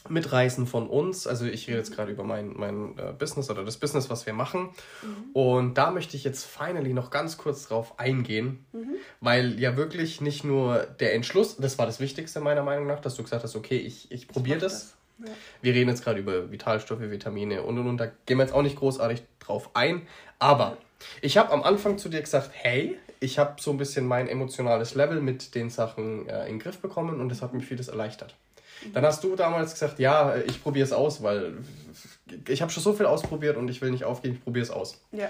mitreißen 0.09 0.67
von 0.67 0.87
uns. 0.87 1.27
Also 1.27 1.45
ich 1.45 1.67
rede 1.67 1.77
jetzt 1.77 1.95
gerade 1.95 2.11
über 2.11 2.23
mein, 2.23 2.53
mein 2.55 2.97
äh, 2.97 3.13
Business 3.17 3.49
oder 3.49 3.63
das 3.63 3.77
Business, 3.77 4.09
was 4.09 4.25
wir 4.25 4.33
machen. 4.33 4.69
Mhm. 5.01 5.31
Und 5.33 5.77
da 5.77 5.91
möchte 5.91 6.17
ich 6.17 6.23
jetzt 6.23 6.45
finally 6.45 6.93
noch 6.93 7.09
ganz 7.09 7.37
kurz 7.37 7.67
drauf 7.67 7.99
eingehen, 7.99 8.65
mhm. 8.73 8.95
weil 9.21 9.59
ja 9.59 9.77
wirklich 9.77 10.21
nicht 10.21 10.43
nur 10.43 10.79
der 10.99 11.13
Entschluss, 11.13 11.57
das 11.57 11.77
war 11.77 11.85
das 11.85 11.99
Wichtigste 11.99 12.39
meiner 12.41 12.63
Meinung 12.63 12.87
nach, 12.87 12.99
dass 12.99 13.15
du 13.15 13.23
gesagt 13.23 13.43
hast, 13.43 13.55
okay, 13.55 13.77
ich, 13.77 14.11
ich 14.11 14.27
probiere 14.27 14.59
das. 14.59 14.95
das. 15.19 15.27
Ja. 15.29 15.33
Wir 15.61 15.73
reden 15.73 15.89
jetzt 15.89 16.03
gerade 16.03 16.19
über 16.19 16.51
Vitalstoffe, 16.51 17.01
Vitamine 17.01 17.63
und 17.63 17.77
und 17.77 17.87
und. 17.87 17.97
Da 17.97 18.07
gehen 18.25 18.37
wir 18.37 18.43
jetzt 18.43 18.53
auch 18.53 18.63
nicht 18.63 18.77
großartig 18.77 19.23
drauf 19.39 19.69
ein. 19.73 20.07
Aber 20.39 20.77
ich 21.21 21.37
habe 21.37 21.51
am 21.51 21.63
Anfang 21.63 21.97
zu 21.97 22.09
dir 22.09 22.21
gesagt, 22.21 22.49
hey, 22.53 22.97
ich 23.19 23.39
habe 23.39 23.61
so 23.61 23.71
ein 23.71 23.77
bisschen 23.77 24.05
mein 24.05 24.27
emotionales 24.27 24.95
Level 24.95 25.21
mit 25.21 25.55
den 25.55 25.69
Sachen 25.69 26.27
äh, 26.27 26.43
in 26.43 26.55
den 26.55 26.59
Griff 26.59 26.79
bekommen 26.79 27.21
und 27.21 27.29
das 27.29 27.41
hat 27.41 27.53
mich 27.53 27.65
vieles 27.65 27.87
erleichtert. 27.87 28.35
Dann 28.93 29.05
hast 29.05 29.23
du 29.23 29.35
damals 29.35 29.73
gesagt, 29.73 29.99
ja, 29.99 30.35
ich 30.35 30.61
probiere 30.61 30.85
es 30.85 30.93
aus, 30.93 31.23
weil 31.23 31.57
ich 32.47 32.61
habe 32.61 32.71
schon 32.71 32.83
so 32.83 32.93
viel 32.93 33.05
ausprobiert 33.05 33.57
und 33.57 33.69
ich 33.69 33.81
will 33.81 33.91
nicht 33.91 34.03
aufgeben, 34.03 34.35
ich 34.35 34.43
probiere 34.43 34.63
es 34.63 34.71
aus. 34.71 35.01
Ja. 35.11 35.29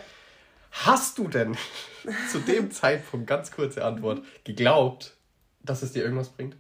Hast 0.72 1.18
du 1.18 1.28
denn 1.28 1.56
zu 2.32 2.40
dem 2.40 2.72
Zeitpunkt, 2.72 3.28
ganz 3.28 3.52
kurze 3.52 3.86
Antwort, 3.86 4.24
geglaubt, 4.44 5.16
dass 5.62 5.84
es 5.84 5.94
dir 5.94 6.04
irgendwas 6.04 6.30
bringt? 6.30 6.56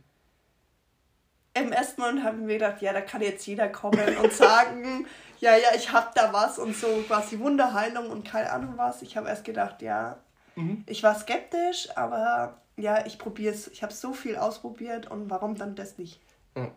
Im 1.56 1.72
ersten 1.72 2.02
Moment 2.02 2.24
haben 2.24 2.48
wir 2.48 2.56
gedacht, 2.56 2.82
ja, 2.82 2.94
da 2.94 3.02
kann 3.02 3.22
jetzt 3.22 3.46
jeder 3.46 3.70
kommen 3.70 4.18
und 4.18 4.34
sagen, 4.34 5.06
ja, 5.39 5.56
ja, 5.56 5.70
ich 5.76 5.91
hab 5.91 6.16
da 6.16 6.34
was 6.34 6.58
und 6.58 6.76
so 6.76 6.88
quasi 7.06 7.38
Wunderheilung 7.39 8.10
und 8.10 8.24
keine 8.24 8.52
Ahnung 8.52 8.74
was. 8.78 9.02
Ich 9.04 9.18
habe 9.18 9.28
erst 9.30 9.44
gedacht, 9.44 9.82
ja, 9.82 10.18
mhm. 10.56 10.84
ich 10.88 11.04
war 11.04 11.14
skeptisch, 11.14 11.89
aber 11.96 12.58
ja, 12.76 13.06
ich 13.06 13.20
probiere 13.20 13.54
es. 13.54 13.68
Ich 13.68 13.84
habe 13.84 13.94
so 13.94 14.14
viel 14.14 14.36
ausprobiert 14.36 15.12
und 15.12 15.30
warum 15.30 15.56
dann 15.56 15.76
das 15.76 15.98
nicht? 15.98 16.20
Mhm. 16.56 16.72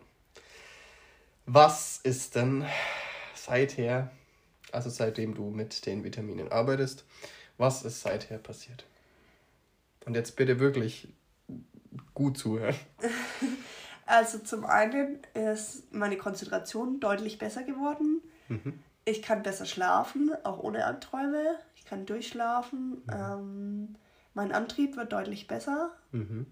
Was 1.47 1.99
ist 2.03 2.35
denn 2.35 2.65
seither, 3.33 4.11
also 4.73 4.89
seitdem 4.89 5.33
du 5.33 5.49
mit 5.49 5.85
den 5.85 6.03
Vitaminen 6.03 6.51
arbeitest, 6.51 7.05
was 7.57 7.83
ist 7.83 8.01
seither 8.01 8.37
passiert? 8.37 8.85
Und 10.05 10.15
jetzt 10.15 10.35
bitte 10.35 10.59
wirklich 10.59 11.07
gut 12.13 12.37
zuhören. 12.37 12.75
Also 14.09 14.39
zum 14.39 14.63
einen 14.63 15.19
ist 15.33 15.93
meine 15.93 16.15
Konzentration 16.15 17.01
deutlich 17.01 17.39
besser 17.39 17.63
geworden. 17.63 18.21
Mhm. 18.47 18.79
Ich 19.03 19.21
kann 19.21 19.43
besser 19.43 19.65
schlafen, 19.65 20.31
auch 20.45 20.59
ohne 20.59 20.85
Anträume. 20.85 21.59
Ich 21.75 21.83
kann 21.83 22.05
durchschlafen. 22.05 23.01
Mhm. 23.05 23.11
Ähm, 23.11 23.95
mein 24.33 24.53
Antrieb 24.53 24.95
wird 24.95 25.11
deutlich 25.11 25.47
besser. 25.47 25.91
Mhm. 26.13 26.45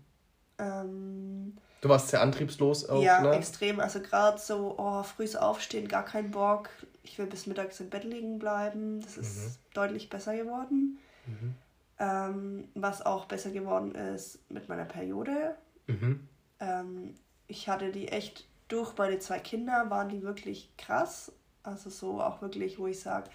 Ähm, 0.57 1.57
Du 1.82 1.89
warst 1.89 2.09
sehr 2.09 2.21
antriebslos 2.21 2.89
auch, 2.89 3.01
Ja, 3.01 3.21
ne? 3.21 3.36
extrem. 3.36 3.80
Also 3.80 3.99
gerade 3.99 4.38
so, 4.39 4.76
oh, 4.78 5.03
frühes 5.03 5.36
Aufstehen, 5.36 5.88
gar 5.88 6.03
keinen 6.03 6.32
Bock. 6.32 6.69
Ich 7.03 7.19
will 7.19 7.28
bis 7.28 7.45
mittags 7.45 7.80
im 7.80 7.89
Bett 7.89 8.03
liegen 8.03 8.39
bleiben. 8.39 9.01
Das 9.01 9.17
ist 9.17 9.38
mhm. 9.38 9.51
deutlich 9.73 10.09
besser 10.09 10.36
geworden. 10.36 10.97
Mhm. 11.28 11.55
Ähm, 11.97 12.67
was 12.73 13.05
auch 13.05 13.26
besser 13.26 13.51
geworden 13.51 13.93
ist 13.93 14.39
mit 14.49 14.67
meiner 14.67 14.86
Periode. 14.86 15.55
Mhm. 15.88 16.28
Ähm, 16.59 17.15
ich 17.47 17.69
hatte 17.69 17.91
die 17.91 18.07
echt 18.07 18.47
durch 18.67 18.97
meine 18.97 19.19
zwei 19.19 19.39
Kinder, 19.39 19.89
waren 19.89 20.09
die 20.09 20.23
wirklich 20.23 20.76
krass. 20.78 21.32
Also 21.63 21.89
so 21.89 22.21
auch 22.21 22.41
wirklich, 22.41 22.80
wo 22.80 22.88
ich 22.88 22.99
sage, 22.99 23.30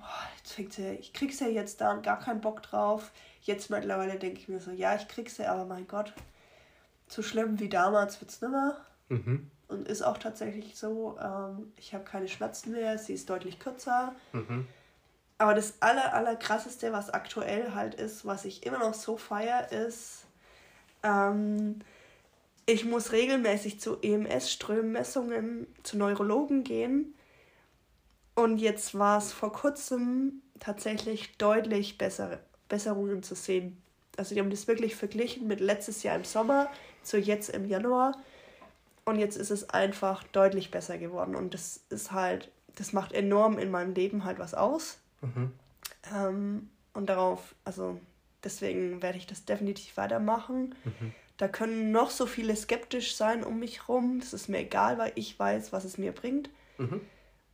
oh, 0.00 0.58
ich 0.98 1.12
krieg 1.12 1.32
sie 1.32 1.48
jetzt 1.48 1.80
da 1.80 1.94
gar 1.96 2.18
keinen 2.18 2.40
Bock 2.40 2.62
drauf. 2.62 3.12
Jetzt 3.42 3.70
mittlerweile 3.70 4.18
denke 4.18 4.38
ich 4.40 4.48
mir 4.48 4.60
so, 4.60 4.70
ja, 4.70 4.94
ich 4.94 5.08
krieg 5.08 5.30
sie, 5.30 5.46
aber 5.46 5.64
mein 5.64 5.86
Gott, 5.86 6.12
so 7.12 7.22
schlimm 7.22 7.58
wie 7.60 7.68
damals 7.68 8.20
wird 8.20 8.30
es 8.30 8.40
nimmer. 8.40 8.76
Mhm. 9.08 9.50
Und 9.68 9.88
ist 9.88 10.02
auch 10.02 10.18
tatsächlich 10.18 10.76
so. 10.76 11.18
Ähm, 11.20 11.72
ich 11.76 11.94
habe 11.94 12.04
keine 12.04 12.28
Schmerzen 12.28 12.72
mehr, 12.72 12.98
sie 12.98 13.14
ist 13.14 13.28
deutlich 13.30 13.58
kürzer. 13.58 14.14
Mhm. 14.32 14.66
Aber 15.38 15.54
das 15.54 15.74
aller, 15.80 16.14
aller 16.14 16.36
krasseste, 16.36 16.92
was 16.92 17.10
aktuell 17.10 17.74
halt 17.74 17.94
ist, 17.94 18.24
was 18.24 18.44
ich 18.44 18.64
immer 18.64 18.78
noch 18.78 18.94
so 18.94 19.16
feier, 19.16 19.72
ist, 19.72 20.24
ähm, 21.02 21.80
ich 22.64 22.84
muss 22.84 23.12
regelmäßig 23.12 23.80
zu 23.80 24.00
EMS-Strömmessungen 24.00 25.66
zu 25.82 25.96
Neurologen 25.98 26.62
gehen. 26.62 27.14
Und 28.34 28.58
jetzt 28.58 28.96
war 28.96 29.18
es 29.18 29.32
vor 29.32 29.52
kurzem 29.52 30.42
tatsächlich 30.60 31.36
deutlich 31.38 31.98
bessere 31.98 32.38
Besserungen 32.68 33.22
zu 33.22 33.34
sehen. 33.34 33.82
Also 34.16 34.34
die 34.34 34.40
haben 34.40 34.50
das 34.50 34.68
wirklich 34.68 34.94
verglichen 34.94 35.48
mit 35.48 35.60
letztes 35.60 36.02
Jahr 36.02 36.16
im 36.16 36.24
Sommer 36.24 36.70
zu 37.02 37.18
jetzt 37.18 37.50
im 37.50 37.66
Januar. 37.66 38.12
Und 39.04 39.18
jetzt 39.18 39.36
ist 39.36 39.50
es 39.50 39.68
einfach 39.70 40.22
deutlich 40.24 40.70
besser 40.70 40.98
geworden. 40.98 41.34
Und 41.34 41.54
das 41.54 41.80
ist 41.90 42.12
halt, 42.12 42.50
das 42.76 42.92
macht 42.92 43.12
enorm 43.12 43.58
in 43.58 43.70
meinem 43.70 43.94
Leben 43.94 44.24
halt 44.24 44.38
was 44.38 44.54
aus. 44.54 44.98
Mhm. 45.20 45.52
Ähm, 46.14 46.70
und 46.94 47.06
darauf, 47.06 47.54
also 47.64 47.98
deswegen 48.44 49.02
werde 49.02 49.18
ich 49.18 49.26
das 49.26 49.44
definitiv 49.44 49.96
weitermachen. 49.96 50.74
Mhm. 50.84 51.14
Da 51.36 51.48
können 51.48 51.90
noch 51.90 52.10
so 52.10 52.26
viele 52.26 52.54
skeptisch 52.54 53.16
sein 53.16 53.42
um 53.42 53.58
mich 53.58 53.88
rum. 53.88 54.20
Das 54.20 54.32
ist 54.32 54.48
mir 54.48 54.58
egal, 54.58 54.98
weil 54.98 55.12
ich 55.16 55.36
weiß, 55.38 55.72
was 55.72 55.84
es 55.84 55.98
mir 55.98 56.12
bringt. 56.12 56.50
Mhm. 56.78 57.00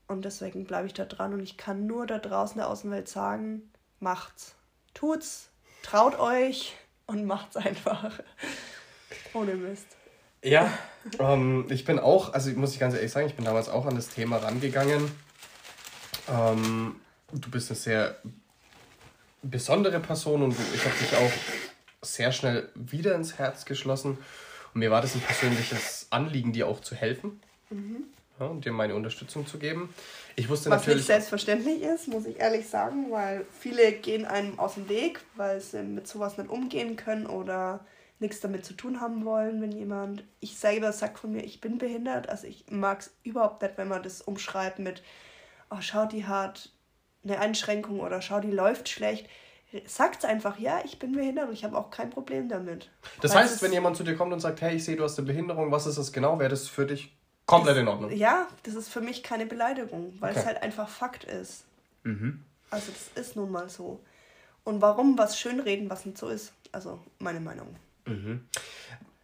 Und 0.07 0.25
deswegen 0.25 0.65
bleibe 0.65 0.87
ich 0.87 0.95
da 0.95 1.05
dran 1.05 1.35
und 1.35 1.41
ich 1.41 1.57
kann 1.57 1.87
nur 1.87 2.07
da 2.07 2.19
draußen 2.19 2.57
der 2.57 2.69
Außenwelt 2.69 3.09
sagen, 3.09 3.71
macht's. 4.01 4.55
Tut's, 4.95 5.51
traut 5.83 6.19
euch 6.19 6.77
und 7.07 7.25
macht's 7.25 7.57
einfach. 7.57 8.19
Ohne 9.35 9.55
Mist. 9.55 9.87
Ja, 10.43 10.73
ähm, 11.19 11.67
ich 11.69 11.85
bin 11.85 11.99
auch, 11.99 12.33
also 12.33 12.51
muss 12.51 12.73
ich 12.73 12.81
ganz 12.81 12.95
ehrlich 12.95 13.11
sagen, 13.11 13.27
ich 13.27 13.35
bin 13.35 13.45
damals 13.45 13.69
auch 13.69 13.87
an 13.87 13.97
das 13.97 14.09
Thema 14.09 14.37
rangegangen. 14.37 15.11
Ähm, 16.29 16.97
du 17.33 17.51
bist 17.51 17.71
eine 17.71 17.77
sehr 17.77 18.17
besondere 19.43 20.01
Person 20.01 20.43
und 20.43 20.55
ich 20.75 20.85
habe 20.85 20.95
dich 20.97 21.17
auch 21.17 21.33
sehr 22.03 22.33
schnell 22.33 22.69
wieder 22.75 23.15
ins 23.15 23.39
Herz 23.39 23.65
geschlossen. 23.65 24.19
Und 24.75 24.81
mir 24.81 24.91
war 24.91 25.01
das 25.03 25.15
ein 25.15 25.21
persönliches 25.21 26.07
Anliegen, 26.11 26.53
dir 26.53 26.69
auch 26.69 26.81
zu 26.81 26.95
helfen. 26.95 27.41
Mhm. 27.71 28.05
Ja, 28.39 28.47
und 28.47 28.65
dir 28.65 28.73
meine 28.73 28.95
Unterstützung 28.95 29.47
zu 29.47 29.59
geben. 29.59 29.93
Ich 30.37 30.49
wusste 30.49 30.71
Was 30.71 30.83
natürlich. 30.83 30.99
nicht 30.99 31.07
selbstverständlich 31.09 31.83
ist, 31.83 32.07
muss 32.07 32.25
ich 32.25 32.39
ehrlich 32.39 32.69
sagen, 32.69 33.11
weil 33.11 33.45
viele 33.59 33.91
gehen 33.93 34.25
einem 34.25 34.61
aus 34.61 34.75
dem 34.75 34.89
Weg, 34.89 35.21
weil 35.35 35.61
sie 35.61 35.83
mit 35.83 36.07
sowas 36.07 36.39
nicht 36.39 36.49
umgehen 36.49 36.95
können 36.95 37.27
oder 37.27 37.81
nichts 38.21 38.41
damit 38.41 38.65
zu 38.65 38.75
tun 38.75 39.01
haben 39.01 39.25
wollen, 39.25 39.61
wenn 39.61 39.73
jemand, 39.73 40.25
ich 40.41 40.59
selber 40.59 40.93
sage 40.93 41.19
von 41.19 41.33
mir, 41.33 41.45
ich 41.45 41.61
bin 41.61 41.79
behindert, 41.79 42.29
also 42.29 42.47
ich 42.47 42.65
mag 42.71 43.01
es 43.01 43.11
überhaupt 43.23 43.63
nicht, 43.63 43.79
wenn 43.79 43.89
man 43.89 44.03
das 44.03 44.23
umschreibt 44.23 44.79
mit, 44.79 45.03
oh, 45.71 45.77
schau, 45.81 46.07
die 46.07 46.27
hat 46.27 46.71
eine 47.25 47.39
Einschränkung 47.39 48.01
oder 48.01 48.21
schau, 48.23 48.41
die 48.41 48.51
läuft 48.51 48.89
schlecht. 48.89 49.29
Sagt 49.87 50.25
einfach, 50.25 50.59
ja, 50.59 50.81
ich 50.85 50.99
bin 50.99 51.13
behindert 51.13 51.49
und 51.49 51.53
ich 51.53 51.63
habe 51.63 51.77
auch 51.77 51.91
kein 51.91 52.09
Problem 52.09 52.49
damit. 52.49 52.91
Das 53.21 53.35
Weil 53.35 53.43
heißt, 53.43 53.63
wenn 53.63 53.73
jemand 53.73 53.99
zu 53.99 54.03
dir 54.03 54.17
kommt 54.17 54.33
und 54.33 54.41
sagt, 54.41 54.63
hey, 54.63 54.77
ich 54.77 54.85
sehe, 54.85 54.97
du 54.97 55.05
hast 55.05 55.19
eine 55.19 55.27
Behinderung, 55.27 55.71
was 55.71 55.87
ist 55.87 55.99
das 55.99 56.11
genau, 56.11 56.39
wäre 56.39 56.49
das 56.49 56.69
für 56.69 56.87
dich 56.87 57.15
komplett 57.45 57.77
das, 57.77 57.83
in 57.83 57.89
Ordnung? 57.89 58.11
Ja, 58.13 58.49
das 58.63 58.75
ist 58.75 58.89
für 58.89 59.03
mich 59.03 59.23
keine 59.23 59.45
Beleidigung, 59.45 60.15
weil 60.21 60.31
okay. 60.31 60.41
es 60.41 60.47
halt 60.47 60.63
einfach 60.63 60.89
Fakt 60.89 61.25
ist. 61.25 61.65
Mhm. 62.03 62.43
Also 62.71 62.91
das 62.93 63.23
ist 63.23 63.37
nun 63.37 63.51
mal 63.51 63.69
so. 63.69 64.01
Und 64.65 64.81
warum 64.81 65.19
was 65.19 65.39
schönreden, 65.39 65.91
was 65.91 66.07
nicht 66.07 66.17
so 66.17 66.29
ist? 66.29 66.53
Also 66.73 66.99
meine 67.19 67.41
Meinung. 67.41 67.69
Mhm. 68.09 68.41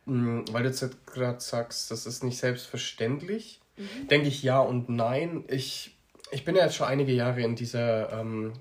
Mm, 0.07 0.45
weil 0.53 0.63
du 0.63 0.69
jetzt 0.69 1.07
gerade 1.07 1.41
sagst, 1.41 1.91
das 1.91 2.07
ist 2.07 2.23
nicht 2.23 2.39
selbstverständlich, 2.39 3.61
mhm. 3.77 4.09
denke 4.09 4.29
ich 4.29 4.43
ja 4.43 4.61
und 4.61 4.89
nein. 4.89 5.45
Ich, 5.49 5.97
ich 6.31 6.45
bin 6.45 6.57
ja 6.57 6.65
jetzt 6.65 6.77
schon 6.77 6.87
einige 6.87 7.13
Jahre 7.13 7.43
in 7.43 7.57
dieser 7.57 8.13
ähm, 8.13 8.53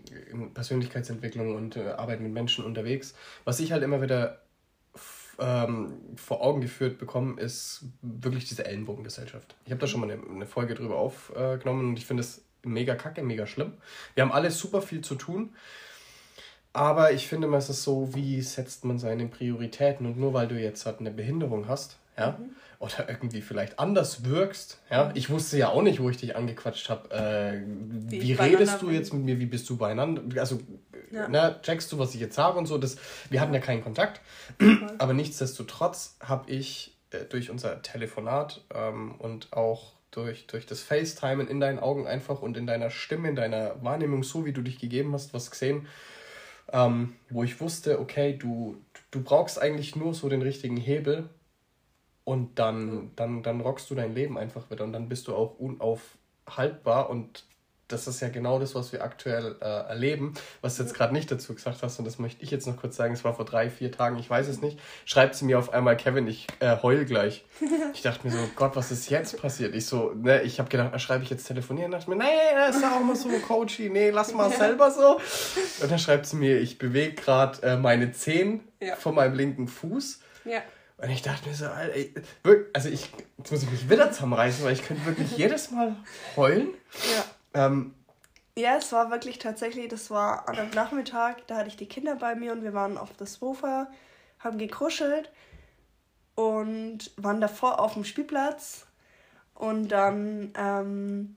Persönlichkeitsentwicklung 0.53 1.55
und 1.55 1.75
äh, 1.75 1.89
Arbeit 1.89 2.21
mit 2.21 2.31
Menschen 2.31 2.63
unterwegs. 2.63 3.13
Was 3.43 3.59
ich 3.59 3.71
halt 3.71 3.83
immer 3.83 4.01
wieder 4.01 4.41
ähm, 5.39 5.93
vor 6.15 6.41
Augen 6.41 6.61
geführt 6.61 6.97
bekomme, 6.97 7.41
ist 7.41 7.85
wirklich 8.01 8.47
diese 8.47 8.65
Ellenbogengesellschaft. 8.65 9.55
Ich 9.65 9.71
habe 9.71 9.81
da 9.81 9.87
schon 9.87 10.01
mal 10.01 10.11
eine, 10.11 10.23
eine 10.23 10.45
Folge 10.45 10.75
drüber 10.75 10.97
aufgenommen 10.97 11.89
und 11.89 11.97
ich 11.97 12.05
finde 12.05 12.21
es 12.21 12.45
mega 12.63 12.95
kacke, 12.95 13.23
mega 13.23 13.45
schlimm. 13.45 13.73
Wir 14.15 14.23
haben 14.23 14.31
alle 14.31 14.51
super 14.51 14.81
viel 14.81 15.01
zu 15.01 15.15
tun. 15.15 15.53
Aber 16.73 17.11
ich 17.11 17.27
finde 17.27 17.47
mal, 17.47 17.57
es 17.57 17.69
ist 17.69 17.83
so, 17.83 18.13
wie 18.15 18.41
setzt 18.41 18.83
man 18.83 18.97
seine 18.97 19.27
Prioritäten? 19.27 20.07
Und 20.07 20.17
nur 20.17 20.33
weil 20.33 20.47
du 20.47 20.59
jetzt 20.59 20.85
halt 20.87 20.99
eine 20.99 21.11
Behinderung 21.11 21.67
hast, 21.67 21.97
ja, 22.17 22.31
mhm. 22.31 22.55
oder 22.79 23.07
irgendwie 23.07 23.41
vielleicht 23.41 23.79
anders 23.79 24.25
wirkst, 24.25 24.79
ja, 24.89 25.11
ich 25.13 25.29
wusste 25.29 25.57
ja 25.57 25.69
auch 25.69 25.81
nicht, 25.81 26.01
wo 26.01 26.09
ich 26.09 26.17
dich 26.17 26.35
angequatscht 26.35 26.89
habe, 26.89 27.11
äh, 27.11 27.61
wie, 27.65 28.33
redest 28.33 28.81
du 28.81 28.89
jetzt 28.89 29.13
mit 29.13 29.23
mir, 29.23 29.39
wie 29.39 29.45
bist 29.45 29.69
du 29.69 29.77
beieinander, 29.77 30.21
also, 30.39 30.59
ja. 31.11 31.27
ne, 31.27 31.59
checkst 31.61 31.91
du, 31.91 31.99
was 31.99 32.13
ich 32.13 32.21
jetzt 32.21 32.37
habe 32.37 32.57
und 32.57 32.65
so, 32.65 32.77
das, 32.77 32.97
wir 33.29 33.41
hatten 33.41 33.53
ja. 33.53 33.59
keinen 33.59 33.83
Kontakt, 33.83 34.21
aber 34.99 35.13
nichtsdestotrotz 35.13 36.17
habe 36.19 36.51
ich 36.51 36.95
äh, 37.11 37.25
durch 37.25 37.49
unser 37.49 37.81
Telefonat 37.81 38.61
ähm, 38.73 39.15
und 39.17 39.53
auch 39.53 39.93
durch, 40.11 40.45
durch 40.45 40.67
das 40.67 40.81
FaceTime 40.81 41.43
in 41.43 41.59
deinen 41.59 41.79
Augen 41.79 42.05
einfach 42.05 42.41
und 42.43 42.57
in 42.57 42.67
deiner 42.67 42.91
Stimme, 42.91 43.29
in 43.29 43.35
deiner 43.35 43.83
Wahrnehmung, 43.83 44.23
so 44.23 44.45
wie 44.45 44.53
du 44.53 44.61
dich 44.61 44.77
gegeben 44.77 45.13
hast, 45.13 45.33
was 45.33 45.49
gesehen, 45.49 45.87
ähm, 46.73 47.15
wo 47.29 47.43
ich 47.43 47.61
wusste, 47.61 47.99
okay, 47.99 48.35
du, 48.37 48.77
du 49.11 49.23
brauchst 49.23 49.61
eigentlich 49.61 49.95
nur 49.95 50.13
so 50.13 50.27
den 50.27 50.41
richtigen 50.41 50.75
Hebel 50.75 51.29
und 52.25 52.59
dann, 52.59 53.11
dann, 53.15 53.43
dann 53.43 53.61
rockst 53.61 53.89
du 53.89 53.95
dein 53.95 54.13
Leben 54.15 54.37
einfach 54.37 54.69
wieder 54.71 54.83
und 54.83 54.91
dann 54.91 55.07
bist 55.07 55.27
du 55.27 55.35
auch 55.35 55.59
unaufhaltbar 55.59 57.09
und 57.09 57.45
das 57.87 58.07
ist 58.07 58.21
ja 58.21 58.29
genau 58.29 58.59
das, 58.59 58.75
was 58.75 58.91
wir 58.91 59.03
aktuell 59.03 59.55
äh, 59.61 59.65
erleben, 59.65 60.33
was 60.61 60.77
du 60.77 60.83
jetzt 60.83 60.93
gerade 60.93 61.13
nicht 61.13 61.29
dazu 61.29 61.53
gesagt 61.53 61.83
hast 61.83 61.99
und 61.99 62.05
das 62.05 62.17
möchte 62.19 62.43
ich 62.43 62.51
jetzt 62.51 62.65
noch 62.65 62.77
kurz 62.77 62.95
sagen, 62.95 63.13
es 63.13 63.23
war 63.23 63.33
vor 63.35 63.45
drei, 63.45 63.69
vier 63.69 63.91
Tagen, 63.91 64.17
ich 64.17 64.29
weiß 64.29 64.47
es 64.47 64.61
nicht, 64.61 64.79
schreibt 65.05 65.35
sie 65.35 65.45
mir 65.45 65.59
auf 65.59 65.73
einmal, 65.73 65.97
Kevin, 65.97 66.27
ich 66.27 66.47
äh, 66.59 66.77
heul 66.81 67.05
gleich. 67.05 67.45
Ich 67.93 68.01
dachte 68.01 68.25
mir 68.25 68.33
so, 68.33 68.39
Gott, 68.55 68.75
was 68.75 68.91
ist 68.91 69.09
jetzt 69.09 69.39
passiert? 69.39 69.75
Ich 69.75 69.85
so, 69.85 70.13
ne, 70.15 70.41
ich 70.41 70.59
habe 70.59 70.67
gedacht, 70.67 70.99
schreibe 70.99 71.23
ich 71.23 71.29
jetzt 71.29 71.45
telefonieren, 71.45 71.91
dachte 71.91 72.09
mir, 72.09 72.15
nee, 72.15 72.25
das 72.55 72.77
ist 72.77 72.83
auch 72.83 72.99
mal 73.01 73.15
so 73.15 73.29
Coachy, 73.47 73.89
nee, 73.89 74.09
lass 74.09 74.33
mal 74.33 74.49
selber 74.49 74.89
so. 74.89 75.19
Und 75.81 75.91
dann 75.91 75.99
schreibt 75.99 76.25
sie 76.25 76.37
mir, 76.37 76.59
ich 76.59 76.79
bewege 76.79 77.13
gerade 77.13 77.61
äh, 77.61 77.77
meine 77.77 78.11
Zehen 78.11 78.61
ja. 78.81 78.95
von 78.95 79.15
meinem 79.15 79.35
linken 79.35 79.67
Fuß. 79.67 80.21
Ja. 80.45 80.61
Und 80.97 81.09
ich 81.09 81.21
dachte 81.21 81.49
mir 81.49 81.55
so, 81.55 81.65
Alter, 81.65 81.95
ey, 81.95 82.13
also 82.73 82.89
ich, 82.89 83.09
jetzt 83.37 83.51
muss 83.51 83.63
ich 83.63 83.71
mich 83.71 83.89
wieder 83.89 84.11
zusammenreißen, 84.11 84.63
weil 84.63 84.73
ich 84.73 84.85
könnte 84.85 85.05
wirklich 85.05 85.37
jedes 85.37 85.71
Mal 85.71 85.95
heulen. 86.37 86.69
Ja. 87.15 87.25
Ähm, 87.53 87.93
ja, 88.55 88.75
es 88.77 88.91
war 88.91 89.09
wirklich 89.09 89.39
tatsächlich, 89.39 89.87
das 89.87 90.11
war 90.11 90.47
am 90.47 90.69
Nachmittag, 90.71 91.47
da 91.47 91.57
hatte 91.57 91.69
ich 91.69 91.77
die 91.77 91.87
Kinder 91.87 92.15
bei 92.15 92.35
mir 92.35 92.51
und 92.51 92.63
wir 92.63 92.73
waren 92.73 92.97
auf 92.97 93.11
das 93.17 93.35
Sofa, 93.35 93.87
haben 94.39 94.57
gekuschelt 94.57 95.31
und 96.35 97.11
waren 97.17 97.41
davor 97.41 97.79
auf 97.79 97.93
dem 97.93 98.05
Spielplatz. 98.05 98.85
Und 99.55 99.89
dann 99.89 100.51
ähm, 100.55 101.35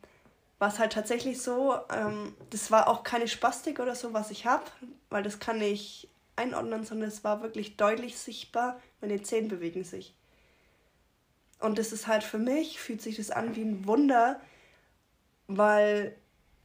war 0.59 0.69
es 0.69 0.79
halt 0.79 0.93
tatsächlich 0.93 1.41
so, 1.43 1.77
ähm, 1.93 2.35
das 2.51 2.71
war 2.71 2.89
auch 2.89 3.03
keine 3.03 3.29
Spastik 3.29 3.81
oder 3.81 3.95
so, 3.95 4.13
was 4.13 4.31
ich 4.31 4.47
habe, 4.47 4.65
weil 5.11 5.23
das 5.23 5.39
kann 5.39 5.61
ich 5.61 6.09
einordnen, 6.35 6.85
sondern 6.85 7.09
es 7.09 7.25
war 7.25 7.43
wirklich 7.43 7.77
deutlich 7.77 8.19
sichtbar, 8.19 8.81
meine 9.01 9.23
Zehen 9.23 9.49
bewegen 9.49 9.85
sich. 9.85 10.15
Und 11.61 11.79
das 11.79 11.93
ist 11.93 12.07
halt 12.07 12.25
für 12.25 12.39
mich, 12.39 12.79
fühlt 12.81 13.01
sich 13.01 13.17
das 13.17 13.31
an 13.31 13.57
wie 13.57 13.63
ein 13.63 13.87
Wunder, 13.87 14.41
weil 15.49 16.17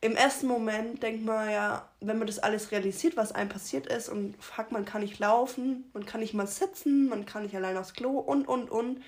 im 0.01 0.15
ersten 0.15 0.47
Moment 0.47 1.03
denkt 1.03 1.23
man 1.23 1.49
ja, 1.49 1.87
wenn 1.99 2.17
man 2.17 2.25
das 2.25 2.39
alles 2.39 2.71
realisiert, 2.71 3.15
was 3.17 3.31
einem 3.31 3.49
passiert 3.49 3.85
ist 3.85 4.09
und 4.09 4.35
fuck, 4.43 4.71
man 4.71 4.83
kann 4.83 5.01
nicht 5.01 5.19
laufen, 5.19 5.89
man 5.93 6.05
kann 6.05 6.21
nicht 6.21 6.33
mal 6.33 6.47
sitzen, 6.47 7.07
man 7.07 7.25
kann 7.25 7.43
nicht 7.43 7.55
allein 7.55 7.77
aufs 7.77 7.93
Klo 7.93 8.17
und, 8.17 8.47
und, 8.47 8.69
und. 8.71 9.01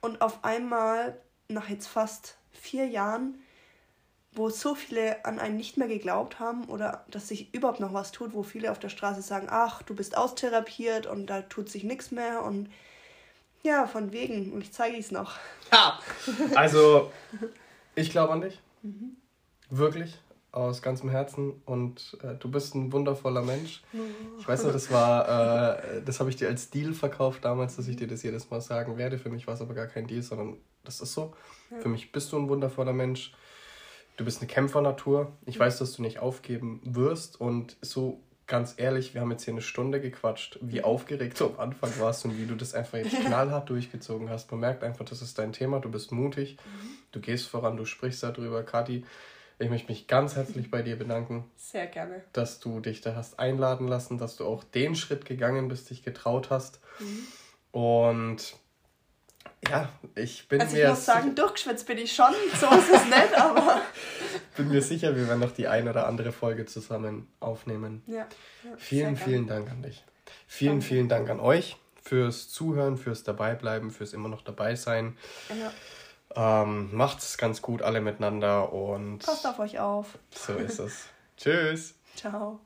Und 0.00 0.20
auf 0.22 0.44
einmal, 0.44 1.16
nach 1.48 1.68
jetzt 1.68 1.86
fast 1.86 2.36
vier 2.52 2.86
Jahren, 2.86 3.40
wo 4.32 4.48
so 4.48 4.74
viele 4.74 5.24
an 5.24 5.38
einen 5.38 5.56
nicht 5.56 5.76
mehr 5.76 5.88
geglaubt 5.88 6.40
haben 6.40 6.64
oder 6.64 7.04
dass 7.10 7.28
sich 7.28 7.52
überhaupt 7.54 7.80
noch 7.80 7.92
was 7.92 8.12
tut, 8.12 8.32
wo 8.32 8.42
viele 8.42 8.70
auf 8.70 8.78
der 8.78 8.88
Straße 8.88 9.22
sagen, 9.22 9.48
ach, 9.50 9.82
du 9.82 9.94
bist 9.94 10.16
austherapiert 10.16 11.06
und 11.06 11.26
da 11.26 11.42
tut 11.42 11.68
sich 11.68 11.84
nichts 11.84 12.10
mehr 12.10 12.42
und 12.42 12.70
ja, 13.62 13.86
von 13.86 14.12
wegen. 14.12 14.52
Und 14.52 14.62
ich 14.62 14.72
zeige 14.72 14.96
es 14.96 15.10
noch. 15.10 15.36
Ja, 15.72 16.00
also 16.56 17.12
ich 17.94 18.10
glaube 18.10 18.32
an 18.32 18.40
dich. 18.40 18.58
Mhm. 18.82 19.16
Wirklich, 19.70 20.18
aus 20.52 20.82
ganzem 20.82 21.10
Herzen 21.10 21.52
und 21.64 22.18
äh, 22.22 22.34
du 22.34 22.50
bist 22.50 22.74
ein 22.74 22.92
wundervoller 22.92 23.42
Mensch. 23.42 23.82
Ich 24.38 24.48
weiß 24.48 24.64
noch, 24.64 24.72
das 24.72 24.90
war, 24.90 25.78
äh, 25.78 26.02
das 26.02 26.20
habe 26.20 26.30
ich 26.30 26.36
dir 26.36 26.48
als 26.48 26.70
Deal 26.70 26.92
verkauft 26.92 27.44
damals, 27.44 27.76
dass 27.76 27.86
ich 27.88 27.96
dir 27.96 28.08
das 28.08 28.22
jedes 28.22 28.50
Mal 28.50 28.60
sagen 28.60 28.96
werde. 28.98 29.18
Für 29.18 29.30
mich 29.30 29.46
war 29.46 29.54
es 29.54 29.60
aber 29.60 29.74
gar 29.74 29.86
kein 29.86 30.06
Deal, 30.06 30.22
sondern 30.22 30.56
das 30.84 31.00
ist 31.00 31.14
so. 31.14 31.34
Ja. 31.70 31.78
Für 31.78 31.88
mich 31.88 32.10
bist 32.10 32.32
du 32.32 32.38
ein 32.38 32.48
wundervoller 32.48 32.92
Mensch. 32.92 33.32
Du 34.16 34.24
bist 34.24 34.40
eine 34.40 34.48
Kämpfernatur. 34.48 35.32
Ich 35.46 35.58
weiß, 35.58 35.78
dass 35.78 35.92
du 35.92 36.02
nicht 36.02 36.18
aufgeben 36.18 36.80
wirst 36.84 37.40
und 37.40 37.76
so 37.80 38.20
ganz 38.50 38.74
ehrlich, 38.76 39.14
wir 39.14 39.20
haben 39.20 39.30
jetzt 39.30 39.44
hier 39.44 39.54
eine 39.54 39.62
Stunde 39.62 40.00
gequatscht, 40.00 40.58
wie 40.60 40.78
mhm. 40.78 40.84
aufgeregt 40.84 41.38
du 41.38 41.46
am 41.46 41.60
Anfang 41.60 41.92
warst 42.00 42.24
und 42.24 42.36
wie 42.36 42.46
du 42.46 42.56
das 42.56 42.74
einfach 42.74 42.98
jetzt 42.98 43.14
knallhart 43.24 43.70
durchgezogen 43.70 44.28
hast. 44.28 44.50
Man 44.50 44.60
merkt 44.60 44.82
einfach, 44.82 45.04
das 45.04 45.22
ist 45.22 45.38
dein 45.38 45.52
Thema, 45.52 45.78
du 45.78 45.88
bist 45.88 46.10
mutig, 46.10 46.56
mhm. 46.56 46.88
du 47.12 47.20
gehst 47.20 47.46
voran, 47.46 47.76
du 47.76 47.84
sprichst 47.84 48.24
darüber. 48.24 48.64
Kathi, 48.64 49.04
ich 49.60 49.70
möchte 49.70 49.88
mich 49.88 50.06
ganz 50.06 50.36
herzlich 50.36 50.70
bei 50.70 50.82
dir 50.82 50.98
bedanken. 50.98 51.44
Sehr 51.56 51.86
gerne. 51.86 52.22
Dass 52.32 52.60
du 52.60 52.80
dich 52.80 53.02
da 53.02 53.14
hast 53.14 53.38
einladen 53.38 53.86
lassen, 53.86 54.18
dass 54.18 54.36
du 54.36 54.46
auch 54.46 54.64
den 54.64 54.94
Schritt 54.94 55.24
gegangen 55.26 55.68
bist, 55.68 55.90
dich 55.90 56.02
getraut 56.02 56.50
hast. 56.50 56.80
Mhm. 56.98 57.26
Und 57.72 58.54
ja, 59.68 59.90
ich 60.14 60.48
bin 60.48 60.60
also 60.60 60.72
ich 60.72 60.82
mir. 60.82 60.84
Ich 60.84 60.90
muss 60.90 61.04
sagen, 61.04 61.34
durchgeschwitzt 61.34 61.86
bin 61.86 61.98
ich 61.98 62.12
schon. 62.12 62.32
So 62.58 62.66
ist 62.68 62.90
es 62.90 63.04
nicht, 63.04 63.34
aber. 63.38 63.82
bin 64.56 64.68
mir 64.68 64.82
sicher, 64.82 65.14
wir 65.14 65.28
werden 65.28 65.40
noch 65.40 65.52
die 65.52 65.68
ein 65.68 65.88
oder 65.88 66.06
andere 66.06 66.32
Folge 66.32 66.64
zusammen 66.64 67.28
aufnehmen. 67.38 68.02
Ja. 68.06 68.26
ja 68.64 68.76
vielen, 68.78 69.16
vielen 69.16 69.46
Dank 69.46 69.70
an 69.70 69.82
dich. 69.82 70.04
Vielen, 70.46 70.72
Danke. 70.74 70.86
vielen 70.86 71.08
Dank 71.08 71.28
an 71.28 71.40
euch 71.40 71.76
fürs 72.02 72.48
Zuhören, 72.48 72.96
fürs 72.96 73.24
Dabeibleiben, 73.24 73.90
fürs 73.90 74.14
immer 74.14 74.28
noch 74.28 74.42
dabei 74.42 74.74
sein. 74.74 75.18
Ja. 75.50 75.70
Ähm, 76.36 76.94
macht's 76.94 77.38
ganz 77.38 77.60
gut 77.62 77.82
alle 77.82 78.00
miteinander 78.00 78.72
und. 78.72 79.18
Passt 79.18 79.46
auf 79.46 79.58
euch 79.58 79.78
auf. 79.78 80.18
So 80.30 80.54
ist 80.54 80.78
es. 80.78 81.06
Tschüss. 81.36 81.94
Ciao. 82.16 82.60